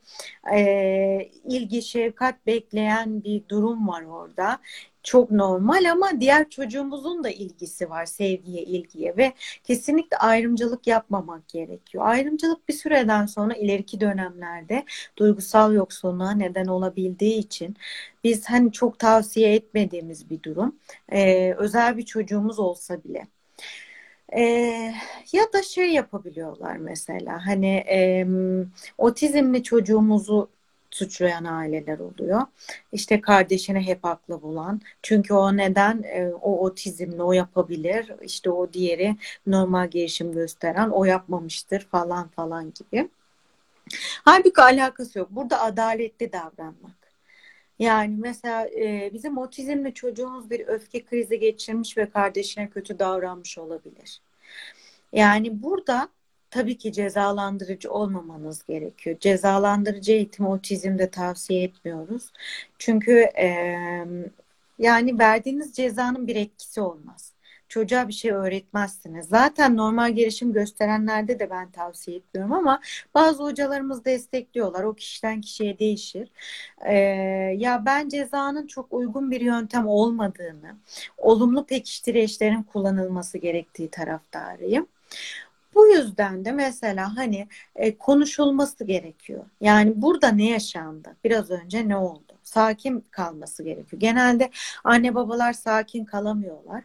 e, 0.55 1.30
ilgi, 1.45 1.82
şefkat 1.82 2.47
bekleyen 2.47 3.24
bir 3.24 3.49
durum 3.49 3.88
var 3.88 4.03
orada. 4.03 4.59
Çok 5.03 5.30
normal 5.30 5.90
ama 5.90 6.20
diğer 6.20 6.51
çocuğumuzun 6.51 7.24
da 7.24 7.30
ilgisi 7.30 7.90
var 7.90 8.07
sevgiye, 8.07 8.62
ilgiye 8.62 9.16
ve 9.16 9.32
kesinlikle 9.64 10.16
ayrımcılık 10.16 10.86
yapmamak 10.86 11.48
gerekiyor. 11.48 12.05
Ayrımcılık 12.07 12.68
bir 12.68 12.74
süreden 12.74 13.26
sonra 13.26 13.55
ileriki 13.55 14.01
dönemlerde 14.01 14.84
duygusal 15.16 15.74
yoksunluğa 15.74 16.32
neden 16.32 16.66
olabildiği 16.66 17.38
için 17.38 17.76
biz 18.24 18.44
hani 18.51 18.72
çok 18.72 18.98
tavsiye 18.98 19.55
etmediğimiz 19.55 20.30
bir 20.30 20.42
durum. 20.42 20.78
E, 21.12 21.53
özel 21.59 21.96
bir 21.96 22.05
çocuğumuz 22.05 22.59
olsa 22.59 23.05
bile. 23.05 23.26
Ee, 24.36 24.94
ya 25.32 25.53
da 25.53 25.62
şey 25.62 25.92
yapabiliyorlar 25.92 26.76
mesela 26.76 27.46
hani 27.46 27.66
em, 27.76 28.72
otizmli 28.98 29.62
çocuğumuzu 29.62 30.51
suçlayan 31.01 31.44
aileler 31.44 31.98
oluyor. 31.98 32.42
İşte 32.92 33.20
kardeşini 33.20 33.80
hep 33.86 34.05
haklı 34.05 34.42
bulan. 34.42 34.80
Çünkü 35.03 35.34
o 35.34 35.57
neden 35.57 36.03
e, 36.03 36.28
o 36.42 36.64
otizmli 36.64 37.22
o 37.22 37.32
yapabilir. 37.32 38.12
İşte 38.22 38.51
o 38.51 38.72
diğeri 38.72 39.16
normal 39.46 39.88
gelişim 39.88 40.32
gösteren 40.32 40.90
o 40.90 41.05
yapmamıştır 41.05 41.80
falan 41.80 42.28
falan 42.28 42.72
gibi. 42.72 43.09
Halbuki 44.24 44.61
alakası 44.61 45.18
yok. 45.18 45.28
Burada 45.30 45.61
adaletli 45.61 46.32
davranmak. 46.32 47.01
Yani 47.78 48.16
mesela 48.18 48.68
e, 48.68 49.11
bizim 49.12 49.38
otizmli 49.38 49.94
çocuğumuz 49.94 50.51
bir 50.51 50.68
öfke 50.68 51.05
krizi 51.05 51.38
geçirmiş 51.38 51.96
ve 51.96 52.11
kardeşine 52.11 52.70
kötü 52.70 52.98
davranmış 52.98 53.59
olabilir. 53.59 54.20
Yani 55.12 55.62
burada 55.62 56.09
tabii 56.51 56.78
ki 56.78 56.92
cezalandırıcı 56.92 57.92
olmamanız 57.92 58.64
gerekiyor. 58.64 59.16
Cezalandırıcı 59.20 60.12
eğitimi 60.12 60.48
otizmde 60.48 61.11
tavsiye 61.11 61.62
etmiyoruz. 61.62 62.32
Çünkü 62.78 63.12
e, 63.20 63.46
yani 64.78 65.18
verdiğiniz 65.18 65.72
cezanın 65.72 66.26
bir 66.26 66.36
etkisi 66.36 66.80
olmaz. 66.80 67.32
Çocuğa 67.68 68.09
bir 68.09 68.12
şey 68.12 68.30
öğretmezsiniz. 68.30 69.26
Zaten 69.28 69.76
normal 69.76 70.12
gelişim 70.12 70.53
gösterenlerde 70.53 71.38
de 71.38 71.51
ben 71.51 71.70
tavsiye 71.70 72.16
etmiyorum 72.16 72.53
ama 72.53 72.80
bazı 73.14 73.42
hocalarımız 73.42 74.05
destekliyorlar. 74.05 74.84
O 74.84 74.94
kişiden 74.94 75.40
kişiye 75.40 75.78
değişir. 75.78 76.28
Ee, 76.86 76.94
ya 77.59 77.82
ben 77.86 78.09
cezanın 78.09 78.66
çok 78.66 78.92
uygun 78.92 79.30
bir 79.30 79.40
yöntem 79.40 79.86
olmadığını, 79.86 80.76
olumlu 81.18 81.66
pekiştireçlerin 81.66 82.62
kullanılması 82.62 83.38
gerektiği 83.38 83.90
taraftarıyım. 83.90 84.86
Bu 85.75 85.87
yüzden 85.89 86.45
de 86.45 86.53
mesela 86.53 87.16
hani 87.16 87.49
e, 87.77 87.99
konuşulması 87.99 88.85
gerekiyor. 88.85 89.45
Yani 89.61 89.93
burada 90.03 90.29
ne 90.29 90.51
yaşandı? 90.51 91.16
Biraz 91.25 91.51
önce 91.51 91.89
ne 91.89 91.97
oldu? 91.97 92.33
Sakin 92.43 93.01
kalması 93.11 93.62
gerekiyor. 93.62 94.01
Genelde 94.01 94.51
anne 94.85 95.14
babalar 95.14 95.53
sakin 95.53 96.05
kalamıyorlar. 96.05 96.85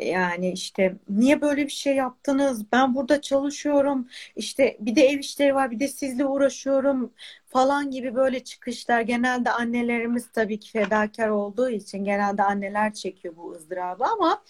Yani 0.00 0.52
işte 0.52 0.96
niye 1.08 1.40
böyle 1.40 1.64
bir 1.66 1.72
şey 1.72 1.96
yaptınız? 1.96 2.72
Ben 2.72 2.94
burada 2.94 3.20
çalışıyorum. 3.20 4.08
İşte 4.36 4.76
bir 4.80 4.96
de 4.96 5.02
ev 5.02 5.18
işleri 5.18 5.54
var, 5.54 5.70
bir 5.70 5.80
de 5.80 5.88
sizle 5.88 6.24
uğraşıyorum 6.24 7.12
falan 7.46 7.90
gibi 7.90 8.14
böyle 8.14 8.44
çıkışlar. 8.44 9.00
Genelde 9.00 9.50
annelerimiz 9.50 10.28
tabii 10.32 10.60
ki 10.60 10.70
fedakar 10.70 11.28
olduğu 11.28 11.70
için 11.70 12.04
genelde 12.04 12.42
anneler 12.42 12.94
çekiyor 12.94 13.36
bu 13.36 13.52
ızdırabı 13.52 14.04
ama 14.04 14.42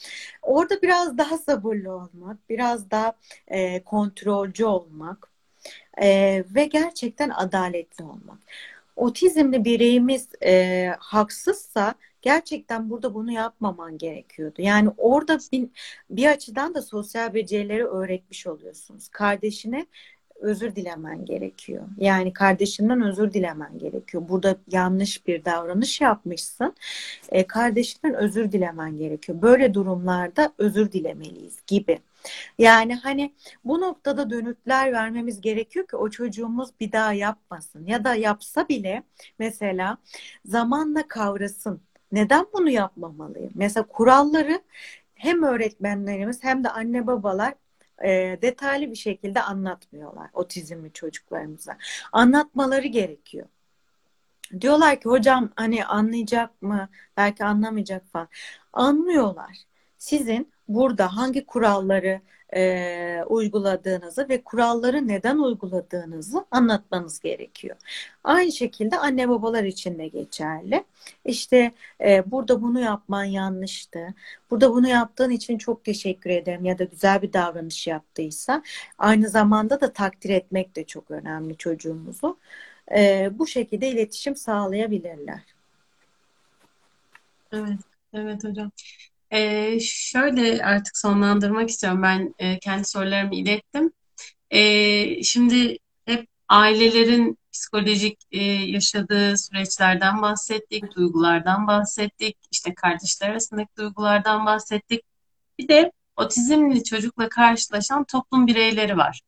orada 0.42 0.82
biraz 0.82 1.18
daha 1.18 1.38
sabırlı 1.38 1.92
olmak, 1.92 2.36
biraz 2.50 2.90
daha 2.90 3.12
e, 3.48 3.82
kontrolcü 3.84 4.64
olmak 4.64 5.30
e, 6.02 6.44
ve 6.54 6.64
gerçekten 6.64 7.30
adaletli 7.30 8.04
olmak. 8.04 8.38
Otizmli 8.96 9.64
bireyimiz 9.64 10.28
e, 10.42 10.86
haksızsa 10.98 11.94
gerçekten 12.26 12.90
burada 12.90 13.14
bunu 13.14 13.32
yapmaman 13.32 13.98
gerekiyordu. 13.98 14.62
Yani 14.62 14.90
orada 14.96 15.38
bir, 15.52 15.68
bir 16.10 16.26
açıdan 16.26 16.74
da 16.74 16.82
sosyal 16.82 17.34
becerileri 17.34 17.84
öğretmiş 17.84 18.46
oluyorsunuz. 18.46 19.08
Kardeşine 19.08 19.86
özür 20.40 20.76
dilemen 20.76 21.24
gerekiyor. 21.24 21.84
Yani 21.98 22.32
kardeşinden 22.32 23.02
özür 23.02 23.32
dilemen 23.32 23.78
gerekiyor. 23.78 24.28
Burada 24.28 24.56
yanlış 24.68 25.26
bir 25.26 25.44
davranış 25.44 26.00
yapmışsın. 26.00 26.74
E, 27.28 27.46
kardeşinden 27.46 28.14
özür 28.14 28.52
dilemen 28.52 28.96
gerekiyor. 28.96 29.42
Böyle 29.42 29.74
durumlarda 29.74 30.52
özür 30.58 30.92
dilemeliyiz 30.92 31.58
gibi. 31.66 31.98
Yani 32.58 32.94
hani 32.94 33.34
bu 33.64 33.80
noktada 33.80 34.30
dönütler 34.30 34.92
vermemiz 34.92 35.40
gerekiyor 35.40 35.86
ki 35.86 35.96
o 35.96 36.10
çocuğumuz 36.10 36.70
bir 36.80 36.92
daha 36.92 37.12
yapmasın. 37.12 37.86
Ya 37.86 38.04
da 38.04 38.14
yapsa 38.14 38.68
bile 38.68 39.02
mesela 39.38 39.98
zamanla 40.44 41.08
kavrasın. 41.08 41.80
Neden 42.12 42.46
bunu 42.52 42.70
yapmamalıyım? 42.70 43.52
Mesela 43.54 43.86
kuralları 43.86 44.62
hem 45.14 45.42
öğretmenlerimiz 45.42 46.44
hem 46.44 46.64
de 46.64 46.68
anne 46.70 47.06
babalar 47.06 47.54
e, 48.04 48.38
detaylı 48.42 48.90
bir 48.90 48.96
şekilde 48.96 49.42
anlatmıyorlar 49.42 50.30
otizmli 50.32 50.92
çocuklarımıza. 50.92 51.76
Anlatmaları 52.12 52.86
gerekiyor. 52.86 53.46
Diyorlar 54.60 55.00
ki 55.00 55.08
hocam 55.08 55.50
hani 55.56 55.84
anlayacak 55.84 56.62
mı? 56.62 56.88
Belki 57.16 57.44
anlamayacak 57.44 58.06
falan. 58.12 58.28
Anlıyorlar. 58.72 59.56
Sizin 59.98 60.52
burada 60.68 61.16
hangi 61.16 61.46
kuralları 61.46 62.20
e, 62.54 63.22
uyguladığınızı 63.28 64.28
ve 64.28 64.42
kuralları 64.42 65.08
neden 65.08 65.38
uyguladığınızı 65.38 66.44
anlatmanız 66.50 67.20
gerekiyor. 67.20 67.76
Aynı 68.24 68.52
şekilde 68.52 68.98
anne 68.98 69.28
babalar 69.28 69.64
için 69.64 69.98
de 69.98 70.08
geçerli. 70.08 70.84
İşte 71.24 71.72
e, 72.00 72.30
burada 72.30 72.62
bunu 72.62 72.80
yapman 72.80 73.24
yanlıştı. 73.24 74.14
Burada 74.50 74.70
bunu 74.70 74.88
yaptığın 74.88 75.30
için 75.30 75.58
çok 75.58 75.84
teşekkür 75.84 76.30
ederim 76.30 76.64
ya 76.64 76.78
da 76.78 76.84
güzel 76.84 77.22
bir 77.22 77.32
davranış 77.32 77.86
yaptıysa 77.86 78.62
aynı 78.98 79.28
zamanda 79.28 79.80
da 79.80 79.92
takdir 79.92 80.30
etmek 80.30 80.76
de 80.76 80.84
çok 80.84 81.10
önemli 81.10 81.56
çocuğumuzu. 81.56 82.38
E, 82.96 83.30
bu 83.38 83.46
şekilde 83.46 83.88
iletişim 83.88 84.36
sağlayabilirler. 84.36 85.42
Evet, 87.52 87.78
evet 88.12 88.44
hocam. 88.44 88.70
Ee, 89.32 89.78
şöyle 89.80 90.64
artık 90.64 90.96
sonlandırmak 90.98 91.68
istiyorum. 91.68 92.02
Ben 92.02 92.34
e, 92.38 92.58
kendi 92.58 92.84
sorularımı 92.84 93.34
ilettim. 93.34 93.92
Ee, 94.50 95.22
şimdi 95.22 95.78
hep 96.06 96.28
ailelerin 96.48 97.38
psikolojik 97.52 98.18
e, 98.32 98.42
yaşadığı 98.44 99.38
süreçlerden 99.38 100.22
bahsettik, 100.22 100.96
duygulardan 100.96 101.66
bahsettik, 101.66 102.36
işte 102.52 102.74
kardeşler 102.74 103.30
arasındaki 103.30 103.76
duygulardan 103.78 104.46
bahsettik. 104.46 105.02
Bir 105.58 105.68
de 105.68 105.92
otizmli 106.16 106.84
çocukla 106.84 107.28
karşılaşan 107.28 108.04
toplum 108.04 108.46
bireyleri 108.46 108.96
var. 108.96 109.20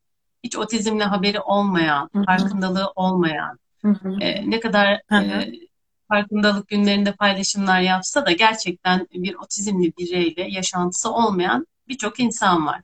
Hiç 0.44 0.56
otizmle 0.56 1.04
haberi 1.04 1.40
olmayan, 1.40 2.10
farkındalığı 2.26 2.92
olmayan, 2.96 3.58
hı 3.82 3.96
e, 4.20 4.50
ne 4.50 4.60
kadar 4.60 5.00
hı 5.08 5.16
hı, 5.16 5.22
e, 5.22 5.67
farkındalık 6.08 6.68
günlerinde 6.68 7.12
paylaşımlar 7.12 7.80
yapsa 7.80 8.26
da 8.26 8.32
gerçekten 8.32 9.08
bir 9.12 9.34
otizmli 9.34 9.92
bireyle 9.98 10.42
yaşantısı 10.50 11.10
olmayan 11.12 11.66
birçok 11.88 12.20
insan 12.20 12.66
var. 12.66 12.82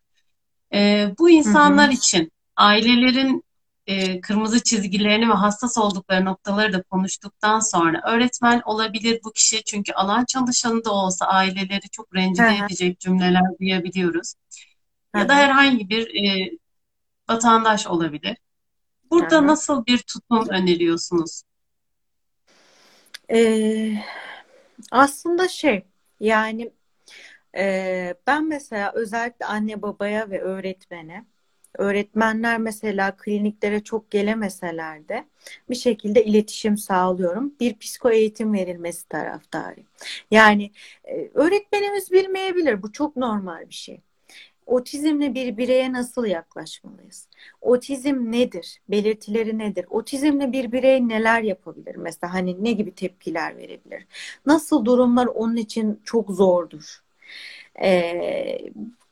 E, 0.74 1.08
bu 1.18 1.30
Hı 1.44 1.48
hı. 1.50 1.54
insanlar 1.54 1.88
için 1.88 2.32
ailelerin 2.56 3.44
e, 3.86 4.20
kırmızı 4.20 4.62
çizgilerini 4.62 5.28
ve 5.28 5.32
hassas 5.32 5.78
oldukları 5.78 6.24
noktaları 6.24 6.72
da 6.72 6.82
konuştuktan 6.82 7.60
sonra 7.60 8.02
öğretmen 8.06 8.62
olabilir 8.64 9.20
bu 9.24 9.32
kişi 9.32 9.64
çünkü 9.64 9.92
alan 9.92 10.24
çalışanı 10.24 10.84
da 10.84 10.92
olsa 10.92 11.26
aileleri 11.26 11.90
çok 11.92 12.14
Hı 12.38 12.42
rencide 12.42 12.46
hı. 12.48 12.64
edecek 12.66 13.00
cümleler 13.00 13.42
duyabiliyoruz. 13.60 14.34
Hı 15.14 15.18
Ya 15.18 15.28
da 15.28 15.34
hı. 15.34 15.36
herhangi 15.36 15.88
bir 15.88 16.24
e, 16.24 16.50
vatandaş 17.30 17.86
olabilir. 17.86 18.36
Hı 19.18 19.24
Burada 19.24 19.36
hı. 19.36 19.46
nasıl 19.46 19.86
bir 19.86 19.98
tutum 19.98 20.48
öneriyorsunuz? 20.48 21.42
Ee, 23.30 23.92
aslında 24.90 25.48
şey 25.48 25.84
yani 26.20 26.70
e, 27.56 28.14
ben 28.26 28.48
mesela 28.48 28.92
özellikle 28.94 29.46
anne 29.46 29.82
babaya 29.82 30.30
ve 30.30 30.40
öğretmene 30.40 31.24
öğretmenler 31.78 32.58
mesela 32.58 33.16
kliniklere 33.16 33.84
çok 33.84 34.10
gelemeseler 34.10 35.08
de 35.08 35.24
bir 35.70 35.74
şekilde 35.74 36.24
iletişim 36.24 36.76
sağlıyorum. 36.76 37.54
Bir 37.60 37.78
psiko 37.78 38.10
eğitim 38.10 38.52
verilmesi 38.52 39.08
taraftarıyım. 39.08 39.88
Yani 40.30 40.72
e, 41.04 41.30
öğretmenimiz 41.34 42.12
bilmeyebilir. 42.12 42.82
Bu 42.82 42.92
çok 42.92 43.16
normal 43.16 43.68
bir 43.68 43.74
şey. 43.74 44.00
Otizmli 44.66 45.34
bir 45.34 45.56
bireye 45.56 45.92
nasıl 45.92 46.26
yaklaşmalıyız? 46.26 47.28
Otizm 47.60 48.32
nedir? 48.32 48.80
Belirtileri 48.88 49.58
nedir? 49.58 49.86
Otizmli 49.90 50.52
bir 50.52 50.72
birey 50.72 51.08
neler 51.08 51.42
yapabilir? 51.42 51.96
Mesela 51.96 52.34
hani 52.34 52.64
ne 52.64 52.72
gibi 52.72 52.94
tepkiler 52.94 53.56
verebilir? 53.56 54.06
Nasıl 54.46 54.84
durumlar 54.84 55.26
onun 55.26 55.56
için 55.56 56.00
çok 56.04 56.30
zordur? 56.30 57.04
Ee, 57.82 58.58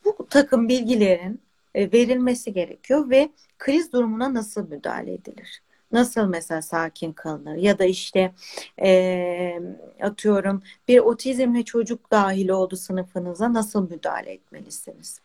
bu 0.04 0.26
takım 0.30 0.68
bilgilerin 0.68 1.40
e, 1.74 1.92
verilmesi 1.92 2.52
gerekiyor 2.52 3.10
ve 3.10 3.30
kriz 3.58 3.92
durumuna 3.92 4.34
nasıl 4.34 4.68
müdahale 4.70 5.14
edilir? 5.14 5.62
Nasıl 5.92 6.26
mesela 6.28 6.62
sakin 6.62 7.12
kalınır? 7.12 7.56
Ya 7.56 7.78
da 7.78 7.84
işte 7.84 8.34
e, 8.82 9.60
atıyorum 10.02 10.62
bir 10.88 10.98
otizmli 10.98 11.64
çocuk 11.64 12.10
dahil 12.10 12.48
oldu 12.48 12.76
sınıfınıza 12.76 13.54
nasıl 13.54 13.90
müdahale 13.90 14.32
etmelisiniz? 14.32 15.21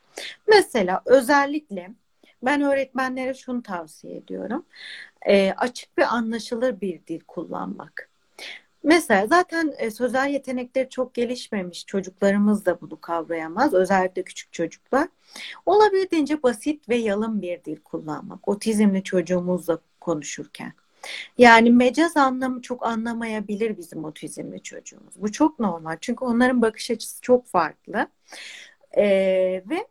Mesela 0.48 1.02
özellikle 1.06 1.92
ben 2.44 2.62
öğretmenlere 2.62 3.34
şunu 3.34 3.64
tavsiye 3.64 4.18
ediyorum. 4.18 4.66
E, 5.28 5.52
açık 5.52 5.98
ve 5.98 6.06
anlaşılır 6.06 6.82
bir 6.82 7.08
dil 7.08 7.20
kullanmak. 7.20 8.10
Mesela 8.84 9.28
zaten 9.28 9.74
e, 9.78 9.92
sözel 9.92 10.30
yetenekleri 10.30 10.90
çok 10.90 11.14
gelişmemiş 11.14 11.86
çocuklarımız 11.86 12.66
da 12.66 12.82
bunu 12.82 13.02
kavrayamaz. 13.02 13.74
Özellikle 13.74 14.24
küçük 14.24 14.54
çocuklar. 14.54 15.08
Olabildiğince 15.66 16.44
basit 16.44 16.90
ve 16.90 16.96
yalın 16.96 17.42
bir 17.42 17.64
dil 17.64 17.78
kullanmak. 17.78 18.48
Otizmli 18.48 19.04
çocuğumuzla 19.04 19.80
konuşurken. 20.02 20.74
Yani 21.38 21.72
mecaz 21.72 22.18
anlamı 22.18 22.62
çok 22.62 22.86
anlamayabilir 22.86 23.78
bizim 23.78 24.06
otizmli 24.06 24.64
çocuğumuz. 24.64 25.14
Bu 25.16 25.32
çok 25.32 25.60
normal. 25.60 25.98
Çünkü 26.02 26.26
onların 26.26 26.62
bakış 26.62 26.92
açısı 26.92 27.22
çok 27.22 27.48
farklı. 27.48 28.08
Ee, 28.98 29.64
ve 29.70 29.88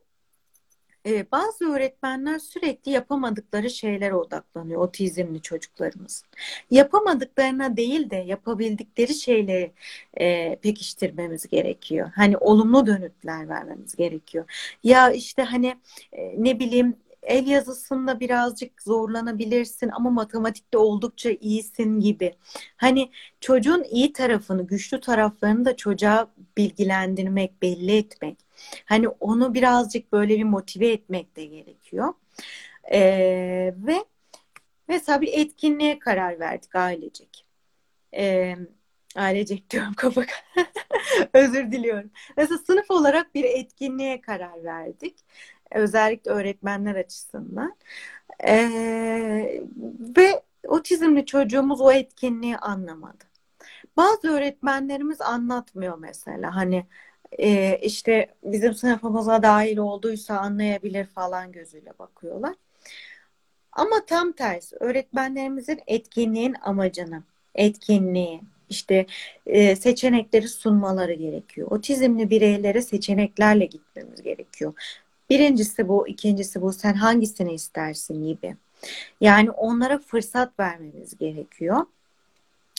e, 1.06 1.30
bazı 1.32 1.64
öğretmenler 1.72 2.38
sürekli 2.38 2.92
yapamadıkları 2.92 3.70
şeylere 3.70 4.14
odaklanıyor 4.14 4.80
otizmli 4.80 5.42
çocuklarımızın. 5.42 6.28
Yapamadıklarına 6.70 7.76
değil 7.76 8.10
de 8.10 8.16
yapabildikleri 8.16 9.14
şeyleri 9.14 9.72
e, 10.20 10.56
pekiştirmemiz 10.56 11.48
gerekiyor. 11.48 12.10
Hani 12.14 12.36
olumlu 12.36 12.86
dönütler 12.86 13.48
vermemiz 13.48 13.96
gerekiyor. 13.96 14.44
Ya 14.84 15.10
işte 15.10 15.42
hani 15.42 15.76
e, 16.12 16.34
ne 16.44 16.58
bileyim 16.58 16.96
el 17.22 17.46
yazısında 17.46 18.20
birazcık 18.20 18.82
zorlanabilirsin 18.82 19.88
ama 19.88 20.10
matematikte 20.10 20.78
oldukça 20.78 21.30
iyisin 21.30 22.00
gibi. 22.00 22.34
Hani 22.76 23.10
çocuğun 23.40 23.84
iyi 23.90 24.12
tarafını, 24.12 24.66
güçlü 24.66 25.00
taraflarını 25.00 25.64
da 25.64 25.76
çocuğa 25.76 26.30
bilgilendirmek, 26.56 27.62
belli 27.62 27.96
etmek. 27.96 28.45
Hani 28.84 29.08
onu 29.08 29.54
birazcık 29.54 30.12
böyle 30.12 30.38
bir 30.38 30.44
motive 30.44 30.88
etmek 30.88 31.36
de 31.36 31.44
gerekiyor. 31.44 32.14
Ee, 32.92 33.74
ve 33.76 34.04
mesela 34.88 35.20
bir 35.20 35.32
etkinliğe 35.32 35.98
karar 35.98 36.40
verdik 36.40 36.74
ailecek. 36.74 37.46
Ee, 38.16 38.56
ailecek 39.16 39.70
diyorum 39.70 39.94
kafa 39.94 40.24
özür 41.32 41.72
diliyorum. 41.72 42.10
Mesela 42.36 42.58
sınıf 42.58 42.90
olarak 42.90 43.34
bir 43.34 43.44
etkinliğe 43.44 44.20
karar 44.20 44.64
verdik. 44.64 45.16
Özellikle 45.70 46.30
öğretmenler 46.30 46.94
açısından. 46.94 47.76
Ee, 48.46 49.62
ve 50.16 50.42
otizmli 50.68 51.26
çocuğumuz 51.26 51.80
o 51.80 51.92
etkinliği 51.92 52.56
anlamadı. 52.56 53.24
Bazı 53.96 54.28
öğretmenlerimiz 54.28 55.20
anlatmıyor 55.20 55.98
mesela. 55.98 56.56
Hani 56.56 56.86
e, 57.38 57.78
işte 57.82 58.34
bizim 58.44 58.74
sınıfımıza 58.74 59.42
dahil 59.42 59.76
olduysa 59.76 60.38
anlayabilir 60.38 61.06
falan 61.06 61.52
gözüyle 61.52 61.92
bakıyorlar. 61.98 62.54
Ama 63.72 64.04
tam 64.06 64.32
tersi 64.32 64.76
öğretmenlerimizin 64.80 65.80
etkinliğin 65.86 66.54
amacını, 66.62 67.22
etkinliği, 67.54 68.40
işte 68.70 69.06
e, 69.46 69.76
seçenekleri 69.76 70.48
sunmaları 70.48 71.12
gerekiyor. 71.12 71.68
Otizmli 71.70 72.30
bireylere 72.30 72.82
seçeneklerle 72.82 73.64
gitmemiz 73.64 74.22
gerekiyor. 74.22 74.72
Birincisi 75.30 75.88
bu, 75.88 76.08
ikincisi 76.08 76.62
bu. 76.62 76.72
Sen 76.72 76.94
hangisini 76.94 77.54
istersin 77.54 78.26
gibi. 78.26 78.56
Yani 79.20 79.50
onlara 79.50 79.98
fırsat 79.98 80.58
vermemiz 80.60 81.18
gerekiyor. 81.18 81.86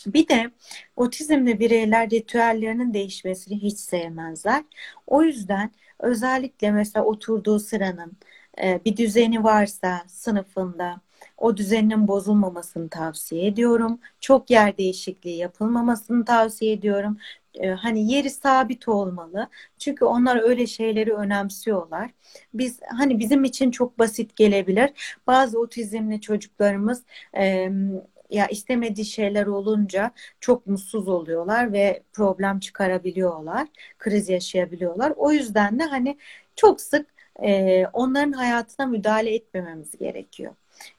Bir 0.05 0.27
de 0.27 0.51
otizmli 0.95 1.59
bireyler 1.59 2.09
ritüellerinin 2.09 2.93
değişmesini 2.93 3.61
hiç 3.61 3.79
sevmezler. 3.79 4.63
O 5.07 5.23
yüzden 5.23 5.71
özellikle 5.99 6.71
mesela 6.71 7.05
oturduğu 7.05 7.59
sıranın 7.59 8.17
e, 8.63 8.81
bir 8.85 8.97
düzeni 8.97 9.43
varsa 9.43 10.03
sınıfında 10.07 11.01
o 11.37 11.57
düzeninin 11.57 12.07
bozulmamasını 12.07 12.89
tavsiye 12.89 13.47
ediyorum. 13.47 13.99
Çok 14.19 14.49
yer 14.49 14.77
değişikliği 14.77 15.37
yapılmamasını 15.37 16.25
tavsiye 16.25 16.73
ediyorum. 16.73 17.17
E, 17.53 17.69
hani 17.69 18.11
yeri 18.13 18.29
sabit 18.29 18.87
olmalı. 18.87 19.49
Çünkü 19.79 20.05
onlar 20.05 20.41
öyle 20.43 20.67
şeyleri 20.67 21.13
önemsiyorlar. 21.13 22.11
Biz 22.53 22.79
hani 22.97 23.19
bizim 23.19 23.43
için 23.43 23.71
çok 23.71 23.99
basit 23.99 24.35
gelebilir. 24.35 25.19
Bazı 25.27 25.59
otizmli 25.59 26.21
çocuklarımız 26.21 27.03
ya 28.29 28.47
istemediği 28.47 29.05
şeyler 29.05 29.45
olunca 29.45 30.11
çok 30.39 30.67
mutsuz 30.67 31.07
oluyorlar 31.07 31.73
ve 31.73 32.03
problem 32.13 32.59
çıkarabiliyorlar, 32.59 33.67
kriz 33.99 34.29
yaşayabiliyorlar. 34.29 35.13
O 35.17 35.31
yüzden 35.31 35.79
de 35.79 35.83
hani 35.83 36.17
çok 36.55 36.81
sık 36.81 37.07
e, 37.43 37.85
onların 37.93 38.31
hayatına 38.31 38.85
müdahale 38.85 39.35
etmememiz 39.35 39.91
gerekiyor. 39.97 40.55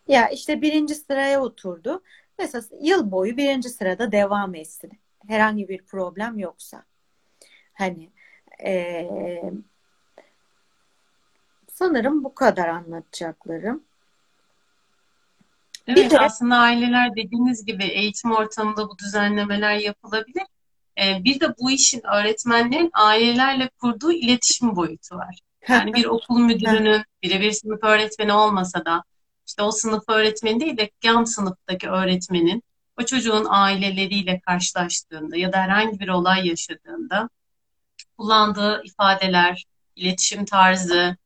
Ya 0.08 0.28
işte 0.28 0.62
birinci 0.62 0.94
sıraya 0.94 1.42
oturdu. 1.42 2.02
Mesela 2.38 2.64
yıl 2.80 3.10
boyu 3.10 3.36
birinci 3.36 3.68
sırada 3.68 4.12
devam 4.12 4.54
etsin. 4.54 4.92
Herhangi 5.28 5.68
bir 5.68 5.82
problem 5.82 6.38
yoksa. 6.38 6.84
Hani 7.74 8.10
e, 8.64 9.08
sanırım 11.72 12.24
bu 12.24 12.34
kadar 12.34 12.68
anlatacaklarım. 12.68 13.87
Bir 15.88 15.96
Evet, 15.96 16.10
de 16.10 16.20
aslında 16.20 16.56
aileler 16.56 17.16
dediğiniz 17.16 17.64
gibi 17.64 17.84
eğitim 17.84 18.32
ortamında 18.32 18.88
bu 18.88 18.98
düzenlemeler 18.98 19.74
yapılabilir. 19.74 20.42
Ee, 21.00 21.24
bir 21.24 21.40
de 21.40 21.54
bu 21.60 21.70
işin 21.70 22.02
öğretmenlerin 22.06 22.90
ailelerle 22.92 23.70
kurduğu 23.78 24.12
iletişim 24.12 24.76
boyutu 24.76 25.16
var. 25.16 25.38
Yani 25.68 25.94
bir 25.94 26.04
okul 26.04 26.38
müdürünün 26.38 27.04
birebir 27.22 27.52
sınıf 27.52 27.84
öğretmeni 27.84 28.32
olmasa 28.32 28.84
da 28.84 29.04
işte 29.46 29.62
o 29.62 29.70
sınıf 29.70 30.08
öğretmeni 30.08 30.60
değil 30.60 30.76
de 30.76 30.90
yan 31.04 31.24
sınıftaki 31.24 31.88
öğretmenin 31.88 32.62
o 33.00 33.04
çocuğun 33.04 33.46
aileleriyle 33.48 34.40
karşılaştığında 34.40 35.36
ya 35.36 35.52
da 35.52 35.58
herhangi 35.58 36.00
bir 36.00 36.08
olay 36.08 36.48
yaşadığında 36.48 37.28
kullandığı 38.18 38.82
ifadeler, 38.84 39.64
iletişim 39.96 40.44
tarzı, 40.44 41.16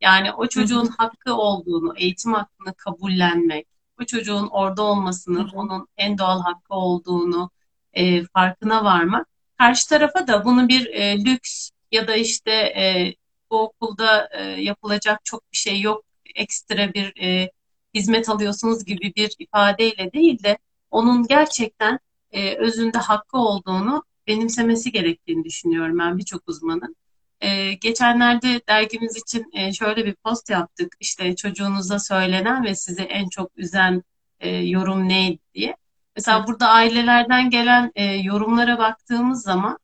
yani 0.00 0.32
o 0.32 0.46
çocuğun 0.46 0.86
hakkı 0.86 1.34
olduğunu, 1.34 1.94
eğitim 1.96 2.34
hakkını 2.34 2.74
kabullenmek, 2.74 3.66
o 4.00 4.04
çocuğun 4.04 4.46
orada 4.46 4.82
olmasının 4.82 5.48
onun 5.48 5.88
en 5.96 6.18
doğal 6.18 6.40
hakkı 6.40 6.74
olduğunu 6.74 7.50
e, 7.92 8.24
farkına 8.24 8.84
varmak. 8.84 9.26
Karşı 9.58 9.88
tarafa 9.88 10.26
da 10.26 10.44
bunu 10.44 10.68
bir 10.68 10.86
e, 10.86 11.24
lüks 11.24 11.70
ya 11.92 12.08
da 12.08 12.16
işte 12.16 12.50
e, 12.52 13.14
bu 13.50 13.60
okulda 13.60 14.28
e, 14.32 14.42
yapılacak 14.42 15.24
çok 15.24 15.52
bir 15.52 15.56
şey 15.56 15.80
yok, 15.80 16.04
ekstra 16.34 16.94
bir 16.94 17.22
e, 17.22 17.50
hizmet 17.94 18.28
alıyorsunuz 18.28 18.84
gibi 18.84 19.12
bir 19.16 19.34
ifadeyle 19.38 20.12
değil 20.12 20.42
de 20.42 20.58
onun 20.90 21.26
gerçekten 21.26 21.98
e, 22.32 22.56
özünde 22.56 22.98
hakkı 22.98 23.38
olduğunu 23.38 24.04
benimsemesi 24.26 24.92
gerektiğini 24.92 25.44
düşünüyorum 25.44 25.98
ben 25.98 26.18
birçok 26.18 26.48
uzmanın. 26.48 26.96
Ee, 27.40 27.72
geçenlerde 27.72 28.60
dergimiz 28.68 29.16
için 29.16 29.50
e, 29.52 29.72
şöyle 29.72 30.06
bir 30.06 30.14
post 30.14 30.50
yaptık. 30.50 30.96
İşte 31.00 31.36
çocuğunuza 31.36 31.98
söylenen 31.98 32.64
ve 32.64 32.74
sizi 32.74 33.02
en 33.02 33.28
çok 33.28 33.50
üzen 33.56 34.02
e, 34.40 34.48
yorum 34.50 35.08
neydi 35.08 35.38
diye. 35.54 35.76
Mesela 36.16 36.46
burada 36.46 36.68
ailelerden 36.68 37.50
gelen 37.50 37.92
e, 37.94 38.04
yorumlara 38.04 38.78
baktığımız 38.78 39.42
zaman 39.42 39.78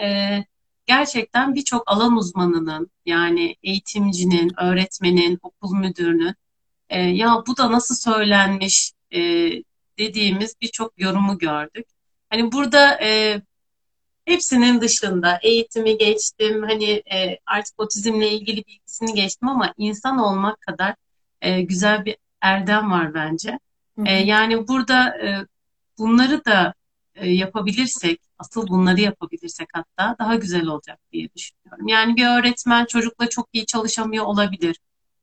e, 0.00 0.38
gerçekten 0.86 1.54
birçok 1.54 1.92
alan 1.92 2.16
uzmanının 2.16 2.90
yani 3.06 3.56
eğitimcinin, 3.62 4.52
öğretmenin, 4.60 5.38
okul 5.42 5.76
müdürünün 5.76 6.34
e, 6.88 7.00
ya 7.00 7.42
bu 7.46 7.56
da 7.56 7.72
nasıl 7.72 7.94
söylenmiş 7.94 8.92
e, 9.14 9.20
dediğimiz 9.98 10.54
birçok 10.60 11.00
yorumu 11.00 11.38
gördük. 11.38 11.86
Hani 12.30 12.52
burada 12.52 13.00
e, 13.02 13.42
hepsinin 14.24 14.80
dışında 14.80 15.38
eğitimi 15.42 15.98
geçtim, 15.98 16.62
hani 16.62 17.02
e, 17.12 17.38
artık 17.46 17.80
otizmle 17.80 18.30
ilgili 18.30 18.64
bilgisini 18.66 19.14
geçtim 19.14 19.48
ama 19.48 19.74
insan 19.76 20.18
olmak 20.18 20.60
kadar 20.60 20.94
e, 21.40 21.62
güzel 21.62 22.04
bir 22.04 22.16
erdem 22.40 22.90
var 22.90 23.14
bence. 23.14 23.58
E, 24.06 24.12
yani 24.12 24.68
burada 24.68 25.18
e, 25.18 25.46
bunları 25.98 26.44
da 26.44 26.74
e, 27.14 27.30
yapabilirsek, 27.30 28.20
asıl 28.38 28.68
bunları 28.68 29.00
yapabilirsek 29.00 29.68
hatta 29.72 30.16
daha 30.18 30.34
güzel 30.34 30.66
olacak 30.66 30.98
diye 31.12 31.28
düşünüyorum. 31.36 31.88
Yani 31.88 32.16
bir 32.16 32.26
öğretmen 32.26 32.84
çocukla 32.84 33.28
çok 33.28 33.48
iyi 33.52 33.66
çalışamıyor 33.66 34.24
olabilir, 34.24 34.76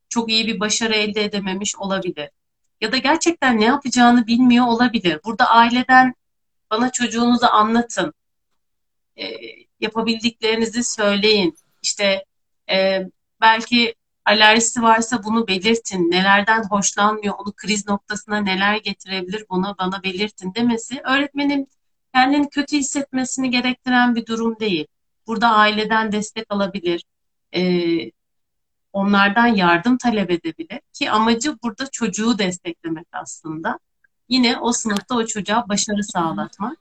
çok 0.10 0.30
iyi 0.30 0.48
bir 0.48 0.60
başarı 0.60 0.94
elde 0.94 1.24
edememiş 1.24 1.76
olabilir. 1.76 2.30
Ya 2.82 2.92
da 2.92 2.98
gerçekten 2.98 3.60
ne 3.60 3.66
yapacağını 3.66 4.28
bilmiyor 4.28 4.68
olabilir. 4.68 5.20
Burada 5.26 5.50
aileden 5.50 6.14
bana 6.72 6.92
çocuğunuzu 6.92 7.46
anlatın 7.46 8.14
e, 9.18 9.26
yapabildiklerinizi 9.80 10.84
söyleyin. 10.84 11.58
İşte 11.82 12.26
e, 12.72 13.08
belki 13.42 13.96
alerjisi 14.26 14.82
varsa 14.82 15.24
bunu 15.24 15.48
belirtin. 15.48 16.12
Nelerden 16.12 16.64
hoşlanmıyor, 16.64 17.36
onu 17.38 17.54
kriz 17.54 17.88
noktasına 17.88 18.38
neler 18.38 18.76
getirebilir 18.76 19.46
bunu 19.50 19.76
bana 19.80 20.04
belirtin 20.04 20.54
demesi 20.56 21.02
öğretmenin 21.04 21.68
kendini 22.14 22.50
kötü 22.50 22.78
hissetmesini 22.78 23.50
gerektiren 23.50 24.16
bir 24.16 24.26
durum 24.26 24.60
değil. 24.60 24.88
Burada 25.28 25.50
aileden 25.50 26.12
destek 26.12 26.46
alabilir, 26.50 27.04
e, 27.56 27.62
onlardan 28.94 29.48
yardım 29.48 29.98
talep 29.98 30.32
edebilir 30.32 30.80
ki 30.94 31.12
amacı 31.12 31.58
burada 31.64 31.88
çocuğu 31.92 32.38
desteklemek 32.38 33.08
aslında. 33.12 33.80
Yine 34.30 34.58
o 34.58 34.74
sınıfta 34.74 35.16
o 35.16 35.26
çocuğa 35.26 35.70
başarı 35.70 36.04
sağlatmak. 36.04 36.78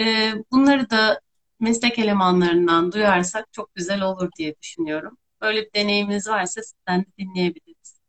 Ee, 0.00 0.32
bunları 0.52 0.90
da 0.90 1.20
meslek 1.60 1.98
elemanlarından 1.98 2.92
duyarsak 2.92 3.52
çok 3.52 3.74
güzel 3.74 4.02
olur 4.02 4.30
diye 4.38 4.54
düşünüyorum. 4.62 5.18
Böyle 5.42 5.62
bir 5.62 5.72
deneyiminiz 5.74 6.28
varsa 6.28 6.62
sizden 6.62 7.00
de 7.00 7.06
dinleyebiliriz. 7.18 8.00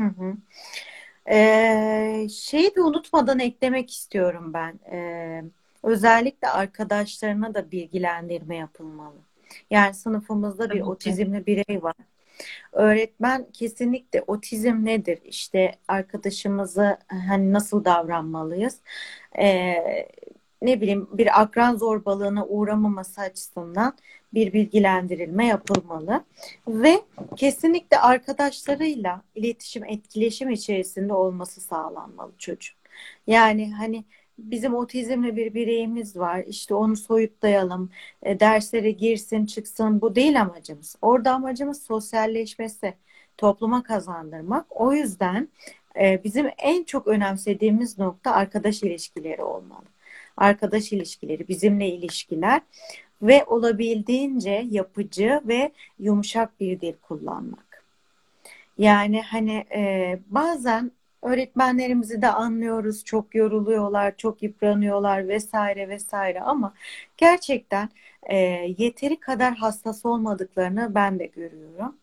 Hı 0.00 0.06
hı. 0.06 0.36
Ee, 1.30 2.28
şeyi 2.28 2.76
de 2.76 2.82
unutmadan 2.82 3.38
eklemek 3.38 3.90
istiyorum 3.90 4.52
ben. 4.54 4.80
Ee, 4.92 5.44
özellikle 5.82 6.48
arkadaşlarına 6.48 7.54
da 7.54 7.70
bilgilendirme 7.70 8.56
yapılmalı. 8.56 9.16
Yani 9.70 9.94
sınıfımızda 9.94 10.64
bir 10.64 10.68
Tabii 10.68 10.78
ki. 10.78 10.84
otizmli 10.84 11.46
birey 11.46 11.82
var. 11.82 11.94
Öğretmen 12.72 13.46
kesinlikle 13.52 14.24
otizm 14.26 14.84
nedir? 14.84 15.18
İşte 15.24 15.78
arkadaşımızı 15.88 16.98
hani 17.08 17.52
nasıl 17.52 17.84
davranmalıyız? 17.84 18.80
Ee, 19.38 20.08
ne 20.62 20.80
bileyim 20.80 21.08
bir 21.12 21.40
akran 21.42 21.76
zorbalığına 21.76 22.46
uğramaması 22.46 23.20
açısından 23.20 23.94
bir 24.34 24.52
bilgilendirilme 24.52 25.46
yapılmalı 25.46 26.24
ve 26.68 27.00
kesinlikle 27.36 27.98
arkadaşlarıyla 27.98 29.22
iletişim, 29.34 29.84
etkileşim 29.84 30.50
içerisinde 30.50 31.12
olması 31.12 31.60
sağlanmalı 31.60 32.32
çocuğun. 32.38 32.76
Yani 33.26 33.74
hani 33.74 34.04
bizim 34.38 34.74
otizmli 34.74 35.36
bir 35.36 35.54
bireyimiz 35.54 36.16
var. 36.16 36.44
İşte 36.46 36.74
onu 36.74 36.96
soyutlayalım, 36.96 37.90
e, 38.22 38.40
derslere 38.40 38.90
girsin, 38.90 39.46
çıksın. 39.46 40.00
Bu 40.00 40.14
değil 40.14 40.40
amacımız. 40.40 40.96
Orada 41.02 41.32
amacımız 41.32 41.82
sosyalleşmesi, 41.82 42.94
topluma 43.38 43.82
kazandırmak. 43.82 44.66
O 44.70 44.92
yüzden 44.92 45.48
e, 46.00 46.24
bizim 46.24 46.46
en 46.58 46.84
çok 46.84 47.06
önemsediğimiz 47.06 47.98
nokta 47.98 48.32
arkadaş 48.32 48.82
ilişkileri 48.82 49.42
olmalı. 49.42 49.95
Arkadaş 50.36 50.92
ilişkileri, 50.92 51.48
bizimle 51.48 51.88
ilişkiler 51.88 52.60
ve 53.22 53.44
olabildiğince 53.44 54.66
yapıcı 54.70 55.40
ve 55.44 55.72
yumuşak 55.98 56.60
bir 56.60 56.80
dil 56.80 56.94
kullanmak. 57.02 57.84
Yani 58.78 59.22
hani 59.22 59.64
e, 59.74 60.18
bazen 60.28 60.92
öğretmenlerimizi 61.22 62.22
de 62.22 62.28
anlıyoruz, 62.28 63.04
çok 63.04 63.34
yoruluyorlar, 63.34 64.16
çok 64.16 64.42
yıpranıyorlar 64.42 65.28
vesaire 65.28 65.88
vesaire 65.88 66.40
ama 66.40 66.74
gerçekten 67.16 67.88
e, 68.22 68.36
yeteri 68.78 69.20
kadar 69.20 69.54
hassas 69.54 70.06
olmadıklarını 70.06 70.94
ben 70.94 71.18
de 71.18 71.26
görüyorum 71.26 71.94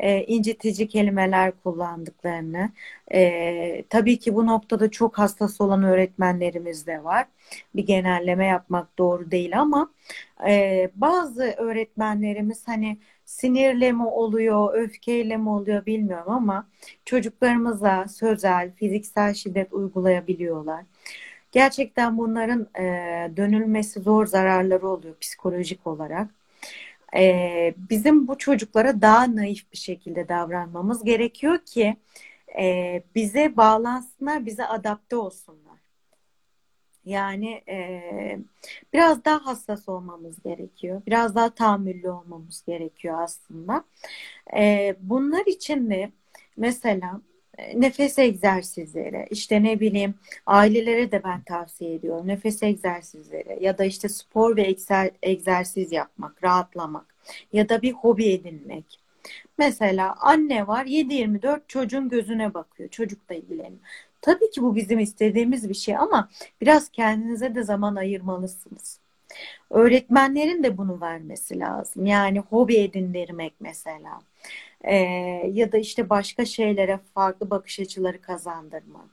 e, 0.00 0.24
incitici 0.24 0.88
kelimeler 0.88 1.52
kullandıklarını. 1.64 2.70
E, 3.12 3.84
tabii 3.90 4.18
ki 4.18 4.34
bu 4.34 4.46
noktada 4.46 4.90
çok 4.90 5.18
hassas 5.18 5.60
olan 5.60 5.82
öğretmenlerimiz 5.82 6.86
de 6.86 7.04
var. 7.04 7.26
Bir 7.74 7.86
genelleme 7.86 8.46
yapmak 8.46 8.98
doğru 8.98 9.30
değil 9.30 9.60
ama 9.60 9.90
e, 10.48 10.90
bazı 10.94 11.42
öğretmenlerimiz 11.42 12.68
hani 12.68 12.98
sinirle 13.24 13.92
mi 13.92 14.06
oluyor, 14.06 14.74
öfkeyle 14.74 15.36
mi 15.36 15.48
oluyor 15.50 15.86
bilmiyorum 15.86 16.32
ama 16.32 16.68
çocuklarımıza 17.04 18.08
sözel, 18.08 18.72
fiziksel 18.76 19.34
şiddet 19.34 19.72
uygulayabiliyorlar. 19.72 20.84
Gerçekten 21.52 22.18
bunların 22.18 22.68
e, 22.78 22.82
dönülmesi 23.36 24.00
zor 24.00 24.26
zararları 24.26 24.88
oluyor 24.88 25.14
psikolojik 25.20 25.86
olarak. 25.86 26.39
Ee, 27.16 27.74
bizim 27.90 28.28
bu 28.28 28.38
çocuklara 28.38 29.00
daha 29.00 29.36
naif 29.36 29.72
bir 29.72 29.78
şekilde 29.78 30.28
davranmamız 30.28 31.04
gerekiyor 31.04 31.58
ki 31.58 31.96
e, 32.58 33.02
bize 33.14 33.56
bağlansınlar, 33.56 34.46
bize 34.46 34.66
adapte 34.66 35.16
olsunlar. 35.16 35.80
Yani 37.04 37.62
e, 37.68 38.02
biraz 38.92 39.24
daha 39.24 39.46
hassas 39.46 39.88
olmamız 39.88 40.42
gerekiyor. 40.42 41.02
Biraz 41.06 41.34
daha 41.34 41.54
tahammüllü 41.54 42.10
olmamız 42.10 42.64
gerekiyor 42.66 43.22
aslında. 43.22 43.84
E, 44.56 44.96
bunlar 45.00 45.46
için 45.46 45.90
de 45.90 46.12
mesela 46.56 47.20
e, 47.28 47.29
nefes 47.74 48.18
egzersizleri, 48.18 49.26
işte 49.30 49.62
ne 49.62 49.80
bileyim 49.80 50.14
ailelere 50.46 51.12
de 51.12 51.24
ben 51.24 51.42
tavsiye 51.42 51.94
ediyorum. 51.94 52.28
Nefes 52.28 52.62
egzersizleri 52.62 53.58
ya 53.64 53.78
da 53.78 53.84
işte 53.84 54.08
spor 54.08 54.56
ve 54.56 54.62
egzer- 54.62 55.12
egzersiz 55.22 55.92
yapmak, 55.92 56.44
rahatlamak 56.44 57.06
ya 57.52 57.68
da 57.68 57.82
bir 57.82 57.92
hobi 57.92 58.32
edinmek. 58.32 59.00
Mesela 59.58 60.14
anne 60.20 60.66
var 60.66 60.84
7-24 60.86 61.60
çocuğun 61.68 62.08
gözüne 62.08 62.54
bakıyor. 62.54 62.88
Çocukla 62.88 63.34
ilgileniyor. 63.34 63.80
Tabii 64.22 64.50
ki 64.50 64.62
bu 64.62 64.76
bizim 64.76 64.98
istediğimiz 64.98 65.68
bir 65.68 65.74
şey 65.74 65.96
ama 65.96 66.28
biraz 66.60 66.88
kendinize 66.88 67.54
de 67.54 67.62
zaman 67.62 67.96
ayırmalısınız. 67.96 69.00
Öğretmenlerin 69.70 70.62
de 70.62 70.78
bunu 70.78 71.00
vermesi 71.00 71.58
lazım. 71.58 72.06
Yani 72.06 72.38
hobi 72.38 72.76
edindirmek 72.76 73.54
mesela. 73.60 74.20
Ee, 74.84 74.94
ya 75.52 75.72
da 75.72 75.78
işte 75.78 76.10
başka 76.10 76.44
şeylere 76.44 77.00
farklı 77.14 77.50
bakış 77.50 77.80
açıları 77.80 78.20
kazandırmak. 78.20 79.10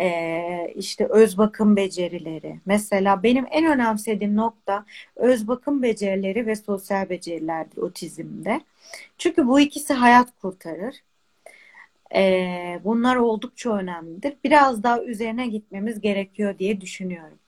Ee, 0.00 0.72
işte 0.74 1.06
öz 1.06 1.38
bakım 1.38 1.76
becerileri. 1.76 2.60
Mesela 2.66 3.22
benim 3.22 3.46
en 3.50 3.66
önemsediğim 3.66 4.36
nokta 4.36 4.84
öz 5.16 5.48
bakım 5.48 5.82
becerileri 5.82 6.46
ve 6.46 6.56
sosyal 6.56 7.08
becerilerdir 7.08 7.76
otizmde. 7.76 8.60
Çünkü 9.18 9.46
bu 9.46 9.60
ikisi 9.60 9.94
hayat 9.94 10.28
kurtarır. 10.42 11.02
Ee, 12.14 12.80
bunlar 12.84 13.16
oldukça 13.16 13.76
önemlidir. 13.76 14.36
Biraz 14.44 14.82
daha 14.82 15.02
üzerine 15.02 15.46
gitmemiz 15.46 16.00
gerekiyor 16.00 16.58
diye 16.58 16.80
düşünüyorum. 16.80 17.38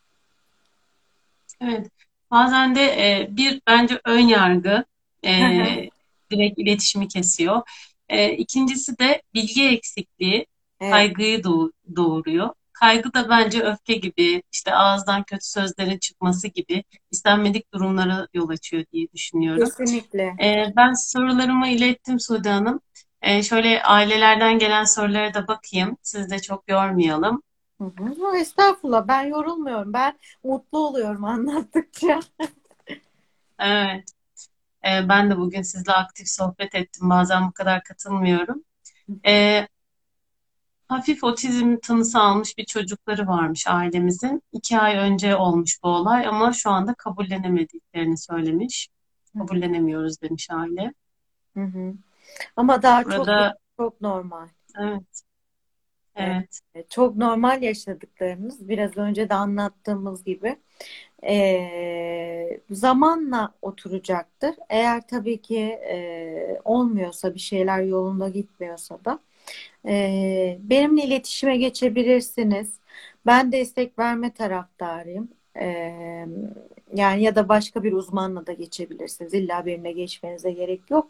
Evet. 1.60 1.86
Bazen 2.30 2.74
de 2.74 2.82
e, 2.82 3.36
bir 3.36 3.60
bence 3.66 4.00
ön 4.04 4.20
yargı 4.28 4.84
e. 5.24 5.90
direkt 6.38 6.58
iletişimi 6.58 7.08
kesiyor. 7.08 7.62
E, 8.08 8.32
ikincisi 8.32 8.98
de 8.98 9.22
bilgi 9.34 9.68
eksikliği 9.68 10.46
Evet, 10.80 11.14
kaygıyı 11.14 11.38
doğ- 11.44 11.72
doğuruyor. 11.96 12.50
Kaygı 12.72 13.14
da 13.14 13.28
bence 13.28 13.62
öfke 13.62 13.94
gibi, 13.94 14.42
işte 14.52 14.74
ağızdan 14.74 15.22
kötü 15.24 15.44
sözlerin 15.46 15.98
çıkması 15.98 16.48
gibi 16.48 16.84
istenmedik 17.10 17.72
durumlara 17.74 18.28
yol 18.34 18.48
açıyor 18.48 18.84
diye 18.92 19.06
düşünüyorum. 19.14 19.72
kesinlikle. 19.76 20.40
E, 20.42 20.66
ben 20.76 20.92
sorularımı 20.92 21.68
ilettim 21.68 22.20
Sude 22.20 22.48
Hanım. 22.50 22.80
E, 23.22 23.42
şöyle 23.42 23.82
ailelerden 23.82 24.58
gelen 24.58 24.84
sorulara 24.84 25.34
da 25.34 25.48
bakayım. 25.48 25.96
Sizi 26.02 26.30
de 26.30 26.38
çok 26.38 26.70
yormayalım. 26.70 27.42
Hı 27.80 27.84
hı. 27.84 28.36
Estağfurullah 28.36 29.08
ben 29.08 29.22
yorulmuyorum. 29.22 29.92
Ben 29.92 30.18
mutlu 30.44 30.78
oluyorum 30.78 31.24
anlattıkça. 31.24 32.20
Evet. 33.58 34.13
Ee, 34.86 35.08
ben 35.08 35.30
de 35.30 35.36
bugün 35.36 35.62
sizle 35.62 35.92
aktif 35.92 36.28
sohbet 36.28 36.74
ettim. 36.74 37.10
Bazen 37.10 37.48
bu 37.48 37.52
kadar 37.52 37.84
katılmıyorum. 37.84 38.64
Ee, 39.26 39.68
hafif 40.88 41.24
otizm 41.24 41.76
tanısı 41.76 42.18
almış 42.20 42.58
bir 42.58 42.64
çocukları 42.64 43.26
varmış 43.26 43.66
ailemizin. 43.68 44.42
İki 44.52 44.78
ay 44.78 44.96
önce 44.96 45.36
olmuş 45.36 45.82
bu 45.82 45.88
olay 45.88 46.26
ama 46.26 46.52
şu 46.52 46.70
anda 46.70 46.94
kabullenemediklerini 46.94 48.18
söylemiş. 48.18 48.88
Kabullenemiyoruz 49.38 50.22
demiş 50.22 50.50
aile. 50.50 50.94
Hı 51.54 51.64
hı. 51.64 51.94
Ama 52.56 52.82
daha 52.82 53.02
çok 53.04 53.12
Burada 53.18 53.58
çok 53.76 54.00
normal. 54.00 54.48
evet, 54.78 55.22
Evet, 56.16 56.60
evet, 56.74 56.90
çok 56.90 57.16
normal 57.16 57.62
yaşadıklarımız 57.62 58.68
biraz 58.68 58.96
önce 58.96 59.28
de 59.30 59.34
anlattığımız 59.34 60.24
gibi 60.24 60.56
eee, 61.22 62.60
zamanla 62.70 63.54
oturacaktır. 63.62 64.54
Eğer 64.70 65.06
tabii 65.08 65.42
ki 65.42 65.56
eee, 65.56 66.60
olmuyorsa 66.64 67.34
bir 67.34 67.40
şeyler 67.40 67.82
yolunda 67.82 68.28
gitmiyorsa 68.28 68.98
da 69.04 69.18
eee, 69.86 70.58
benimle 70.62 71.04
iletişime 71.04 71.56
geçebilirsiniz. 71.56 72.80
Ben 73.26 73.52
destek 73.52 73.98
verme 73.98 74.34
taraftarıyım. 74.34 75.28
Eee, 75.56 76.26
yani 76.94 77.22
ya 77.22 77.34
da 77.36 77.48
başka 77.48 77.82
bir 77.84 77.92
uzmanla 77.92 78.46
da 78.46 78.52
geçebilirsiniz. 78.52 79.34
İlla 79.34 79.66
benimle 79.66 79.92
geçmenize 79.92 80.50
gerek 80.52 80.90
yok. 80.90 81.08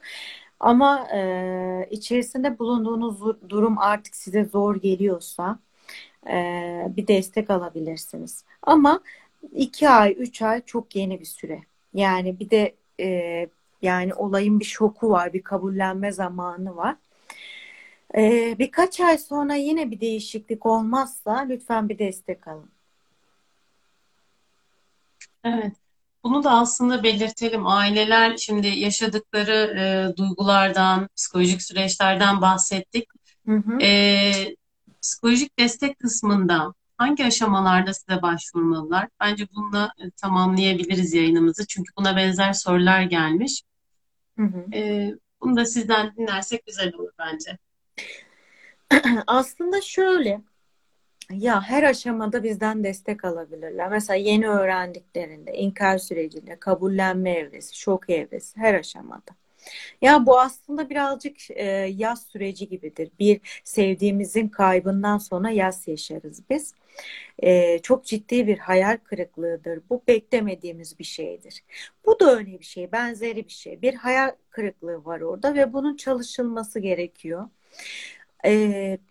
Ama 0.64 1.08
e, 1.14 1.88
içerisinde 1.90 2.58
bulunduğunuz 2.58 3.20
durum 3.48 3.78
artık 3.78 4.16
size 4.16 4.44
zor 4.44 4.76
geliyorsa 4.76 5.58
e, 6.30 6.34
bir 6.96 7.06
destek 7.08 7.50
alabilirsiniz. 7.50 8.44
Ama 8.62 9.00
iki 9.52 9.88
ay, 9.88 10.16
üç 10.18 10.42
ay 10.42 10.62
çok 10.66 10.96
yeni 10.96 11.20
bir 11.20 11.24
süre. 11.24 11.62
Yani 11.94 12.40
bir 12.40 12.50
de 12.50 12.76
e, 13.00 13.48
yani 13.82 14.14
olayın 14.14 14.60
bir 14.60 14.64
şoku 14.64 15.10
var, 15.10 15.32
bir 15.32 15.42
kabullenme 15.42 16.12
zamanı 16.12 16.76
var. 16.76 16.96
E, 18.16 18.56
birkaç 18.58 19.00
ay 19.00 19.18
sonra 19.18 19.54
yine 19.54 19.90
bir 19.90 20.00
değişiklik 20.00 20.66
olmazsa 20.66 21.38
lütfen 21.38 21.88
bir 21.88 21.98
destek 21.98 22.48
alın. 22.48 22.70
evet. 25.44 25.83
Bunu 26.24 26.44
da 26.44 26.50
aslında 26.50 27.02
belirtelim. 27.02 27.66
Aileler 27.66 28.36
şimdi 28.36 28.66
yaşadıkları 28.66 29.74
e, 29.78 30.16
duygulardan, 30.16 31.08
psikolojik 31.16 31.62
süreçlerden 31.62 32.40
bahsettik. 32.40 33.08
Hı 33.46 33.56
hı. 33.56 33.78
E, 33.82 34.32
psikolojik 35.02 35.58
destek 35.58 35.98
kısmında 35.98 36.74
hangi 36.98 37.24
aşamalarda 37.24 37.94
size 37.94 38.22
başvurmalılar? 38.22 39.08
Bence 39.20 39.46
bununla 39.54 39.92
e, 39.98 40.10
tamamlayabiliriz 40.10 41.14
yayınımızı. 41.14 41.66
Çünkü 41.66 41.92
buna 41.98 42.16
benzer 42.16 42.52
sorular 42.52 43.02
gelmiş. 43.02 43.62
Hı 44.38 44.42
hı. 44.42 44.74
E, 44.74 45.10
bunu 45.40 45.56
da 45.56 45.64
sizden 45.64 46.16
dinlersek 46.16 46.66
güzel 46.66 46.94
olur 46.94 47.10
bence. 47.18 47.58
Aslında 49.26 49.80
şöyle. 49.80 50.40
Ya 51.30 51.62
her 51.62 51.82
aşamada 51.82 52.42
bizden 52.42 52.84
destek 52.84 53.24
alabilirler. 53.24 53.88
Mesela 53.90 54.16
yeni 54.16 54.48
öğrendiklerinde, 54.48 55.52
inkar 55.54 55.98
sürecinde, 55.98 56.56
kabullenme 56.60 57.30
evresi, 57.30 57.78
şok 57.78 58.10
evresi 58.10 58.56
her 58.56 58.74
aşamada. 58.74 59.32
Ya 60.02 60.26
bu 60.26 60.40
aslında 60.40 60.90
birazcık 60.90 61.50
e, 61.50 61.64
yaz 61.96 62.26
süreci 62.26 62.68
gibidir. 62.68 63.10
Bir 63.18 63.40
sevdiğimizin 63.64 64.48
kaybından 64.48 65.18
sonra 65.18 65.50
yaz 65.50 65.88
yaşarız 65.88 66.42
biz. 66.50 66.74
E, 67.42 67.78
çok 67.78 68.04
ciddi 68.04 68.46
bir 68.46 68.58
hayal 68.58 68.98
kırıklığıdır. 69.04 69.80
Bu 69.90 70.02
beklemediğimiz 70.08 70.98
bir 70.98 71.04
şeydir. 71.04 71.64
Bu 72.06 72.20
da 72.20 72.36
öyle 72.36 72.60
bir 72.60 72.64
şey, 72.64 72.92
benzeri 72.92 73.46
bir 73.46 73.52
şey. 73.52 73.82
Bir 73.82 73.94
hayal 73.94 74.30
kırıklığı 74.50 75.04
var 75.04 75.20
orada 75.20 75.54
ve 75.54 75.72
bunun 75.72 75.96
çalışılması 75.96 76.80
gerekiyor. 76.80 77.48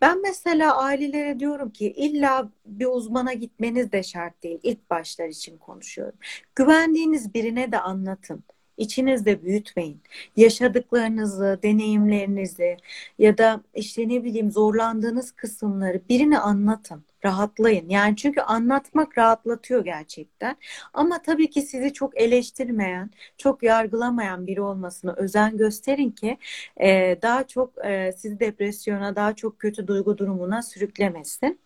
Ben 0.00 0.22
mesela 0.22 0.76
ailelere 0.76 1.40
diyorum 1.40 1.70
ki 1.70 1.92
illa 1.92 2.52
bir 2.66 2.86
uzmana 2.86 3.32
gitmeniz 3.32 3.92
de 3.92 4.02
şart 4.02 4.42
değil. 4.42 4.60
İlk 4.62 4.90
başlar 4.90 5.28
için 5.28 5.58
konuşuyorum. 5.58 6.18
Güvendiğiniz 6.54 7.34
birine 7.34 7.72
de 7.72 7.78
anlatın. 7.80 8.44
İçinizde 8.76 9.42
büyütmeyin. 9.42 10.00
Yaşadıklarınızı, 10.36 11.58
deneyimlerinizi 11.62 12.76
ya 13.18 13.38
da 13.38 13.60
işte 13.74 14.08
ne 14.08 14.24
bileyim 14.24 14.50
zorlandığınız 14.50 15.32
kısımları 15.32 16.00
birine 16.08 16.38
anlatın. 16.38 17.04
Rahatlayın. 17.24 17.88
Yani 17.88 18.16
çünkü 18.16 18.40
anlatmak 18.40 19.18
rahatlatıyor 19.18 19.84
gerçekten. 19.84 20.56
Ama 20.94 21.22
tabii 21.22 21.50
ki 21.50 21.62
sizi 21.62 21.92
çok 21.92 22.16
eleştirmeyen, 22.20 23.10
çok 23.38 23.62
yargılamayan 23.62 24.46
biri 24.46 24.60
olmasına 24.62 25.12
özen 25.12 25.56
gösterin 25.56 26.10
ki 26.10 26.38
e, 26.80 27.18
daha 27.22 27.46
çok 27.46 27.84
e, 27.86 28.12
sizi 28.16 28.40
depresyona, 28.40 29.16
daha 29.16 29.34
çok 29.36 29.58
kötü 29.58 29.86
duygu 29.86 30.18
durumuna 30.18 30.62
sürüklemesin. 30.62 31.60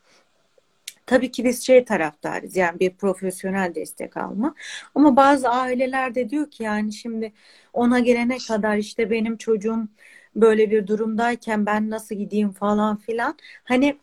Tabii 1.08 1.30
ki 1.30 1.44
biz 1.44 1.66
şey 1.66 1.84
taraftarız 1.84 2.56
yani 2.56 2.80
bir 2.80 2.96
profesyonel 2.96 3.74
destek 3.74 4.16
alma. 4.16 4.54
Ama 4.94 5.16
bazı 5.16 5.48
aileler 5.48 6.14
de 6.14 6.30
diyor 6.30 6.50
ki 6.50 6.62
yani 6.62 6.92
şimdi 6.92 7.32
ona 7.72 7.98
gelene 8.00 8.38
kadar 8.48 8.76
işte 8.78 9.10
benim 9.10 9.36
çocuğum 9.36 9.88
böyle 10.36 10.70
bir 10.70 10.86
durumdayken 10.86 11.66
ben 11.66 11.90
nasıl 11.90 12.14
gideyim 12.14 12.52
falan 12.52 12.96
filan. 12.96 13.38
Hani 13.64 13.98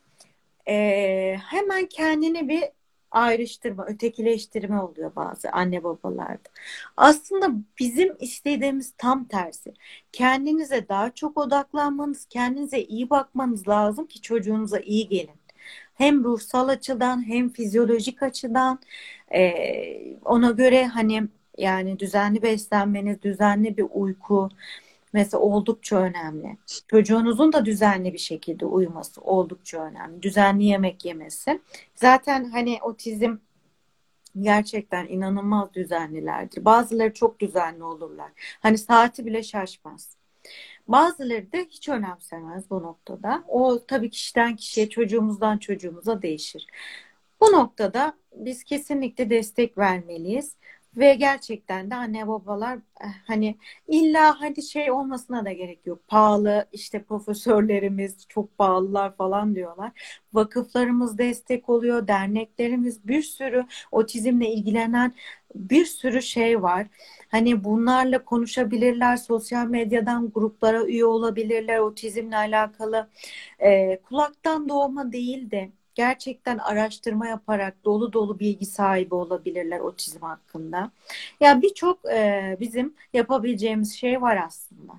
e, 0.69 1.37
hemen 1.43 1.85
kendini 1.87 2.49
bir 2.49 2.63
ayrıştırma, 3.11 3.85
ötekileştirme 3.87 4.81
oluyor 4.81 5.15
bazı 5.15 5.51
anne 5.51 5.83
babalarda. 5.83 6.49
Aslında 6.97 7.47
bizim 7.79 8.17
istediğimiz 8.19 8.93
tam 8.97 9.25
tersi. 9.27 9.73
Kendinize 10.11 10.89
daha 10.89 11.11
çok 11.15 11.37
odaklanmanız, 11.37 12.25
kendinize 12.25 12.79
iyi 12.81 13.09
bakmanız 13.09 13.67
lazım 13.67 14.07
ki 14.07 14.21
çocuğunuza 14.21 14.79
iyi 14.79 15.09
gelin. 15.09 15.44
Hem 15.95 16.23
ruhsal 16.23 16.67
açıdan 16.67 17.27
hem 17.27 17.49
fizyolojik 17.49 18.23
açıdan 18.23 18.79
e, 19.35 20.17
ona 20.25 20.51
göre 20.51 20.87
hani 20.87 21.23
yani 21.57 21.99
düzenli 21.99 22.41
beslenmeniz, 22.41 23.21
düzenli 23.21 23.77
bir 23.77 23.85
uyku 23.93 24.49
mesela 25.13 25.41
oldukça 25.41 25.97
önemli. 25.97 26.57
Çocuğunuzun 26.87 27.53
da 27.53 27.65
düzenli 27.65 28.13
bir 28.13 28.17
şekilde 28.17 28.65
uyuması 28.65 29.21
oldukça 29.21 29.85
önemli. 29.85 30.21
Düzenli 30.21 30.63
yemek 30.63 31.05
yemesi. 31.05 31.61
Zaten 31.95 32.49
hani 32.49 32.79
otizm 32.81 33.37
gerçekten 34.41 35.07
inanılmaz 35.07 35.73
düzenlilerdir. 35.73 36.65
Bazıları 36.65 37.13
çok 37.13 37.39
düzenli 37.39 37.83
olurlar. 37.83 38.31
Hani 38.59 38.77
saati 38.77 39.25
bile 39.25 39.43
şaşmaz. 39.43 40.17
Bazıları 40.87 41.51
da 41.51 41.57
hiç 41.57 41.89
önemsemez 41.89 42.69
bu 42.69 42.83
noktada. 42.83 43.43
O 43.47 43.85
tabii 43.85 44.09
kişiden 44.09 44.55
kişiye, 44.55 44.89
çocuğumuzdan 44.89 45.57
çocuğumuza 45.57 46.21
değişir. 46.21 46.67
Bu 47.41 47.45
noktada 47.51 48.17
biz 48.35 48.63
kesinlikle 48.63 49.29
destek 49.29 49.77
vermeliyiz. 49.77 50.55
Ve 50.97 51.13
gerçekten 51.15 51.91
de 51.91 51.95
anne 51.95 52.27
babalar 52.27 52.79
eh, 53.01 53.05
hani 53.27 53.55
illa 53.87 54.41
hadi 54.41 54.61
şey 54.63 54.91
olmasına 54.91 55.45
da 55.45 55.51
gerek 55.51 55.85
yok. 55.87 56.07
Pahalı 56.07 56.65
işte 56.71 57.03
profesörlerimiz 57.03 58.25
çok 58.29 58.57
pahalılar 58.57 59.15
falan 59.17 59.55
diyorlar. 59.55 59.91
Vakıflarımız 60.33 61.17
destek 61.17 61.69
oluyor, 61.69 62.07
derneklerimiz 62.07 63.07
bir 63.07 63.21
sürü 63.21 63.65
otizmle 63.91 64.49
ilgilenen 64.53 65.13
bir 65.55 65.85
sürü 65.85 66.21
şey 66.21 66.61
var. 66.61 66.87
Hani 67.31 67.63
bunlarla 67.63 68.25
konuşabilirler, 68.25 69.17
sosyal 69.17 69.67
medyadan 69.67 70.31
gruplara 70.31 70.85
üye 70.85 71.05
olabilirler, 71.05 71.79
otizmle 71.79 72.37
alakalı 72.37 73.09
e, 73.59 73.99
kulaktan 74.01 74.69
doğma 74.69 75.11
değil 75.11 75.51
de 75.51 75.71
gerçekten 75.95 76.57
araştırma 76.57 77.27
yaparak 77.27 77.85
dolu 77.85 78.13
dolu 78.13 78.39
bilgi 78.39 78.65
sahibi 78.65 79.15
olabilirler 79.15 79.79
otizm 79.79 80.21
hakkında. 80.21 80.91
Ya 81.39 81.61
birçok 81.61 82.05
e, 82.05 82.57
bizim 82.59 82.93
yapabileceğimiz 83.13 83.95
şey 83.95 84.21
var 84.21 84.37
aslında. 84.45 84.93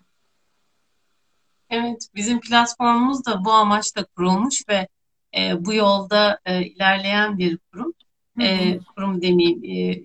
Evet, 1.71 2.09
bizim 2.15 2.41
platformumuz 2.41 3.27
da 3.27 3.45
bu 3.45 3.53
amaçla 3.53 4.05
kurulmuş 4.05 4.63
ve 4.69 4.89
e, 5.37 5.65
bu 5.65 5.75
yolda 5.75 6.41
e, 6.45 6.67
ilerleyen 6.67 7.39
bir 7.39 7.59
kurum. 7.73 7.95
E, 8.41 8.79
kurum 8.79 9.23
demeyeyim, 9.23 9.65
e, 9.65 10.03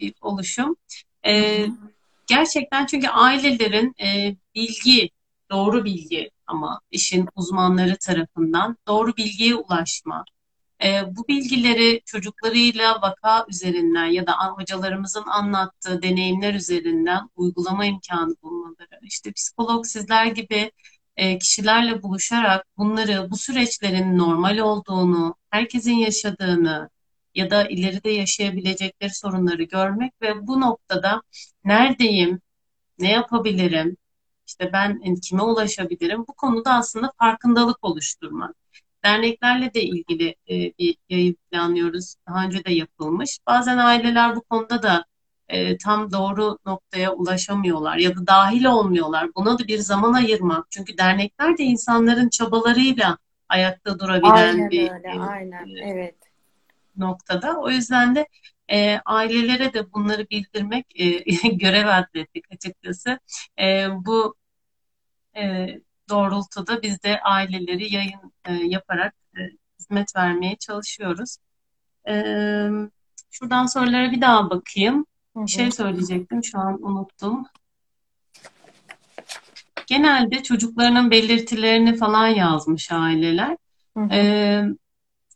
bir 0.00 0.14
oluşum. 0.20 0.76
E, 1.26 1.66
gerçekten 2.26 2.86
çünkü 2.86 3.08
ailelerin 3.08 3.94
e, 4.00 4.36
bilgi, 4.54 5.10
doğru 5.50 5.84
bilgi 5.84 6.30
ama 6.48 6.80
işin 6.90 7.28
uzmanları 7.36 7.96
tarafından 8.00 8.76
doğru 8.88 9.16
bilgiye 9.16 9.54
ulaşma, 9.54 10.24
e, 10.84 11.16
bu 11.16 11.28
bilgileri 11.28 12.00
çocuklarıyla 12.04 13.02
vaka 13.02 13.46
üzerinden 13.48 14.06
ya 14.06 14.26
da 14.26 14.32
hocalarımızın 14.56 15.24
anlattığı 15.26 16.02
deneyimler 16.02 16.54
üzerinden 16.54 17.30
uygulama 17.36 17.86
imkanı 17.86 18.34
bulmaları, 18.42 18.98
işte 19.02 19.32
psikolog 19.32 19.86
sizler 19.86 20.26
gibi 20.26 20.72
e, 21.16 21.38
kişilerle 21.38 22.02
buluşarak 22.02 22.66
bunları, 22.76 23.30
bu 23.30 23.36
süreçlerin 23.36 24.18
normal 24.18 24.58
olduğunu, 24.58 25.34
herkesin 25.50 25.94
yaşadığını, 25.94 26.90
ya 27.34 27.50
da 27.50 27.68
ileride 27.68 28.10
yaşayabilecekleri 28.10 29.14
sorunları 29.14 29.62
görmek 29.62 30.12
ve 30.22 30.46
bu 30.46 30.60
noktada 30.60 31.22
neredeyim, 31.64 32.40
ne 32.98 33.10
yapabilirim, 33.12 33.96
işte 34.48 34.70
ben 34.72 35.00
e, 35.04 35.14
kime 35.14 35.42
ulaşabilirim 35.42 36.24
bu 36.28 36.32
konuda 36.32 36.74
aslında 36.74 37.12
farkındalık 37.18 37.84
oluşturmak. 37.84 38.56
Derneklerle 39.04 39.74
de 39.74 39.82
ilgili 39.82 40.28
e, 40.50 40.54
bir 40.78 40.96
yayın 41.08 41.36
planlıyoruz. 41.50 42.14
Daha 42.28 42.44
önce 42.44 42.64
de 42.64 42.72
yapılmış. 42.72 43.38
Bazen 43.46 43.78
aileler 43.78 44.36
bu 44.36 44.42
konuda 44.42 44.82
da 44.82 45.04
e, 45.48 45.78
tam 45.78 46.12
doğru 46.12 46.58
noktaya 46.66 47.12
ulaşamıyorlar 47.12 47.96
ya 47.96 48.16
da 48.16 48.26
dahil 48.26 48.64
olmuyorlar. 48.64 49.28
Buna 49.36 49.58
da 49.58 49.68
bir 49.68 49.78
zaman 49.78 50.12
ayırmak. 50.12 50.66
Çünkü 50.70 50.98
dernekler 50.98 51.58
de 51.58 51.62
insanların 51.62 52.28
çabalarıyla 52.28 53.18
ayakta 53.48 53.98
durabilen 53.98 54.32
Aynen 54.32 54.70
bir 54.70 54.90
öyle, 54.90 55.08
e, 55.08 55.20
aynen. 55.20 55.66
Evet. 55.84 56.14
noktada. 56.96 57.60
O 57.60 57.70
yüzden 57.70 58.14
de 58.14 58.26
e, 58.70 59.00
ailelere 59.04 59.72
de 59.72 59.92
bunları 59.92 60.30
bildirmek 60.30 61.00
e, 61.00 61.08
görev 61.52 61.86
atlettik 61.86 62.52
açıkçası. 62.52 63.18
E, 63.60 63.86
bu 63.90 64.34
e, 65.36 65.66
doğrultuda 66.08 66.82
biz 66.82 67.02
de 67.02 67.20
aileleri 67.20 67.94
yayın 67.94 68.32
e, 68.44 68.52
yaparak 68.52 69.14
e, 69.36 69.40
hizmet 69.78 70.16
vermeye 70.16 70.56
çalışıyoruz. 70.56 71.36
E, 72.08 72.12
şuradan 73.30 73.66
sorulara 73.66 74.12
bir 74.12 74.20
daha 74.20 74.50
bakayım. 74.50 75.06
Bir 75.36 75.50
şey 75.50 75.70
söyleyecektim, 75.70 76.44
şu 76.44 76.58
an 76.58 76.82
unuttum. 76.82 77.46
Genelde 79.86 80.42
çocuklarının 80.42 81.10
belirtilerini 81.10 81.96
falan 81.96 82.26
yazmış 82.26 82.92
aileler. 82.92 83.56
Hı 83.96 84.00
hı. 84.00 84.08
E, 84.12 84.64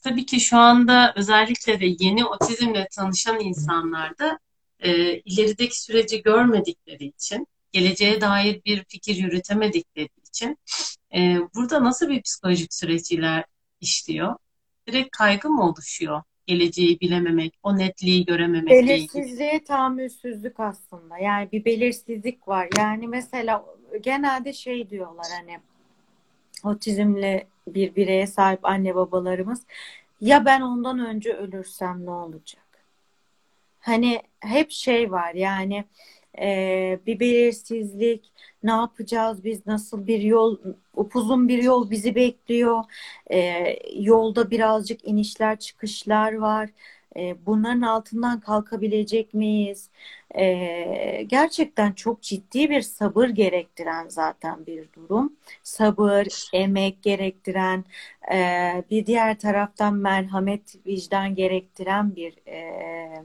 tabii 0.02 0.26
ki 0.26 0.40
şu 0.40 0.58
anda 0.58 1.12
özellikle 1.16 1.80
de 1.80 1.86
yeni 2.00 2.24
otizmle 2.24 2.88
tanışan 2.92 3.40
insanlarda 3.40 4.38
e, 4.80 5.18
ilerideki 5.18 5.80
süreci 5.82 6.22
görmedikleri 6.22 7.04
için, 7.04 7.46
geleceğe 7.72 8.20
dair 8.20 8.60
bir 8.64 8.84
fikir 8.84 9.16
yürütemedikleri 9.16 10.08
için 10.28 10.58
e, 11.14 11.38
burada 11.54 11.84
nasıl 11.84 12.08
bir 12.08 12.22
psikolojik 12.22 12.74
süreç 12.74 13.12
iler 13.12 13.44
işliyor? 13.80 14.36
Direkt 14.88 15.16
kaygı 15.16 15.50
mı 15.50 15.68
oluşuyor? 15.68 16.22
Geleceği 16.46 17.00
bilememek, 17.00 17.54
o 17.62 17.78
netliği 17.78 18.24
görememekle 18.24 18.98
ilgili. 18.98 19.14
Belirsizliğe 19.14 19.64
tahammülsüzlük 19.64 20.60
aslında. 20.60 21.18
Yani 21.18 21.52
bir 21.52 21.64
belirsizlik 21.64 22.48
var. 22.48 22.68
Yani 22.78 23.08
mesela 23.08 23.64
genelde 24.02 24.52
şey 24.52 24.90
diyorlar 24.90 25.26
hani 25.40 25.60
otizmle 26.64 27.46
bir 27.68 27.96
bireye 27.96 28.26
sahip 28.26 28.64
anne 28.64 28.94
babalarımız 28.94 29.62
ya 30.20 30.44
ben 30.44 30.60
ondan 30.60 30.98
önce 30.98 31.32
ölürsem 31.34 32.06
ne 32.06 32.10
olacak? 32.10 32.62
Hani 33.80 34.22
hep 34.40 34.70
şey 34.70 35.12
var 35.12 35.34
yani 35.34 35.84
e, 36.38 36.98
bir 37.06 37.20
belirsizlik 37.20 38.32
ne 38.62 38.70
yapacağız 38.70 39.44
biz 39.44 39.66
nasıl 39.66 40.06
bir 40.06 40.20
yol 40.20 40.58
upuzun 40.96 41.48
bir 41.48 41.62
yol 41.62 41.90
bizi 41.90 42.14
bekliyor 42.14 42.84
E, 43.30 43.76
yolda 43.94 44.50
birazcık 44.50 45.04
inişler 45.04 45.58
çıkışlar 45.58 46.34
var 46.34 46.70
E, 47.16 47.46
bunların 47.46 47.82
altından 47.82 48.40
kalkabilecek 48.40 49.34
miyiz? 49.34 49.90
E, 50.34 51.22
gerçekten 51.26 51.92
çok 51.92 52.22
ciddi 52.22 52.70
bir 52.70 52.80
sabır 52.82 53.28
gerektiren 53.28 54.08
zaten 54.08 54.66
bir 54.66 54.92
durum 54.92 55.32
sabır 55.62 56.26
emek 56.52 57.02
gerektiren 57.02 57.84
e, 58.32 58.38
bir 58.90 59.06
diğer 59.06 59.38
taraftan 59.38 59.94
merhamet 59.94 60.86
vicdan 60.86 61.34
gerektiren 61.34 62.16
bir 62.16 62.34
e, 62.48 63.22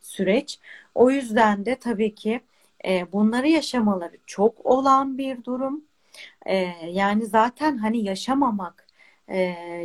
süreç. 0.00 0.58
O 0.94 1.10
yüzden 1.10 1.66
de 1.66 1.74
tabii 1.76 2.14
ki 2.14 2.40
e, 2.84 3.12
bunları 3.12 3.48
yaşamaları 3.48 4.16
çok 4.26 4.66
olan 4.66 5.18
bir 5.18 5.44
durum. 5.44 5.84
E, 6.46 6.54
yani 6.90 7.26
zaten 7.26 7.76
hani 7.78 8.04
yaşamamak, 8.04 8.86
e, 9.28 9.38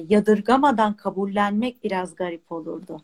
yadırgamadan 0.10 0.93
kabullenmek 0.98 1.84
biraz 1.84 2.16
garip 2.16 2.52
olurdu. 2.52 3.02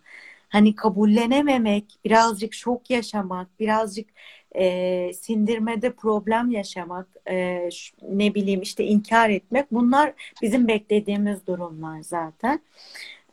Hani 0.52 0.76
kabullenememek, 0.76 1.86
birazcık 2.06 2.54
şok 2.54 2.89
yaşamak, 2.89 3.60
birazcık 3.60 4.10
e, 4.56 5.14
sindirmede 5.14 5.93
problem 5.93 6.52
yaşamak, 6.52 7.08
e, 7.30 7.70
ne 8.10 8.36
bileyim 8.36 8.62
işte 8.62 8.86
inkar 8.86 9.30
etmek 9.30 9.72
bunlar 9.72 10.14
bizim 10.41 10.68
beklediğimiz 10.68 11.47
durumlar 11.47 12.02
zaten. 12.02 12.60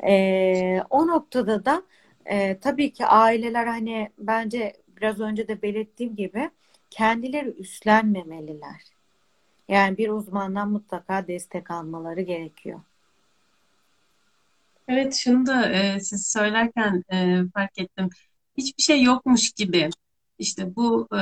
E, 0.07 0.83
o 0.91 1.07
noktada 1.07 1.65
da 1.65 1.83
e, 2.27 2.59
tabii 2.59 2.93
ki 2.93 3.07
aileler 3.07 3.67
hani 3.67 4.11
bence 4.19 4.73
biraz 4.97 5.21
önce 5.21 5.49
de 5.49 5.63
belirttiğim 5.63 6.17
gibi 6.17 6.51
kendileri 6.91 7.49
üstlenmemeliler. 7.49 8.83
Yani 9.69 9.99
bir 9.99 10.09
uzmandan 10.09 10.71
mutlaka 10.71 11.27
destek 11.29 11.71
almaları 11.71 12.21
gerekiyor. 12.21 12.81
Evet, 14.89 15.15
şunu 15.15 15.47
da 15.47 15.71
e, 15.73 16.01
siz 16.01 16.27
söylerken 16.33 17.05
e, 17.13 17.43
fark 17.55 17.79
ettim. 17.79 18.11
Hiçbir 18.59 18.83
şey 18.83 19.03
yokmuş 19.03 19.53
gibi. 19.53 19.91
İşte 20.39 20.77
bu 20.77 21.09
e, 21.17 21.19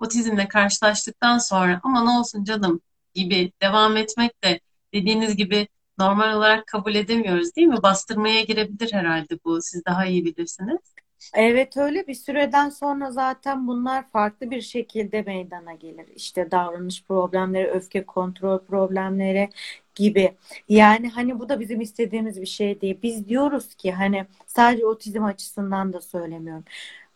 otizmle 0.00 0.48
karşılaştıktan 0.48 1.38
sonra 1.38 1.80
aman 1.82 2.06
olsun 2.06 2.44
canım 2.44 2.80
gibi 3.14 3.52
devam 3.62 3.96
etmek 3.96 4.44
de 4.44 4.60
dediğiniz 4.94 5.36
gibi 5.36 5.68
normal 5.98 6.36
olarak 6.36 6.66
kabul 6.66 6.94
edemiyoruz, 6.94 7.56
değil 7.56 7.68
mi? 7.68 7.82
Bastırmaya 7.82 8.42
girebilir 8.42 8.92
herhalde 8.92 9.38
bu. 9.44 9.62
Siz 9.62 9.84
daha 9.84 10.06
iyi 10.06 10.24
bilirsiniz. 10.24 10.93
Evet 11.32 11.76
öyle 11.76 12.06
bir 12.06 12.14
süreden 12.14 12.68
sonra 12.70 13.10
zaten 13.10 13.66
bunlar 13.66 14.10
farklı 14.10 14.50
bir 14.50 14.60
şekilde 14.60 15.22
meydana 15.22 15.72
gelir. 15.74 16.06
İşte 16.14 16.50
davranış 16.50 17.04
problemleri, 17.04 17.66
öfke 17.70 18.06
kontrol 18.06 18.58
problemleri 18.58 19.50
gibi. 19.94 20.34
Yani 20.68 21.08
hani 21.08 21.38
bu 21.40 21.48
da 21.48 21.60
bizim 21.60 21.80
istediğimiz 21.80 22.40
bir 22.40 22.46
şey 22.46 22.80
değil. 22.80 22.98
Biz 23.02 23.28
diyoruz 23.28 23.74
ki 23.74 23.92
hani 23.92 24.26
sadece 24.46 24.86
otizm 24.86 25.24
açısından 25.24 25.92
da 25.92 26.00
söylemiyorum. 26.00 26.64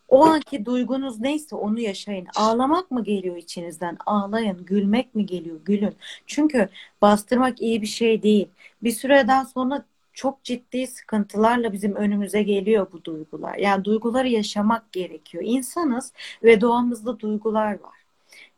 O 0.08 0.24
anki 0.26 0.64
duygunuz 0.66 1.20
neyse 1.20 1.56
onu 1.56 1.80
yaşayın. 1.80 2.26
Ağlamak 2.36 2.90
mı 2.90 3.04
geliyor 3.04 3.36
içinizden? 3.36 3.96
Ağlayın. 4.06 4.64
Gülmek 4.64 5.14
mi 5.14 5.26
geliyor? 5.26 5.60
Gülün. 5.64 5.96
Çünkü 6.26 6.68
bastırmak 7.02 7.60
iyi 7.62 7.82
bir 7.82 7.86
şey 7.86 8.22
değil. 8.22 8.48
Bir 8.82 8.90
süreden 8.90 9.44
sonra 9.44 9.84
çok 10.18 10.44
ciddi 10.44 10.86
sıkıntılarla 10.86 11.72
bizim 11.72 11.94
önümüze 11.94 12.42
geliyor 12.42 12.86
bu 12.92 13.04
duygular. 13.04 13.54
Yani 13.54 13.84
duyguları 13.84 14.28
yaşamak 14.28 14.92
gerekiyor. 14.92 15.44
İnsanız 15.46 16.12
ve 16.42 16.60
doğamızda 16.60 17.20
duygular 17.20 17.72
var. 17.72 17.98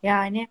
Yani 0.03 0.47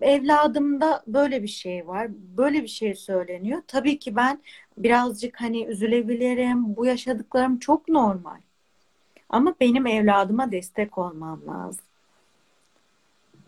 evladımda 0.00 1.02
böyle 1.06 1.42
bir 1.42 1.48
şey 1.48 1.86
var. 1.86 2.08
Böyle 2.36 2.62
bir 2.62 2.68
şey 2.68 2.94
söyleniyor. 2.94 3.62
Tabii 3.66 3.98
ki 3.98 4.16
ben 4.16 4.42
birazcık 4.78 5.40
hani 5.40 5.64
üzülebilirim. 5.64 6.76
Bu 6.76 6.86
yaşadıklarım 6.86 7.58
çok 7.58 7.88
normal. 7.88 8.40
Ama 9.28 9.54
benim 9.60 9.86
evladıma 9.86 10.52
destek 10.52 10.98
olmam 10.98 11.40
lazım. 11.46 11.84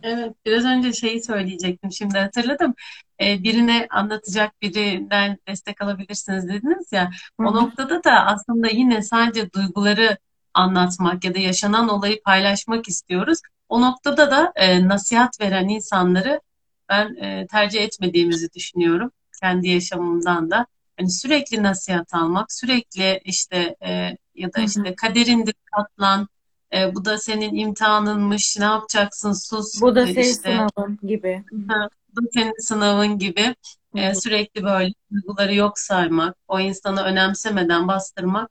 Evet, 0.03 0.35
biraz 0.47 0.65
önce 0.65 0.93
şeyi 0.93 1.23
söyleyecektim. 1.23 1.93
Şimdi 1.93 2.19
hatırladım. 2.19 2.75
Ee, 3.21 3.43
birine 3.43 3.87
anlatacak 3.91 4.63
birinden 4.63 5.39
destek 5.49 5.83
alabilirsiniz 5.83 6.49
dediniz 6.49 6.93
ya. 6.93 7.11
Hı 7.41 7.47
O 7.47 7.51
hı. 7.51 7.57
noktada 7.57 8.05
da 8.05 8.27
aslında 8.27 8.69
yine 8.69 9.03
sadece 9.03 9.53
duyguları 9.53 10.19
anlatmak 10.55 11.25
ya 11.25 11.35
da 11.35 11.39
yaşanan 11.39 11.89
olayı 11.89 12.23
paylaşmak 12.23 12.89
istiyoruz. 12.89 13.39
O 13.69 13.81
noktada 13.83 14.31
da 14.31 14.53
e, 14.57 14.89
nasihat 14.89 15.41
veren 15.41 15.69
insanları 15.69 16.41
ben 16.89 17.15
e, 17.17 17.47
tercih 17.47 17.83
etmediğimizi 17.83 18.53
düşünüyorum. 18.53 19.11
Kendi 19.43 19.69
yaşamımdan 19.69 20.51
da. 20.51 20.67
Hani 20.99 21.11
sürekli 21.11 21.63
nasihat 21.63 22.15
almak, 22.15 22.53
sürekli 22.53 23.21
işte 23.25 23.77
e, 23.87 24.17
ya 24.35 24.55
da 24.55 24.61
işte 24.61 24.95
kaderindir 24.95 25.55
katlan, 25.77 26.29
e, 26.75 26.95
bu 26.95 27.05
da 27.05 27.19
senin 27.19 27.55
imtihanınmış, 27.55 28.57
ne 28.59 28.65
yapacaksın, 28.65 29.33
sus, 29.33 29.83
Bu 29.83 29.95
da 29.95 30.07
senin 30.07 30.21
işte 30.21 30.33
sınavın 30.33 30.99
gibi. 31.03 31.45
Ha, 31.69 31.89
bu 32.17 32.21
senin 32.35 32.61
sınavın 32.61 33.19
gibi 33.19 33.55
e, 33.95 34.15
sürekli 34.15 34.65
böyle 34.65 34.95
duyguları 35.13 35.55
yok 35.55 35.79
saymak, 35.79 36.37
o 36.49 36.61
insanı 36.61 37.03
önemsemeden 37.03 37.89
bastırmak 37.89 38.51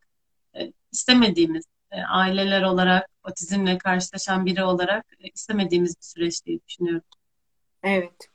e, 0.55 0.71
istemediğimiz 0.91 1.65
e, 1.91 2.01
aileler 2.01 2.63
olarak, 2.63 3.07
otizmle 3.23 3.77
karşılaşan 3.77 4.45
biri 4.45 4.63
olarak 4.63 5.05
e, 5.19 5.27
istemediğimiz 5.27 5.97
bir 5.97 6.05
süreç 6.05 6.45
diye 6.45 6.59
düşünüyorum. 6.67 7.07
Evet. 7.83 8.29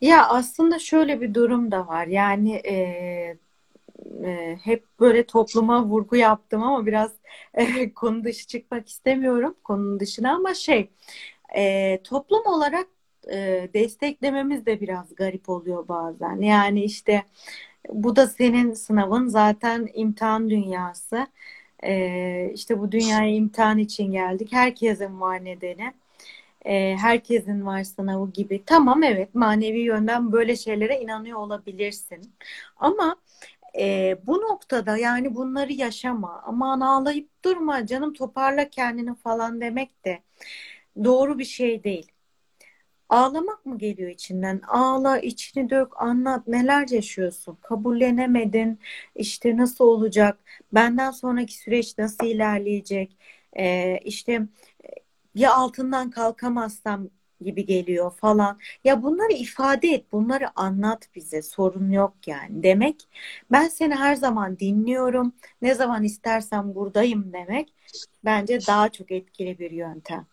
Ya 0.00 0.28
aslında 0.28 0.78
şöyle 0.78 1.20
bir 1.20 1.34
durum 1.34 1.70
da 1.70 1.86
var. 1.86 2.06
Yani 2.06 2.54
e, 2.54 3.36
e, 4.24 4.58
hep 4.64 4.84
böyle 5.00 5.26
topluma 5.26 5.84
vurgu 5.84 6.16
yaptım 6.16 6.62
ama 6.62 6.86
biraz 6.86 7.12
e, 7.54 7.94
konu 7.94 8.24
dışı 8.24 8.46
çıkmak 8.46 8.88
istemiyorum 8.88 9.56
konunun 9.64 10.00
dışına 10.00 10.34
ama 10.34 10.54
şey 10.54 10.90
e, 11.56 12.00
toplum 12.04 12.46
olarak 12.46 12.86
e, 13.32 13.68
desteklememiz 13.74 14.66
de 14.66 14.80
biraz 14.80 15.14
garip 15.14 15.48
oluyor 15.48 15.88
bazen. 15.88 16.40
Yani 16.40 16.84
işte 16.84 17.22
Bu 17.88 18.16
da 18.16 18.26
senin 18.28 18.72
sınavın 18.74 19.28
zaten 19.28 19.88
imtihan 19.94 20.50
dünyası. 20.50 21.26
Ee, 21.84 22.50
işte 22.54 22.78
bu 22.78 22.92
dünyaya 22.92 23.30
imtihan 23.34 23.78
için 23.78 24.12
geldik. 24.12 24.52
Herkesin 24.52 25.20
var 25.20 25.44
nedeni. 25.44 25.94
Ee, 26.66 26.96
herkesin 27.00 27.66
var 27.66 27.84
sınavı 27.84 28.30
gibi. 28.32 28.64
Tamam 28.66 29.02
evet 29.02 29.34
manevi 29.34 29.80
yönden 29.80 30.32
böyle 30.32 30.56
şeylere 30.56 31.00
inanıyor 31.00 31.38
olabilirsin. 31.38 32.34
Ama 32.76 33.16
e, 33.78 34.18
bu 34.26 34.40
noktada 34.40 34.96
yani 34.96 35.34
bunları 35.34 35.72
yaşama. 35.72 36.42
Aman 36.46 36.80
ağlayıp 36.80 37.30
durma 37.44 37.86
canım 37.86 38.12
toparla 38.12 38.70
kendini 38.70 39.14
falan 39.14 39.60
demek 39.60 40.04
de 40.04 40.22
doğru 41.04 41.38
bir 41.38 41.44
şey 41.44 41.84
değil. 41.84 42.12
Ağlamak 43.08 43.66
mı 43.66 43.78
geliyor 43.78 44.10
içinden? 44.10 44.60
Ağla, 44.68 45.18
içini 45.18 45.70
dök, 45.70 46.02
anlat. 46.02 46.48
Neler 46.48 46.88
yaşıyorsun? 46.88 47.58
Kabullenemedin. 47.62 48.80
İşte 49.14 49.56
nasıl 49.56 49.84
olacak? 49.84 50.38
Benden 50.72 51.10
sonraki 51.10 51.58
süreç 51.58 51.98
nasıl 51.98 52.26
ilerleyecek? 52.26 53.16
Ee, 53.58 53.98
işte 54.04 54.42
ya 55.34 55.54
altından 55.54 56.10
kalkamazsam 56.10 57.10
gibi 57.44 57.66
geliyor 57.66 58.12
falan. 58.16 58.58
Ya 58.84 59.02
bunları 59.02 59.32
ifade 59.32 59.88
et, 59.88 60.12
bunları 60.12 60.60
anlat 60.60 61.08
bize. 61.14 61.42
Sorun 61.42 61.90
yok 61.90 62.14
yani. 62.26 62.62
Demek 62.62 63.08
ben 63.50 63.68
seni 63.68 63.94
her 63.94 64.14
zaman 64.14 64.58
dinliyorum. 64.58 65.32
Ne 65.62 65.74
zaman 65.74 66.04
istersen 66.04 66.74
buradayım 66.74 67.32
demek. 67.32 67.74
Bence 68.24 68.58
daha 68.66 68.88
çok 68.88 69.10
etkili 69.10 69.58
bir 69.58 69.70
yöntem. 69.70 70.26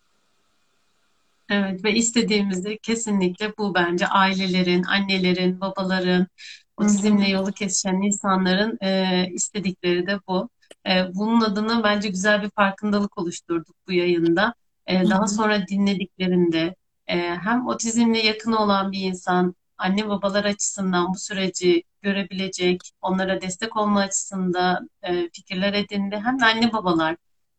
Evet 1.49 1.83
ve 1.83 1.93
istediğimizde 1.93 2.77
kesinlikle 2.77 3.53
bu 3.57 3.73
bence 3.73 4.07
ailelerin, 4.07 4.83
annelerin, 4.83 5.61
babaların, 5.61 6.27
otizmle 6.77 7.29
yolu 7.29 7.51
kesişen 7.51 8.01
insanların 8.01 8.77
e, 8.81 9.25
istedikleri 9.33 10.07
de 10.07 10.19
bu. 10.27 10.49
E, 10.87 11.15
bunun 11.15 11.41
adına 11.41 11.83
bence 11.83 12.09
güzel 12.09 12.43
bir 12.43 12.49
farkındalık 12.49 13.17
oluşturduk 13.17 13.75
bu 13.87 13.91
yayında. 13.91 14.53
E, 14.87 15.09
daha 15.09 15.27
sonra 15.27 15.67
dinlediklerinde 15.67 16.75
hem 17.17 17.67
otizmle 17.67 18.19
yakın 18.19 18.51
olan 18.51 18.91
bir 18.91 18.99
insan 18.99 19.55
anne 19.77 20.09
babalar 20.09 20.45
açısından 20.45 21.13
bu 21.13 21.17
süreci 21.17 21.83
görebilecek, 22.01 22.81
onlara 23.01 23.41
destek 23.41 23.77
olma 23.77 23.99
açısından 23.99 24.89
e, 25.03 25.29
fikirler 25.29 25.73
edindi. 25.73 26.21
Hem 26.23 26.39
de 26.39 26.45
anne 26.45 26.73
babalar 26.73 27.15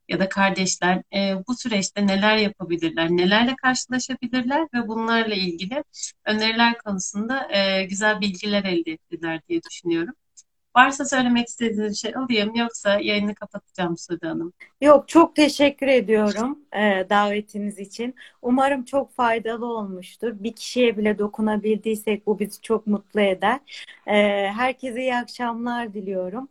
ya 0.09 0.20
da 0.20 0.28
kardeşler 0.28 1.02
e, 1.14 1.35
bu 1.48 1.55
süreçte 1.55 2.06
neler 2.06 2.36
yapabilirler, 2.36 3.10
nelerle 3.10 3.56
karşılaşabilirler 3.56 4.68
ve 4.74 4.89
bunlarla 4.89 5.35
ilgili 5.35 5.85
öneriler 6.24 6.78
konusunda 6.78 7.48
e, 7.52 7.85
güzel 7.85 8.20
bilgiler 8.20 8.64
elde 8.64 8.93
ettiler 8.93 9.40
diye 9.48 9.60
düşünüyorum. 9.62 10.14
Varsa 10.77 11.05
söylemek 11.05 11.49
istediğiniz 11.49 12.03
şey 12.03 12.15
alayım 12.17 12.55
yoksa 12.55 13.01
yayını 13.01 13.35
kapatacağım 13.35 13.99
Sude 13.99 14.27
Hanım. 14.27 14.53
Yok, 14.81 15.09
çok 15.09 15.37
teşekkür 15.37 15.87
ediyorum 15.87 16.59
e, 16.73 17.07
davetiniz 17.11 17.79
için. 17.79 18.15
Umarım 18.43 18.85
çok 18.85 19.15
faydalı 19.15 19.67
olmuştur. 19.67 20.33
Bir 20.35 20.53
kişiye 20.53 20.97
bile 20.97 21.19
dokunabildiysek 21.19 22.27
bu 22.27 22.39
bizi 22.39 22.61
çok 22.61 22.87
mutlu 22.87 23.21
eder. 23.21 23.61
E, 24.07 24.13
herkese 24.53 25.01
iyi 25.01 25.17
akşamlar 25.17 25.95
diliyorum. 25.95 26.49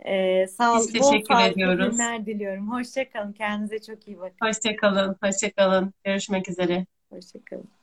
E, 0.00 0.46
sağ, 0.46 0.78
bol 0.78 0.86
teşekkür 0.86 1.50
ediyoruz. 1.50 1.90
günler 1.90 2.26
diliyorum. 2.26 2.72
Hoşça 2.72 3.10
kalın. 3.10 3.32
Kendinize 3.32 3.78
çok 3.78 4.08
iyi 4.08 4.18
bakın. 4.18 4.46
Hoşça 4.46 4.76
kalın, 4.76 5.16
hoşça 5.22 5.50
kalın. 5.50 5.94
Görüşmek 6.04 6.48
üzere. 6.48 6.86
Hoşça 7.10 7.38
kalın. 7.44 7.79